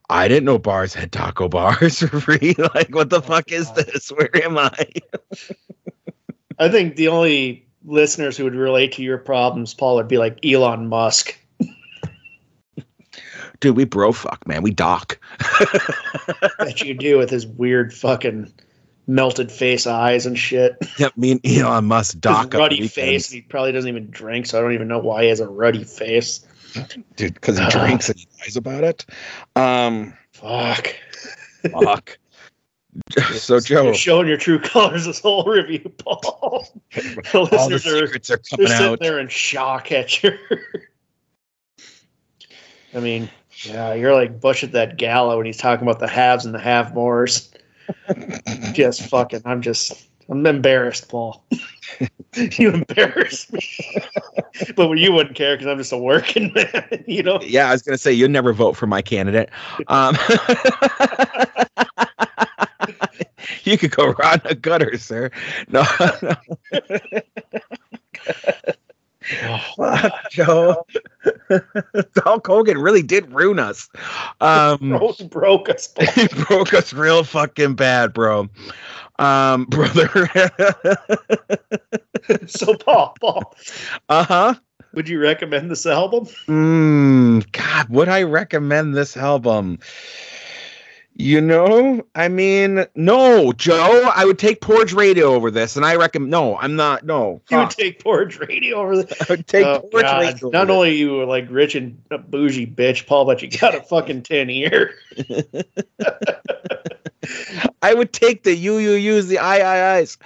I 0.09 0.27
didn't 0.27 0.45
know 0.45 0.59
bars 0.59 0.93
had 0.93 1.11
taco 1.11 1.49
bars 1.49 1.99
for 2.07 2.19
free. 2.19 2.55
Like, 2.75 2.93
what 2.93 3.09
the 3.09 3.17
oh 3.17 3.21
fuck 3.21 3.51
is 3.51 3.71
this? 3.73 4.09
Where 4.09 4.29
am 4.43 4.57
I? 4.57 4.85
I 6.59 6.69
think 6.69 6.95
the 6.95 7.09
only 7.09 7.67
listeners 7.85 8.37
who 8.37 8.43
would 8.45 8.55
relate 8.55 8.93
to 8.93 9.03
your 9.03 9.17
problems, 9.17 9.73
Paul, 9.73 9.95
would 9.95 10.07
be 10.07 10.17
like 10.17 10.43
Elon 10.45 10.87
Musk. 10.87 11.37
Dude, 13.59 13.75
we 13.75 13.85
bro 13.85 14.11
fuck, 14.11 14.45
man. 14.47 14.61
We 14.63 14.71
dock. 14.71 15.17
that 16.59 16.81
you 16.85 16.93
do 16.93 17.17
with 17.17 17.29
his 17.29 17.45
weird 17.47 17.93
fucking 17.93 18.51
melted 19.07 19.51
face 19.51 19.85
eyes 19.87 20.25
and 20.25 20.37
shit. 20.37 20.77
Yep, 20.97 21.15
me 21.17 21.31
and 21.33 21.41
Elon 21.45 21.85
Musk 21.85 22.13
His 22.13 22.21
dock. 22.21 22.53
up 22.55 22.59
ruddy 22.59 22.87
face. 22.87 23.29
He 23.29 23.41
probably 23.41 23.71
doesn't 23.71 23.87
even 23.89 24.09
drink, 24.09 24.45
so 24.47 24.57
I 24.57 24.61
don't 24.61 24.73
even 24.73 24.87
know 24.87 24.99
why 24.99 25.23
he 25.23 25.29
has 25.29 25.39
a 25.39 25.47
ruddy 25.47 25.83
face. 25.83 26.45
dude, 27.15 27.33
because 27.35 27.57
he 27.57 27.65
drinks 27.69 28.09
and 28.09 28.19
he 28.19 28.27
lies 28.41 28.57
about 28.57 28.83
it. 28.83 29.05
Um, 29.55 30.13
Fuck. 30.33 30.95
fuck. 31.71 32.17
so 33.33 33.59
Joe, 33.59 33.83
You're 33.83 33.93
showing 33.93 34.27
your 34.27 34.37
true 34.37 34.57
colors 34.59 35.05
this 35.05 35.19
whole 35.19 35.43
review, 35.45 35.79
Paul. 35.97 36.65
the 36.93 37.29
all 37.33 37.45
the 37.45 37.67
listeners 37.69 37.85
are 37.85 38.05
secrets 38.07 38.31
are 38.31 38.39
they're 38.57 38.67
sitting 38.67 38.85
out. 38.93 38.99
there 39.01 39.19
in 39.19 39.27
shock 39.27 39.91
at 39.91 40.23
your. 40.23 40.37
I 42.93 42.99
mean, 43.01 43.29
yeah, 43.63 43.93
you're 43.93 44.13
like 44.13 44.39
Bush 44.39 44.63
at 44.63 44.71
that 44.73 44.97
gala 44.97 45.37
when 45.37 45.45
he's 45.45 45.57
talking 45.57 45.87
about 45.87 45.99
the 45.99 46.07
haves 46.07 46.45
and 46.45 46.53
the 46.53 46.59
have 46.59 46.93
mores. 46.93 47.51
just 48.73 49.03
fucking, 49.03 49.41
I'm 49.45 49.61
just, 49.61 50.07
I'm 50.29 50.45
embarrassed, 50.45 51.07
Paul. 51.09 51.43
you 52.35 52.71
embarrass 52.71 53.51
me, 53.51 53.61
but 54.75 54.89
you 54.93 55.13
wouldn't 55.13 55.35
care 55.35 55.55
because 55.55 55.67
I'm 55.67 55.77
just 55.77 55.91
a 55.91 55.97
working 55.97 56.51
man, 56.53 57.03
you 57.07 57.23
know. 57.23 57.39
Yeah, 57.41 57.69
I 57.69 57.71
was 57.71 57.81
gonna 57.81 57.97
say 57.97 58.11
you'd 58.11 58.31
never 58.31 58.53
vote 58.53 58.73
for 58.73 58.87
my 58.87 59.01
candidate. 59.01 59.49
Um, 59.87 60.17
you 63.63 63.77
could 63.77 63.91
go 63.91 64.11
rot 64.13 64.43
in 64.45 64.51
a 64.51 64.55
gutter, 64.55 64.97
sir. 64.97 65.29
No, 65.69 65.85
Fuck, 69.75 70.13
Joe. 70.31 70.85
Hulk 72.17 72.47
Hogan 72.47 72.77
really 72.77 73.01
did 73.01 73.31
ruin 73.31 73.59
us. 73.59 73.89
Um, 74.41 74.77
Broke, 74.89 75.29
broke 75.29 75.69
us, 75.69 75.93
he 76.13 76.27
broke 76.27 76.73
us 76.73 76.93
real 76.93 77.23
fucking 77.23 77.75
bad, 77.75 78.13
bro. 78.13 78.49
Um, 79.17 79.65
brother. 79.65 80.29
So, 82.47 82.75
Paul, 82.75 83.15
Paul, 83.21 83.55
uh 84.09 84.23
huh. 84.23 84.53
would 84.93 85.07
you 85.07 85.19
recommend 85.21 85.69
this 85.69 85.85
album? 85.85 86.25
Mm, 86.47 87.51
God, 87.51 87.89
would 87.89 88.09
I 88.09 88.23
recommend 88.23 88.95
this 88.95 89.15
album? 89.15 89.79
You 91.17 91.39
know, 91.39 92.05
I 92.13 92.27
mean, 92.27 92.85
no, 92.93 93.53
Joe. 93.53 94.11
I 94.13 94.25
would 94.25 94.37
take 94.37 94.59
Porridge 94.59 94.91
Radio 94.91 95.33
over 95.33 95.49
this, 95.49 95.77
and 95.77 95.85
I 95.85 95.95
recommend. 95.95 96.29
No, 96.29 96.57
I'm 96.57 96.75
not. 96.75 97.05
No, 97.05 97.41
You 97.49 97.59
would 97.59 97.69
take 97.69 98.03
Porridge 98.03 98.37
Radio 98.37 98.75
over 98.75 98.97
the. 98.97 99.15
I 99.21 99.25
would 99.29 99.47
take 99.47 99.65
Oh, 99.65 99.87
God. 99.93 100.19
Radio. 100.19 100.49
Not 100.49 100.69
only 100.69 100.89
are 100.89 100.93
you 100.93 101.23
like 101.25 101.47
rich 101.49 101.75
and 101.75 102.01
a 102.11 102.17
bougie 102.17 102.67
bitch, 102.67 103.07
Paul, 103.07 103.23
but 103.23 103.41
you 103.41 103.49
got 103.49 103.73
a 103.75 103.81
fucking 103.81 104.23
tin 104.23 104.49
ear. 104.49 104.93
I 107.81 107.93
would 107.93 108.11
take 108.11 108.43
the 108.43 108.53
you, 108.53 108.77
you, 108.79 108.91
use 108.91 109.27
the 109.27 109.37
I, 109.39 109.59
I, 109.59 109.97
I's. 109.97 110.17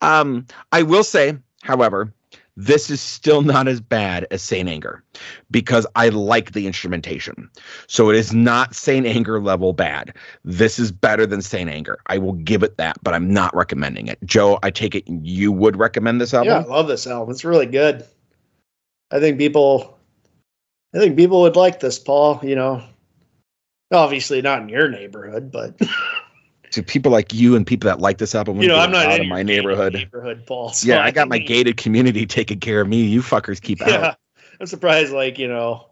Um, 0.00 0.46
I 0.72 0.82
will 0.82 1.04
say, 1.04 1.36
however, 1.62 2.14
this 2.60 2.90
is 2.90 3.00
still 3.00 3.40
not 3.40 3.66
as 3.68 3.80
bad 3.80 4.26
as 4.30 4.42
Saint 4.42 4.68
Anger 4.68 5.02
because 5.50 5.86
I 5.96 6.10
like 6.10 6.52
the 6.52 6.66
instrumentation. 6.66 7.48
So 7.86 8.10
it 8.10 8.16
is 8.16 8.34
not 8.34 8.74
Saint 8.74 9.06
Anger 9.06 9.40
level 9.40 9.72
bad. 9.72 10.14
This 10.44 10.78
is 10.78 10.92
better 10.92 11.26
than 11.26 11.40
Saint 11.40 11.70
Anger. 11.70 11.98
I 12.06 12.18
will 12.18 12.34
give 12.34 12.62
it 12.62 12.76
that, 12.76 13.02
but 13.02 13.14
I'm 13.14 13.32
not 13.32 13.54
recommending 13.56 14.08
it. 14.08 14.18
Joe, 14.24 14.58
I 14.62 14.70
take 14.70 14.94
it 14.94 15.04
you 15.08 15.52
would 15.52 15.76
recommend 15.76 16.20
this 16.20 16.34
album? 16.34 16.48
Yeah, 16.48 16.58
I 16.58 16.64
love 16.64 16.86
this 16.86 17.06
album. 17.06 17.30
It's 17.30 17.44
really 17.44 17.66
good. 17.66 18.04
I 19.10 19.20
think 19.20 19.38
people, 19.38 19.98
I 20.94 20.98
think 20.98 21.16
people 21.16 21.40
would 21.42 21.56
like 21.56 21.80
this, 21.80 21.98
Paul. 21.98 22.40
You 22.42 22.56
know, 22.56 22.82
obviously 23.90 24.42
not 24.42 24.60
in 24.60 24.68
your 24.68 24.88
neighborhood, 24.88 25.50
but 25.50 25.80
To 26.72 26.82
people 26.82 27.10
like 27.10 27.34
you 27.34 27.56
and 27.56 27.66
people 27.66 27.88
that 27.88 27.98
like 27.98 28.18
this 28.18 28.34
album, 28.34 28.60
you 28.62 28.68
know, 28.68 28.78
I'm 28.78 28.92
not 28.92 29.06
out 29.06 29.16
in 29.16 29.22
in 29.22 29.28
my 29.28 29.42
neighborhood. 29.42 29.94
Neighborhood, 29.94 30.44
Paul. 30.46 30.72
So 30.72 30.88
Yeah, 30.88 31.02
I 31.02 31.10
got 31.10 31.28
my 31.28 31.38
gated 31.38 31.76
community 31.76 32.26
taking 32.26 32.60
care 32.60 32.80
of 32.80 32.88
me. 32.88 33.02
You 33.02 33.22
fuckers 33.22 33.60
keep 33.60 33.82
out. 33.82 33.88
Yeah, 33.88 34.14
I'm 34.60 34.66
surprised. 34.66 35.12
Like 35.12 35.38
you 35.38 35.48
know, 35.48 35.86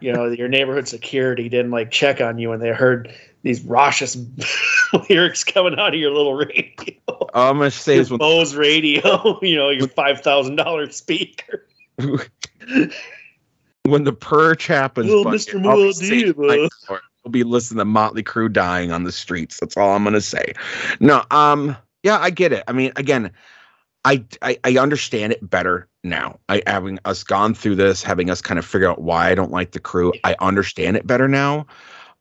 you 0.00 0.12
know, 0.12 0.26
your 0.26 0.48
neighborhood 0.48 0.88
security 0.88 1.48
didn't 1.48 1.70
like 1.70 1.90
check 1.90 2.20
on 2.20 2.38
you 2.38 2.50
when 2.50 2.60
they 2.60 2.70
heard 2.70 3.14
these 3.42 3.62
raucous 3.62 4.16
lyrics 5.08 5.44
coming 5.44 5.78
out 5.78 5.94
of 5.94 6.00
your 6.00 6.10
little 6.10 6.34
radio. 6.34 6.94
I'm 7.34 7.58
gonna 7.58 7.70
say 7.70 7.96
Your 7.96 8.06
when 8.06 8.18
Bose 8.18 8.56
radio, 8.56 9.38
you 9.42 9.56
know, 9.56 9.70
your 9.70 9.88
five 9.88 10.20
thousand 10.22 10.56
dollar 10.56 10.90
speaker. 10.90 11.66
when 13.84 14.04
the 14.04 14.12
purge 14.12 14.66
happens, 14.66 15.08
Little 15.08 15.26
Mr. 15.26 15.64
I'll 15.64 17.00
be 17.30 17.44
Muad'Dib, 17.44 17.60
safe 17.60 17.72
in 17.72 17.76
my 17.76 17.82
uh. 17.82 17.84
door. 17.84 18.06
I'll 18.06 18.12
be 18.12 18.12
listening 18.14 18.14
to 18.14 18.24
Mötley 18.24 18.24
Crüe 18.24 18.52
dying 18.52 18.92
on 18.92 19.04
the 19.04 19.12
streets. 19.12 19.60
That's 19.60 19.76
all 19.76 19.90
I'm 19.92 20.04
gonna 20.04 20.20
say. 20.20 20.54
No, 21.00 21.24
um, 21.30 21.76
yeah, 22.02 22.18
I 22.18 22.30
get 22.30 22.52
it. 22.52 22.64
I 22.68 22.72
mean, 22.72 22.92
again, 22.96 23.30
I, 24.04 24.24
I 24.42 24.58
I 24.64 24.78
understand 24.78 25.32
it 25.32 25.48
better 25.48 25.88
now. 26.02 26.38
I 26.48 26.62
having 26.66 26.98
us 27.04 27.24
gone 27.24 27.54
through 27.54 27.76
this, 27.76 28.02
having 28.02 28.30
us 28.30 28.42
kind 28.42 28.58
of 28.58 28.66
figure 28.66 28.88
out 28.88 29.02
why 29.02 29.30
I 29.30 29.34
don't 29.34 29.52
like 29.52 29.72
the 29.72 29.80
crew. 29.80 30.12
I 30.24 30.36
understand 30.40 30.96
it 30.96 31.06
better 31.06 31.28
now. 31.28 31.66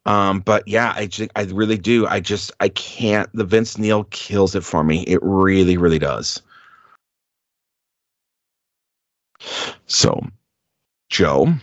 Um, 0.06 0.42
but 0.42 0.68
yeah, 0.68 0.94
I 0.96 1.08
just 1.08 1.32
I 1.36 1.44
really 1.44 1.78
do. 1.78 2.08
I 2.08 2.20
just 2.20 2.52
I 2.60 2.70
can't. 2.70 3.30
The 3.34 3.46
Vince 3.46 3.78
Neil 3.78 4.06
kills 4.06 4.56
it 4.56 4.64
for 4.64 4.84
me. 4.84 5.04
It 5.04 5.20
really, 5.22 5.78
really 5.78 6.00
does. 6.00 6.42
So, 9.88 10.22
Joe, 11.10 11.54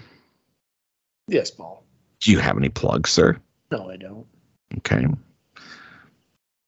Yes, 1.31 1.51
Paul. 1.51 1.80
Do 2.21 2.31
you 2.31 2.39
have 2.39 2.57
any 2.57 2.69
plugs, 2.69 3.11
sir? 3.11 3.37
No, 3.71 3.91
I 3.91 3.97
don't. 3.97 4.27
Okay. 4.79 5.07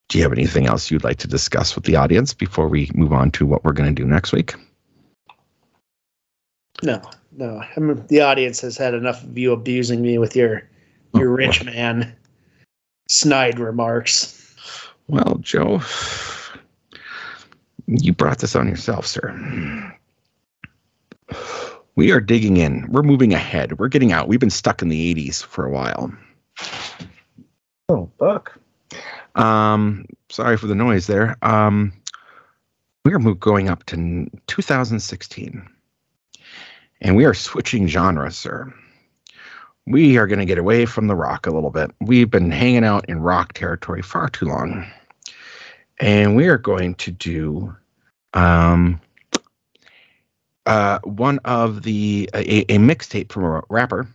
Do 0.08 0.18
you 0.18 0.24
have 0.24 0.32
anything 0.32 0.66
else 0.66 0.90
you'd 0.90 1.04
like 1.04 1.18
to 1.18 1.28
discuss 1.28 1.74
with 1.74 1.84
the 1.84 1.96
audience 1.96 2.34
before 2.34 2.68
we 2.68 2.90
move 2.94 3.12
on 3.12 3.30
to 3.32 3.46
what 3.46 3.64
we're 3.64 3.72
going 3.72 3.94
to 3.94 4.02
do 4.02 4.06
next 4.06 4.32
week? 4.32 4.54
No, 6.82 7.00
no. 7.32 7.62
I 7.76 7.80
mean, 7.80 8.04
the 8.08 8.20
audience 8.20 8.60
has 8.60 8.76
had 8.76 8.94
enough 8.94 9.22
of 9.22 9.38
you 9.38 9.52
abusing 9.52 10.02
me 10.02 10.18
with 10.18 10.36
your 10.36 10.68
your 11.14 11.30
Oh, 11.30 11.34
rich 11.34 11.64
man 11.64 12.14
snide 13.08 13.58
remarks. 13.58 14.38
Well, 15.08 15.38
Joe, 15.40 15.80
you 17.86 18.12
brought 18.12 18.38
this 18.38 18.56
on 18.56 18.68
yourself, 18.68 19.06
sir. 19.06 19.30
We 21.94 22.10
are 22.12 22.20
digging 22.20 22.56
in. 22.56 22.86
We're 22.90 23.02
moving 23.02 23.34
ahead. 23.34 23.78
We're 23.78 23.88
getting 23.88 24.12
out. 24.12 24.28
We've 24.28 24.40
been 24.40 24.50
stuck 24.50 24.80
in 24.82 24.88
the 24.88 25.14
80s 25.14 25.42
for 25.42 25.66
a 25.66 25.70
while. 25.70 26.12
Oh, 27.88 28.10
Buck. 28.18 28.58
Um, 29.34 30.06
sorry 30.30 30.56
for 30.56 30.66
the 30.66 30.74
noise 30.74 31.06
there. 31.06 31.36
Um, 31.42 31.92
we 33.04 33.12
are 33.12 33.18
going 33.18 33.68
up 33.68 33.84
to 33.86 34.30
2016, 34.46 35.68
and 37.00 37.16
we 37.16 37.24
are 37.24 37.34
switching 37.34 37.88
genres, 37.88 38.36
sir. 38.36 38.72
We 39.86 40.16
are 40.16 40.28
going 40.28 40.38
to 40.38 40.44
get 40.44 40.58
away 40.58 40.86
from 40.86 41.08
the 41.08 41.16
rock 41.16 41.46
a 41.46 41.50
little 41.50 41.70
bit. 41.70 41.90
We've 42.00 42.30
been 42.30 42.50
hanging 42.50 42.84
out 42.84 43.04
in 43.08 43.20
rock 43.20 43.54
territory 43.54 44.02
far 44.02 44.28
too 44.28 44.46
long, 44.46 44.86
and 45.98 46.36
we 46.36 46.46
are 46.46 46.58
going 46.58 46.94
to 46.96 47.10
do 47.10 47.74
um, 48.34 49.00
uh, 50.66 50.98
one 51.04 51.38
of 51.44 51.82
the 51.82 52.28
a, 52.34 52.60
a 52.72 52.78
mixtape 52.78 53.32
from 53.32 53.44
a 53.44 53.62
rapper 53.68 54.08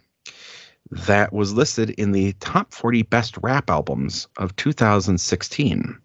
that 0.92 1.34
was 1.34 1.54
listed 1.54 1.90
in 1.92 2.12
the 2.12 2.34
top 2.34 2.74
40 2.74 3.04
best 3.04 3.38
rap 3.42 3.70
albums 3.70 4.28
of 4.38 4.56
2016. 4.56 5.98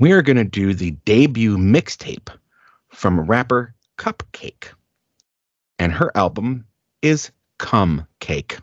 We 0.00 0.12
are 0.12 0.22
going 0.22 0.36
to 0.36 0.44
do 0.44 0.74
the 0.74 0.92
debut 1.04 1.56
mixtape 1.56 2.28
from 2.88 3.20
rapper 3.20 3.74
CupcakKe. 3.96 4.72
And 5.78 5.92
her 5.92 6.10
album 6.16 6.64
is 7.02 7.30
Cum 7.58 8.06
Cake. 8.20 8.58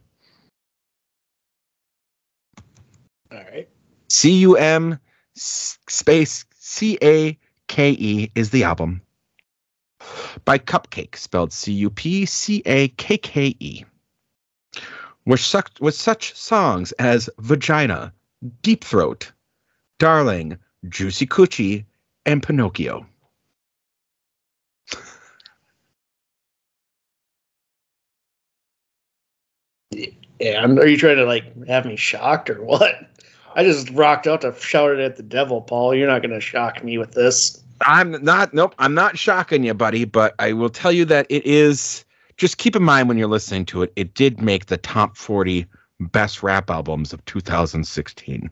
All 3.32 3.40
right. 3.52 3.70
C 4.10 4.32
U 4.40 4.56
M 4.58 5.00
space 5.36 6.46
C 6.58 6.98
A 7.02 7.38
K 7.68 7.92
E 7.92 8.32
is 8.36 8.50
the 8.50 8.64
album. 8.64 9.02
By 10.44 10.58
CupcakKe, 10.58 11.16
spelled 11.16 11.54
C 11.54 11.72
U 11.74 11.90
P 11.90 12.26
C 12.26 12.62
A 12.66 12.90
K 12.90 13.18
K 13.18 13.56
E. 13.60 13.84
With 15.26 15.40
such, 15.40 15.80
with 15.80 15.96
such 15.96 16.36
songs 16.36 16.92
as 16.94 17.30
Vagina, 17.40 18.14
Deep 18.62 18.84
Throat, 18.84 19.32
Darling, 19.98 20.58
Juicy 20.90 21.26
Coochie, 21.26 21.86
and 22.26 22.44
Pinocchio. 22.44 23.06
Yeah, 30.40 30.66
are 30.66 30.88
you 30.88 30.98
trying 30.98 31.16
to 31.18 31.26
like 31.26 31.66
have 31.68 31.86
me 31.86 31.96
shocked 31.96 32.50
or 32.50 32.62
what? 32.62 32.96
I 33.56 33.64
just 33.64 33.90
rocked 33.92 34.28
out 34.28 34.42
to 34.42 34.54
shout 34.60 34.92
it 34.92 35.00
at 35.00 35.16
the 35.16 35.24
devil, 35.24 35.62
Paul. 35.62 35.96
You're 35.96 36.10
not 36.10 36.22
going 36.22 36.34
to 36.34 36.42
shock 36.42 36.84
me 36.84 36.98
with 36.98 37.14
this. 37.14 37.64
I'm 37.82 38.24
not, 38.24 38.54
nope, 38.54 38.74
I'm 38.80 38.94
not 38.94 39.18
shocking 39.18 39.64
you, 39.64 39.74
buddy, 39.74 40.06
but 40.06 40.34
I 40.40 40.54
will 40.54 40.70
tell 40.70 40.92
you 40.92 41.06
that 41.06 41.28
it 41.30 41.46
is, 41.46 42.06
just 42.38 42.58
keep 42.58 42.76
in 42.76 42.84
mind 42.84 43.08
when 43.08 43.18
you're 43.18 43.28
listening 43.28 43.66
to 43.68 43.84
it, 43.84 43.94
it 43.96 44.14
did 44.14 44.42
make 44.42 44.68
the 44.68 44.78
top 44.78 45.18
40 45.18 45.66
best 46.00 46.44
rap 46.44 46.70
albums 46.70 47.14
of 47.14 47.24
2016. 47.26 48.50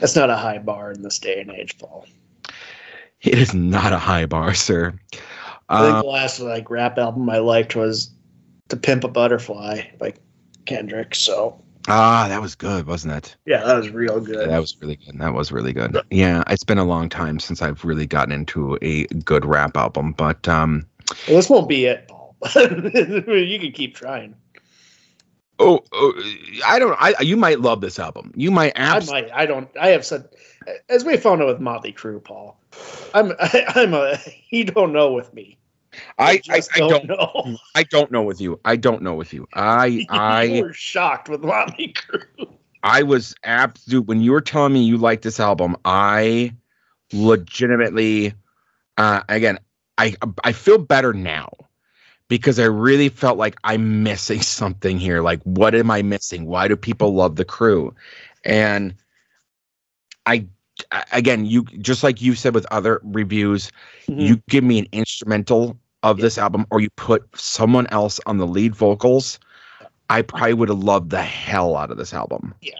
That's 0.00 0.16
not 0.16 0.30
a 0.30 0.36
high 0.36 0.58
bar 0.58 0.92
in 0.92 1.02
this 1.02 1.18
day 1.18 1.40
and 1.40 1.50
age, 1.50 1.78
Paul. 1.78 2.06
It 3.20 3.38
is 3.38 3.52
not 3.52 3.92
a 3.92 3.98
high 3.98 4.26
bar, 4.26 4.54
sir. 4.54 4.94
I 5.68 5.82
think 5.82 5.96
Uh, 5.96 6.02
the 6.02 6.08
last 6.08 6.40
like 6.40 6.70
rap 6.70 6.98
album 6.98 7.28
I 7.28 7.38
liked 7.38 7.74
was 7.76 8.10
"To 8.68 8.76
Pimp 8.76 9.04
a 9.04 9.08
Butterfly" 9.08 9.82
by 9.98 10.14
Kendrick. 10.66 11.14
So 11.14 11.60
ah, 11.88 12.26
that 12.28 12.40
was 12.40 12.54
good, 12.54 12.86
wasn't 12.86 13.14
it? 13.14 13.36
yeah, 13.46 13.64
that 13.64 13.76
was 13.76 13.90
real 13.90 14.20
good. 14.20 14.48
That 14.48 14.60
was 14.60 14.76
really 14.80 14.96
good. 14.96 15.18
That 15.18 15.34
was 15.34 15.52
really 15.52 15.72
good. 15.72 16.00
Yeah, 16.10 16.44
it's 16.48 16.64
been 16.64 16.78
a 16.78 16.84
long 16.84 17.08
time 17.08 17.38
since 17.40 17.62
I've 17.62 17.84
really 17.84 18.06
gotten 18.06 18.32
into 18.32 18.78
a 18.82 19.04
good 19.06 19.44
rap 19.44 19.76
album, 19.76 20.12
but 20.12 20.46
um, 20.48 20.86
Well, 21.26 21.36
this 21.36 21.50
won't 21.50 21.68
be 21.68 21.86
it, 21.86 22.08
Paul. 22.08 22.36
you 22.54 23.58
can 23.58 23.72
keep 23.72 23.94
trying. 23.94 24.34
oh, 25.58 25.82
oh 25.92 26.22
I 26.66 26.78
don't. 26.78 26.96
I 27.00 27.14
you 27.20 27.36
might 27.36 27.60
love 27.60 27.80
this 27.80 27.98
album. 27.98 28.32
You 28.36 28.50
might 28.50 28.72
I 28.76 29.00
might. 29.06 29.30
I 29.32 29.46
don't. 29.46 29.68
I 29.80 29.88
have 29.88 30.04
said, 30.04 30.28
as 30.88 31.04
we 31.04 31.16
found 31.16 31.42
out 31.42 31.48
with 31.48 31.60
Mötley 31.60 31.94
Crüe, 31.94 32.22
Paul. 32.22 32.58
I'm. 33.14 33.32
I, 33.40 33.64
I'm 33.74 33.94
a. 33.94 34.18
You 34.50 34.64
don't 34.64 34.92
know 34.92 35.12
with 35.12 35.32
me. 35.34 35.58
I, 36.18 36.42
I, 36.48 36.62
I 36.74 36.80
don't. 36.80 37.04
know. 37.04 37.58
I 37.74 37.82
don't 37.84 38.10
know 38.10 38.22
with 38.22 38.40
you. 38.40 38.60
I 38.64 38.76
don't 38.76 39.02
know 39.02 39.14
with 39.14 39.32
you. 39.32 39.46
I 39.54 39.86
you 40.40 40.52
I 40.52 40.60
were 40.60 40.72
shocked 40.72 41.28
with 41.28 41.42
Mötley 41.42 41.94
Crüe. 41.94 42.58
I 42.82 43.02
was 43.02 43.34
absolute 43.44 44.06
when 44.06 44.20
you 44.20 44.32
were 44.32 44.40
telling 44.40 44.72
me 44.72 44.84
you 44.84 44.96
liked 44.98 45.22
this 45.22 45.40
album. 45.40 45.76
I 45.84 46.54
legitimately, 47.12 48.34
uh, 48.96 49.22
again, 49.28 49.58
I 49.98 50.14
I 50.44 50.52
feel 50.52 50.78
better 50.78 51.12
now 51.12 51.50
because 52.28 52.58
I 52.58 52.64
really 52.66 53.08
felt 53.08 53.38
like 53.38 53.56
I'm 53.64 54.02
missing 54.02 54.40
something 54.42 54.98
here. 54.98 55.22
Like, 55.22 55.42
what 55.42 55.74
am 55.74 55.90
I 55.90 56.02
missing? 56.02 56.46
Why 56.46 56.68
do 56.68 56.76
people 56.76 57.14
love 57.14 57.36
the 57.36 57.44
crew? 57.44 57.94
And 58.44 58.94
I, 60.26 60.46
again, 61.12 61.44
you 61.46 61.64
just 61.64 62.02
like 62.02 62.20
you 62.22 62.34
said 62.34 62.54
with 62.54 62.66
other 62.70 63.00
reviews, 63.02 63.70
Mm-hmm. 64.08 64.26
you 64.26 64.42
give 64.48 64.64
me 64.64 64.78
an 64.78 64.86
instrumental 64.92 65.78
of 66.02 66.18
this 66.18 66.38
album 66.38 66.66
or 66.70 66.80
you 66.80 66.90
put 66.90 67.24
someone 67.34 67.86
else 67.88 68.20
on 68.26 68.38
the 68.38 68.46
lead 68.46 68.74
vocals, 68.74 69.38
I 70.10 70.22
probably 70.22 70.54
would 70.54 70.68
have 70.68 70.78
loved 70.78 71.10
the 71.10 71.22
hell 71.22 71.76
out 71.76 71.90
of 71.90 71.98
this 71.98 72.14
album. 72.14 72.54
Yeah. 72.60 72.74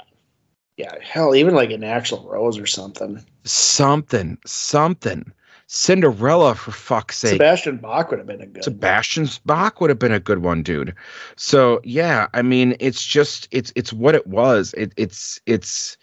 Yeah, 0.77 0.95
hell, 1.03 1.35
even 1.35 1.57
like 1.57 1.73
an 1.73 1.81
Axl 1.81 2.25
Rose 2.25 2.57
or 2.57 2.67
something. 2.67 3.25
Something, 3.43 4.39
something. 4.47 5.33
Cinderella, 5.71 6.55
for 6.55 6.71
fuck's 6.71 7.19
sake. 7.19 7.33
Sebastian 7.33 7.77
Bach 7.77 8.11
would 8.11 8.19
have 8.19 8.27
been 8.27 8.41
a 8.41 8.47
good. 8.47 8.65
Sebastian 8.65 9.29
Bach 9.45 9.83
would 9.83 9.91
have 9.91 9.99
been 9.99 10.13
a 10.13 10.19
good 10.19 10.39
one, 10.39 10.63
dude. 10.63 10.95
So 11.37 11.83
yeah, 11.85 12.29
I 12.33 12.41
mean, 12.41 12.75
it's 12.81 13.05
just 13.05 13.49
it's 13.51 13.71
it's 13.77 13.93
what 13.93 14.15
it 14.15 14.27
was. 14.27 14.73
It, 14.79 14.95
it's 14.97 15.39
it's 15.45 15.99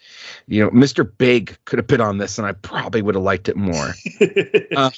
you 0.46 0.62
know, 0.62 0.70
Mr. 0.70 1.10
Big 1.18 1.58
could 1.64 1.80
have 1.80 1.88
been 1.88 2.00
on 2.00 2.18
this, 2.18 2.38
and 2.38 2.46
I 2.46 2.52
probably 2.52 3.02
would 3.02 3.16
have 3.16 3.24
liked 3.24 3.48
it 3.48 3.56
more. 3.56 3.92
Uh. 4.76 4.90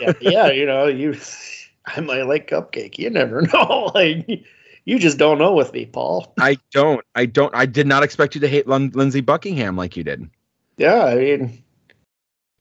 yeah, 0.00 0.12
yeah, 0.20 0.50
you 0.50 0.66
know, 0.66 0.86
you. 0.86 1.16
I 1.86 2.00
might 2.00 2.22
like 2.22 2.48
CupcakKe. 2.48 2.98
You 2.98 3.10
never 3.10 3.42
know. 3.54 3.90
Like, 3.94 4.44
you 4.84 4.98
just 4.98 5.18
don't 5.18 5.38
know 5.38 5.54
with 5.54 5.72
me, 5.72 5.86
Paul. 5.86 6.32
I 6.38 6.58
don't, 6.72 7.00
I 7.14 7.26
don't, 7.26 7.54
I 7.54 7.66
did 7.66 7.86
not 7.86 8.02
expect 8.02 8.34
you 8.34 8.40
to 8.42 8.48
hate 8.48 8.66
Lin- 8.66 8.92
Lindsey 8.94 9.20
Buckingham 9.20 9.76
like 9.76 9.96
you 9.96 10.04
did. 10.04 10.28
Yeah, 10.76 11.04
I 11.04 11.14
mean, 11.14 11.62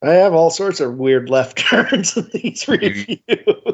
I 0.01 0.11
have 0.13 0.33
all 0.33 0.49
sorts 0.51 0.79
of 0.79 0.97
weird 0.97 1.29
left 1.29 1.57
turns 1.69 2.15
in 2.17 2.29
these 2.33 2.67
reviews. 2.67 3.19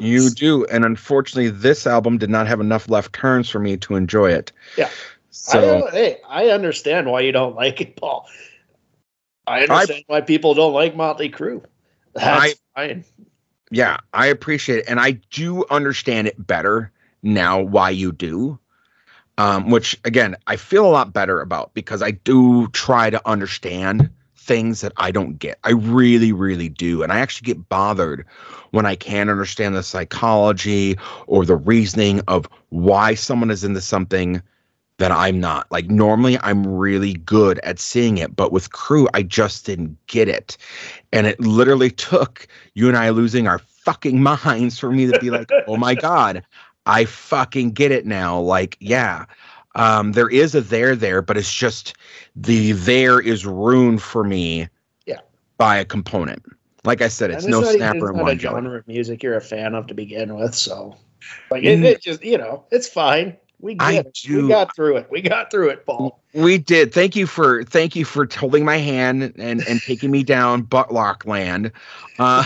you, 0.00 0.30
do, 0.30 0.64
and 0.66 0.84
unfortunately, 0.84 1.50
this 1.50 1.86
album 1.86 2.18
did 2.18 2.30
not 2.30 2.46
have 2.46 2.60
enough 2.60 2.88
left 2.88 3.12
turns 3.12 3.48
for 3.50 3.58
me 3.58 3.76
to 3.78 3.96
enjoy 3.96 4.30
it. 4.32 4.52
Yeah. 4.76 4.86
I 4.86 4.90
So 5.30 5.60
don't, 5.60 5.92
hey, 5.92 6.18
I 6.28 6.48
understand 6.48 7.10
why 7.10 7.20
you 7.20 7.32
don't 7.32 7.56
like 7.56 7.80
it, 7.80 7.96
Paul. 7.96 8.28
I 9.46 9.62
understand 9.62 10.04
why 10.06 10.20
people 10.20 10.54
don't 10.54 10.72
like 10.72 10.94
Mötley 10.94 11.32
Crüe. 11.34 11.64
That's 12.14 12.54
fine. 12.74 13.04
yeah, 13.70 13.96
I 14.12 14.26
appreciate 14.26 14.80
it, 14.80 14.84
and 14.88 15.00
I 15.00 15.12
do 15.30 15.64
understand 15.70 16.28
it 16.28 16.46
better 16.46 16.92
now. 17.22 17.60
Why 17.60 17.90
you 17.90 18.12
do, 18.12 18.58
um, 19.38 19.70
which 19.70 19.98
again, 20.04 20.36
I 20.46 20.56
feel 20.56 20.86
a 20.86 20.90
lot 20.90 21.12
better 21.12 21.40
about 21.40 21.74
because 21.74 22.02
I 22.02 22.12
do 22.12 22.68
try 22.68 23.10
to 23.10 23.20
understand 23.28 24.10
things 24.42 24.80
that 24.80 24.92
I 24.96 25.10
don't 25.10 25.38
get. 25.38 25.58
I 25.64 25.70
really, 25.70 26.32
really 26.32 26.68
do, 26.68 27.02
and 27.02 27.12
I 27.12 27.20
actually 27.20 27.46
get 27.46 27.68
bothered 27.68 28.26
when 28.70 28.86
I 28.86 28.96
can't 28.96 29.30
understand 29.30 29.76
the 29.76 29.82
psychology 29.82 30.98
or 31.26 31.44
the 31.44 31.56
reasoning 31.56 32.20
of 32.28 32.48
why 32.70 33.14
someone 33.14 33.50
is 33.50 33.64
into 33.64 33.80
something 33.80 34.42
that 34.98 35.12
I'm 35.12 35.40
not. 35.40 35.70
Like 35.70 35.88
normally 35.88 36.38
I'm 36.42 36.66
really 36.66 37.14
good 37.14 37.58
at 37.60 37.78
seeing 37.78 38.18
it, 38.18 38.36
but 38.36 38.52
with 38.52 38.72
crew 38.72 39.08
I 39.14 39.22
just 39.22 39.66
didn't 39.66 39.96
get 40.06 40.28
it. 40.28 40.56
And 41.12 41.26
it 41.26 41.40
literally 41.40 41.90
took 41.90 42.46
you 42.74 42.88
and 42.88 42.96
I 42.96 43.10
losing 43.10 43.46
our 43.46 43.58
fucking 43.58 44.22
minds 44.44 44.78
for 44.78 44.90
me 44.90 45.10
to 45.10 45.18
be 45.18 45.30
like, 45.30 45.50
oh 45.66 45.76
my 45.76 45.94
god, 45.94 46.44
I 46.86 47.04
fucking 47.04 47.72
get 47.72 47.92
it 47.92 48.06
now. 48.06 48.40
Like, 48.40 48.76
yeah, 48.80 49.26
um, 49.74 50.12
there 50.12 50.28
is 50.28 50.54
a 50.54 50.60
there 50.60 50.94
there, 50.96 51.22
but 51.22 51.36
it's 51.36 51.52
just 51.52 51.94
the 52.36 52.72
there 52.72 53.20
is 53.20 53.46
ruined 53.46 54.02
for 54.02 54.24
me. 54.24 54.68
Yeah. 55.06 55.20
By 55.58 55.76
a 55.76 55.84
component. 55.84 56.42
Like 56.84 57.00
I 57.00 57.08
said, 57.08 57.30
it's 57.30 57.44
And 57.44 57.52
no 57.52 57.60
not- 57.60 57.74
snapper 57.74 58.10
it's 58.10 58.16
not 58.16 58.22
one 58.24 58.36
a 58.36 58.38
genre 58.38 58.78
of 58.78 58.88
music 58.88 59.22
you're 59.22 59.36
a 59.36 59.40
fan 59.40 59.74
of 59.74 59.86
to 59.86 59.94
begin 59.94 60.34
with, 60.34 60.54
so 60.54 60.96
like 61.50 61.62
it, 61.62 61.82
it 61.84 62.02
just 62.02 62.24
you 62.24 62.36
know 62.36 62.64
it's 62.72 62.88
fine. 62.88 63.36
We 63.62 63.74
do- 63.74 63.82
We 64.42 64.48
got 64.48 64.74
through 64.74 64.96
it. 64.96 65.06
We 65.08 65.22
got 65.22 65.50
through 65.52 65.68
it, 65.68 65.86
Paul. 65.86 66.20
We 66.34 66.58
did. 66.58 66.92
Thank 66.92 67.14
you 67.14 67.28
for 67.28 67.62
thank 67.62 67.94
you 67.94 68.04
for 68.04 68.26
holding 68.34 68.64
my 68.64 68.78
hand 68.78 69.22
and 69.36 69.62
and 69.66 69.80
taking 69.80 70.10
me 70.10 70.24
down 70.24 70.62
butt 70.62 70.92
rock 70.92 71.24
land. 71.26 71.70
Um, 72.18 72.44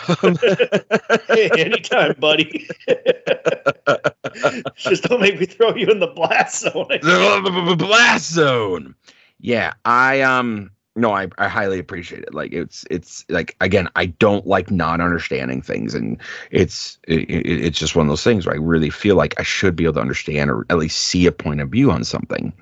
hey, 1.29 1.51
anytime, 1.57 2.17
buddy. 2.19 2.69
just 4.77 5.05
don't 5.05 5.21
make 5.23 5.41
me 5.41 5.47
throw 5.47 5.75
you 5.75 5.87
in 5.87 6.01
the 6.01 6.09
blast 6.15 6.61
zone. 6.61 6.87
the 6.91 7.77
blast 7.79 8.31
zone. 8.31 8.95
Yeah, 9.41 9.73
I 9.87 10.21
um 10.21 10.71
no, 10.97 11.13
I, 11.13 11.29
I 11.39 11.47
highly 11.49 11.79
appreciate 11.79 12.23
it. 12.23 12.35
Like 12.35 12.53
it's 12.53 12.85
it's 12.91 13.25
like 13.29 13.55
again, 13.61 13.89
I 13.97 14.07
don't 14.07 14.47
like 14.47 14.71
not 14.71 15.01
understanding 15.01 15.61
things, 15.63 15.95
and 15.95 16.19
it's 16.51 16.99
it, 17.07 17.21
it- 17.31 17.65
it's 17.67 17.79
just 17.79 17.95
one 17.95 18.07
of 18.07 18.09
those 18.11 18.25
things 18.25 18.47
where 18.47 18.55
I 18.55 18.59
really 18.59 18.91
feel 18.91 19.15
like 19.17 19.39
I 19.39 19.43
should 19.43 19.77
be 19.77 19.85
able 19.85 19.95
to 19.95 20.01
understand 20.01 20.51
or 20.51 20.65
at 20.71 20.79
least 20.79 20.99
see 20.99 21.27
a 21.27 21.33
point 21.33 21.61
of 21.61 21.69
view 21.69 21.91
on 21.91 22.03
something. 22.05 22.53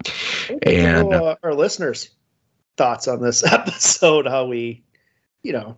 And- 0.62 1.08
Know, 1.08 1.26
uh, 1.26 1.36
our 1.42 1.54
listeners' 1.54 2.10
thoughts 2.76 3.06
on 3.08 3.22
this 3.22 3.44
episode, 3.52 4.26
how 4.26 4.46
we, 4.46 4.82
you 5.42 5.52
know, 5.52 5.76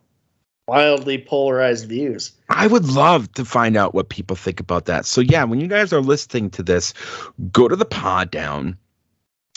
wildly 0.67 1.19
polarized 1.19 1.89
views. 1.89 2.33
I 2.49 2.67
would 2.67 2.87
love 2.87 3.31
to 3.35 3.45
find 3.45 3.77
out 3.77 3.95
what 3.95 4.09
people 4.09 4.35
think 4.35 4.61
about 4.61 4.87
that. 4.87 5.05
So 5.07 5.21
yeah, 5.21 5.45
when 5.45 5.61
you 5.61 5.69
guys 5.69 5.93
are 5.93 6.01
listening 6.01 6.51
to 6.51 6.63
this, 6.63 6.95
go 7.53 7.69
to 7.69 7.77
the 7.77 7.85
pod 7.85 8.31
down. 8.31 8.77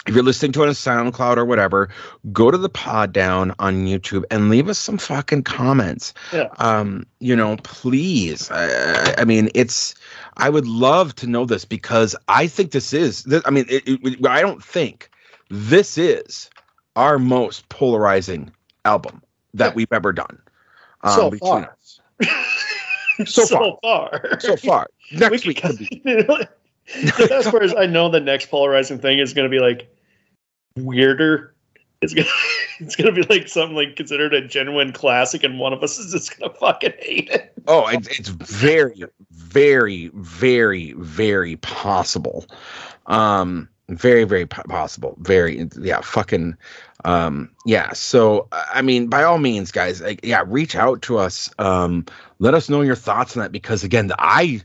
If 0.10 0.15
you're 0.15 0.23
listening 0.23 0.52
to 0.53 0.64
it 0.64 0.68
on 0.68 0.73
SoundCloud 0.73 1.38
or 1.38 1.45
whatever, 1.45 1.88
go 2.34 2.49
to 2.52 2.57
the 2.57 2.68
pod 2.69 3.14
down 3.14 3.53
on 3.60 3.86
YouTube 3.86 4.23
and 4.31 4.49
leave 4.49 4.68
us 4.68 4.80
some 4.80 4.98
fucking 4.98 5.44
comments. 5.44 6.14
Yeah. 6.34 6.48
Um, 6.57 7.06
you 7.19 7.36
know, 7.36 7.57
please. 7.64 8.49
I, 8.52 9.14
I 9.19 9.23
mean, 9.26 9.49
it's. 9.53 9.95
I 10.38 10.49
would 10.49 10.65
love 10.68 11.15
to 11.18 11.27
know 11.27 11.45
this 11.45 11.64
because 11.64 12.15
I 12.27 12.48
think 12.48 12.72
this 12.72 12.91
is. 12.91 13.26
I 13.45 13.49
mean, 13.52 13.65
it, 13.69 13.84
it, 13.86 14.26
I 14.27 14.41
don't 14.41 14.64
think 14.64 15.10
this 15.49 15.98
is 15.98 16.49
our 16.95 17.19
most 17.19 17.69
polarizing 17.69 18.52
album 18.86 19.22
that 19.53 19.68
Yeah. 19.68 19.73
we've 19.76 19.94
ever 19.94 20.11
done. 20.11 20.40
um, 21.03 21.14
so 21.14 21.31
far. 21.38 21.77
So 23.26 23.44
so 23.44 23.77
far. 23.81 24.40
so 24.40 24.56
far. 24.56 24.88
Next 25.11 25.45
We 25.45 25.49
week 25.49 25.61
could 25.61 25.77
be. 25.77 26.02
as 27.30 27.49
far 27.49 27.61
as 27.61 27.76
I 27.76 27.86
know, 27.86 28.07
the 28.10 28.22
next 28.22 28.49
polarizing 28.49 28.98
thing 28.98 29.19
is 29.19 29.34
going 29.34 29.44
to 29.44 29.49
be 29.49 29.60
like 29.60 29.94
weirder. 30.75 31.53
It's 32.01 32.13
gonna, 32.13 32.27
it's 32.79 32.95
gonna 32.95 33.11
be 33.11 33.23
like 33.23 33.47
something 33.47 33.75
like 33.75 33.95
considered 33.95 34.33
a 34.33 34.47
genuine 34.47 34.93
classic, 34.93 35.43
and 35.43 35.59
one 35.59 35.73
of 35.73 35.83
us 35.83 35.97
is 35.99 36.11
just 36.11 36.39
gonna 36.39 36.53
fucking 36.53 36.93
hate 36.99 37.29
it. 37.29 37.53
Oh, 37.67 37.87
it's, 37.87 38.07
it's 38.07 38.29
very, 38.29 39.03
very, 39.31 40.09
very, 40.13 40.93
very 40.93 41.57
possible. 41.57 42.45
Um, 43.07 43.69
very, 43.89 44.23
very 44.23 44.45
possible. 44.45 45.17
Very, 45.19 45.67
yeah, 45.79 46.01
fucking, 46.01 46.55
um, 47.05 47.49
yeah. 47.65 47.91
So, 47.93 48.47
I 48.51 48.81
mean, 48.81 49.07
by 49.07 49.23
all 49.23 49.39
means, 49.39 49.71
guys, 49.71 49.99
like, 49.99 50.19
yeah, 50.23 50.43
reach 50.45 50.75
out 50.75 51.01
to 51.03 51.17
us. 51.17 51.49
Um, 51.57 52.05
let 52.37 52.53
us 52.53 52.69
know 52.69 52.81
your 52.81 52.95
thoughts 52.95 53.35
on 53.35 53.43
that 53.43 53.51
because, 53.51 53.83
again, 53.83 54.11
I, 54.19 54.61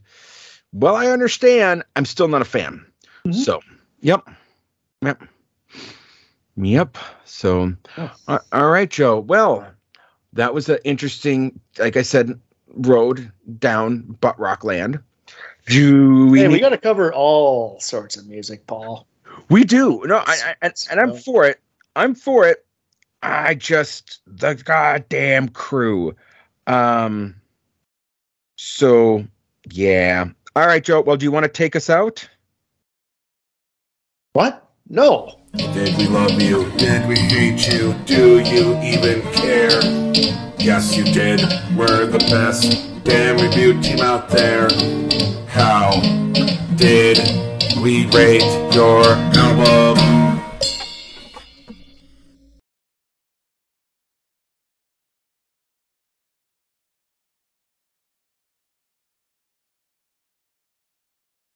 well, 0.72 0.94
I 0.94 1.06
understand. 1.06 1.84
I'm 1.96 2.04
still 2.04 2.28
not 2.28 2.42
a 2.42 2.46
fan. 2.46 2.84
Mhm. 3.26 3.34
So, 3.34 3.60
yep, 4.00 4.28
yep, 5.00 5.22
yep. 6.56 6.96
So, 7.24 7.74
Oh. 7.96 8.10
all 8.52 8.70
right, 8.70 8.90
Joe. 8.90 9.20
Well, 9.20 9.66
that 10.32 10.54
was 10.54 10.68
an 10.68 10.78
interesting, 10.84 11.58
like 11.78 11.96
I 11.96 12.02
said, 12.02 12.38
road 12.74 13.30
down 13.58 14.00
butt 14.20 14.38
rock 14.38 14.64
land. 14.64 14.98
Do 15.66 16.26
we? 16.26 16.40
Hey, 16.40 16.48
we 16.48 16.60
got 16.60 16.70
to 16.70 16.78
cover 16.78 17.12
all 17.12 17.80
sorts 17.80 18.16
of 18.16 18.26
music, 18.26 18.66
Paul. 18.66 19.06
we 19.48 19.64
do. 19.64 20.02
No, 20.04 20.16
I, 20.18 20.36
I 20.44 20.54
and, 20.62 20.74
and 20.90 21.00
I'm 21.00 21.16
for 21.16 21.44
it. 21.46 21.60
I'm 21.96 22.14
for 22.14 22.46
it. 22.46 22.64
I 23.22 23.54
just 23.54 24.20
the 24.26 24.54
goddamn 24.54 25.48
crew. 25.48 26.14
Um. 26.66 27.36
So 28.56 29.24
yeah. 29.70 30.26
All 30.56 30.66
right, 30.66 30.84
Joe. 30.84 31.00
Well, 31.00 31.16
do 31.16 31.24
you 31.24 31.32
want 31.32 31.44
to 31.44 31.48
take 31.50 31.74
us 31.74 31.88
out? 31.88 32.28
What? 34.34 34.63
No. 34.88 35.40
Did 35.54 35.96
we 35.96 36.06
love 36.08 36.40
you? 36.42 36.70
Did 36.76 37.08
we 37.08 37.16
hate 37.16 37.72
you? 37.72 37.94
Do 38.04 38.38
you 38.40 38.78
even 38.82 39.22
care? 39.32 39.80
Yes, 40.58 40.94
you 40.94 41.04
did. 41.04 41.40
We're 41.74 42.04
the 42.06 42.18
best 42.30 43.02
damn 43.02 43.38
review 43.38 43.80
team 43.80 44.00
out 44.00 44.28
there. 44.28 44.68
How 45.48 46.00
did 46.76 47.18
we 47.80 48.06
rate 48.08 48.42
your 48.74 49.04
album? 49.06 50.23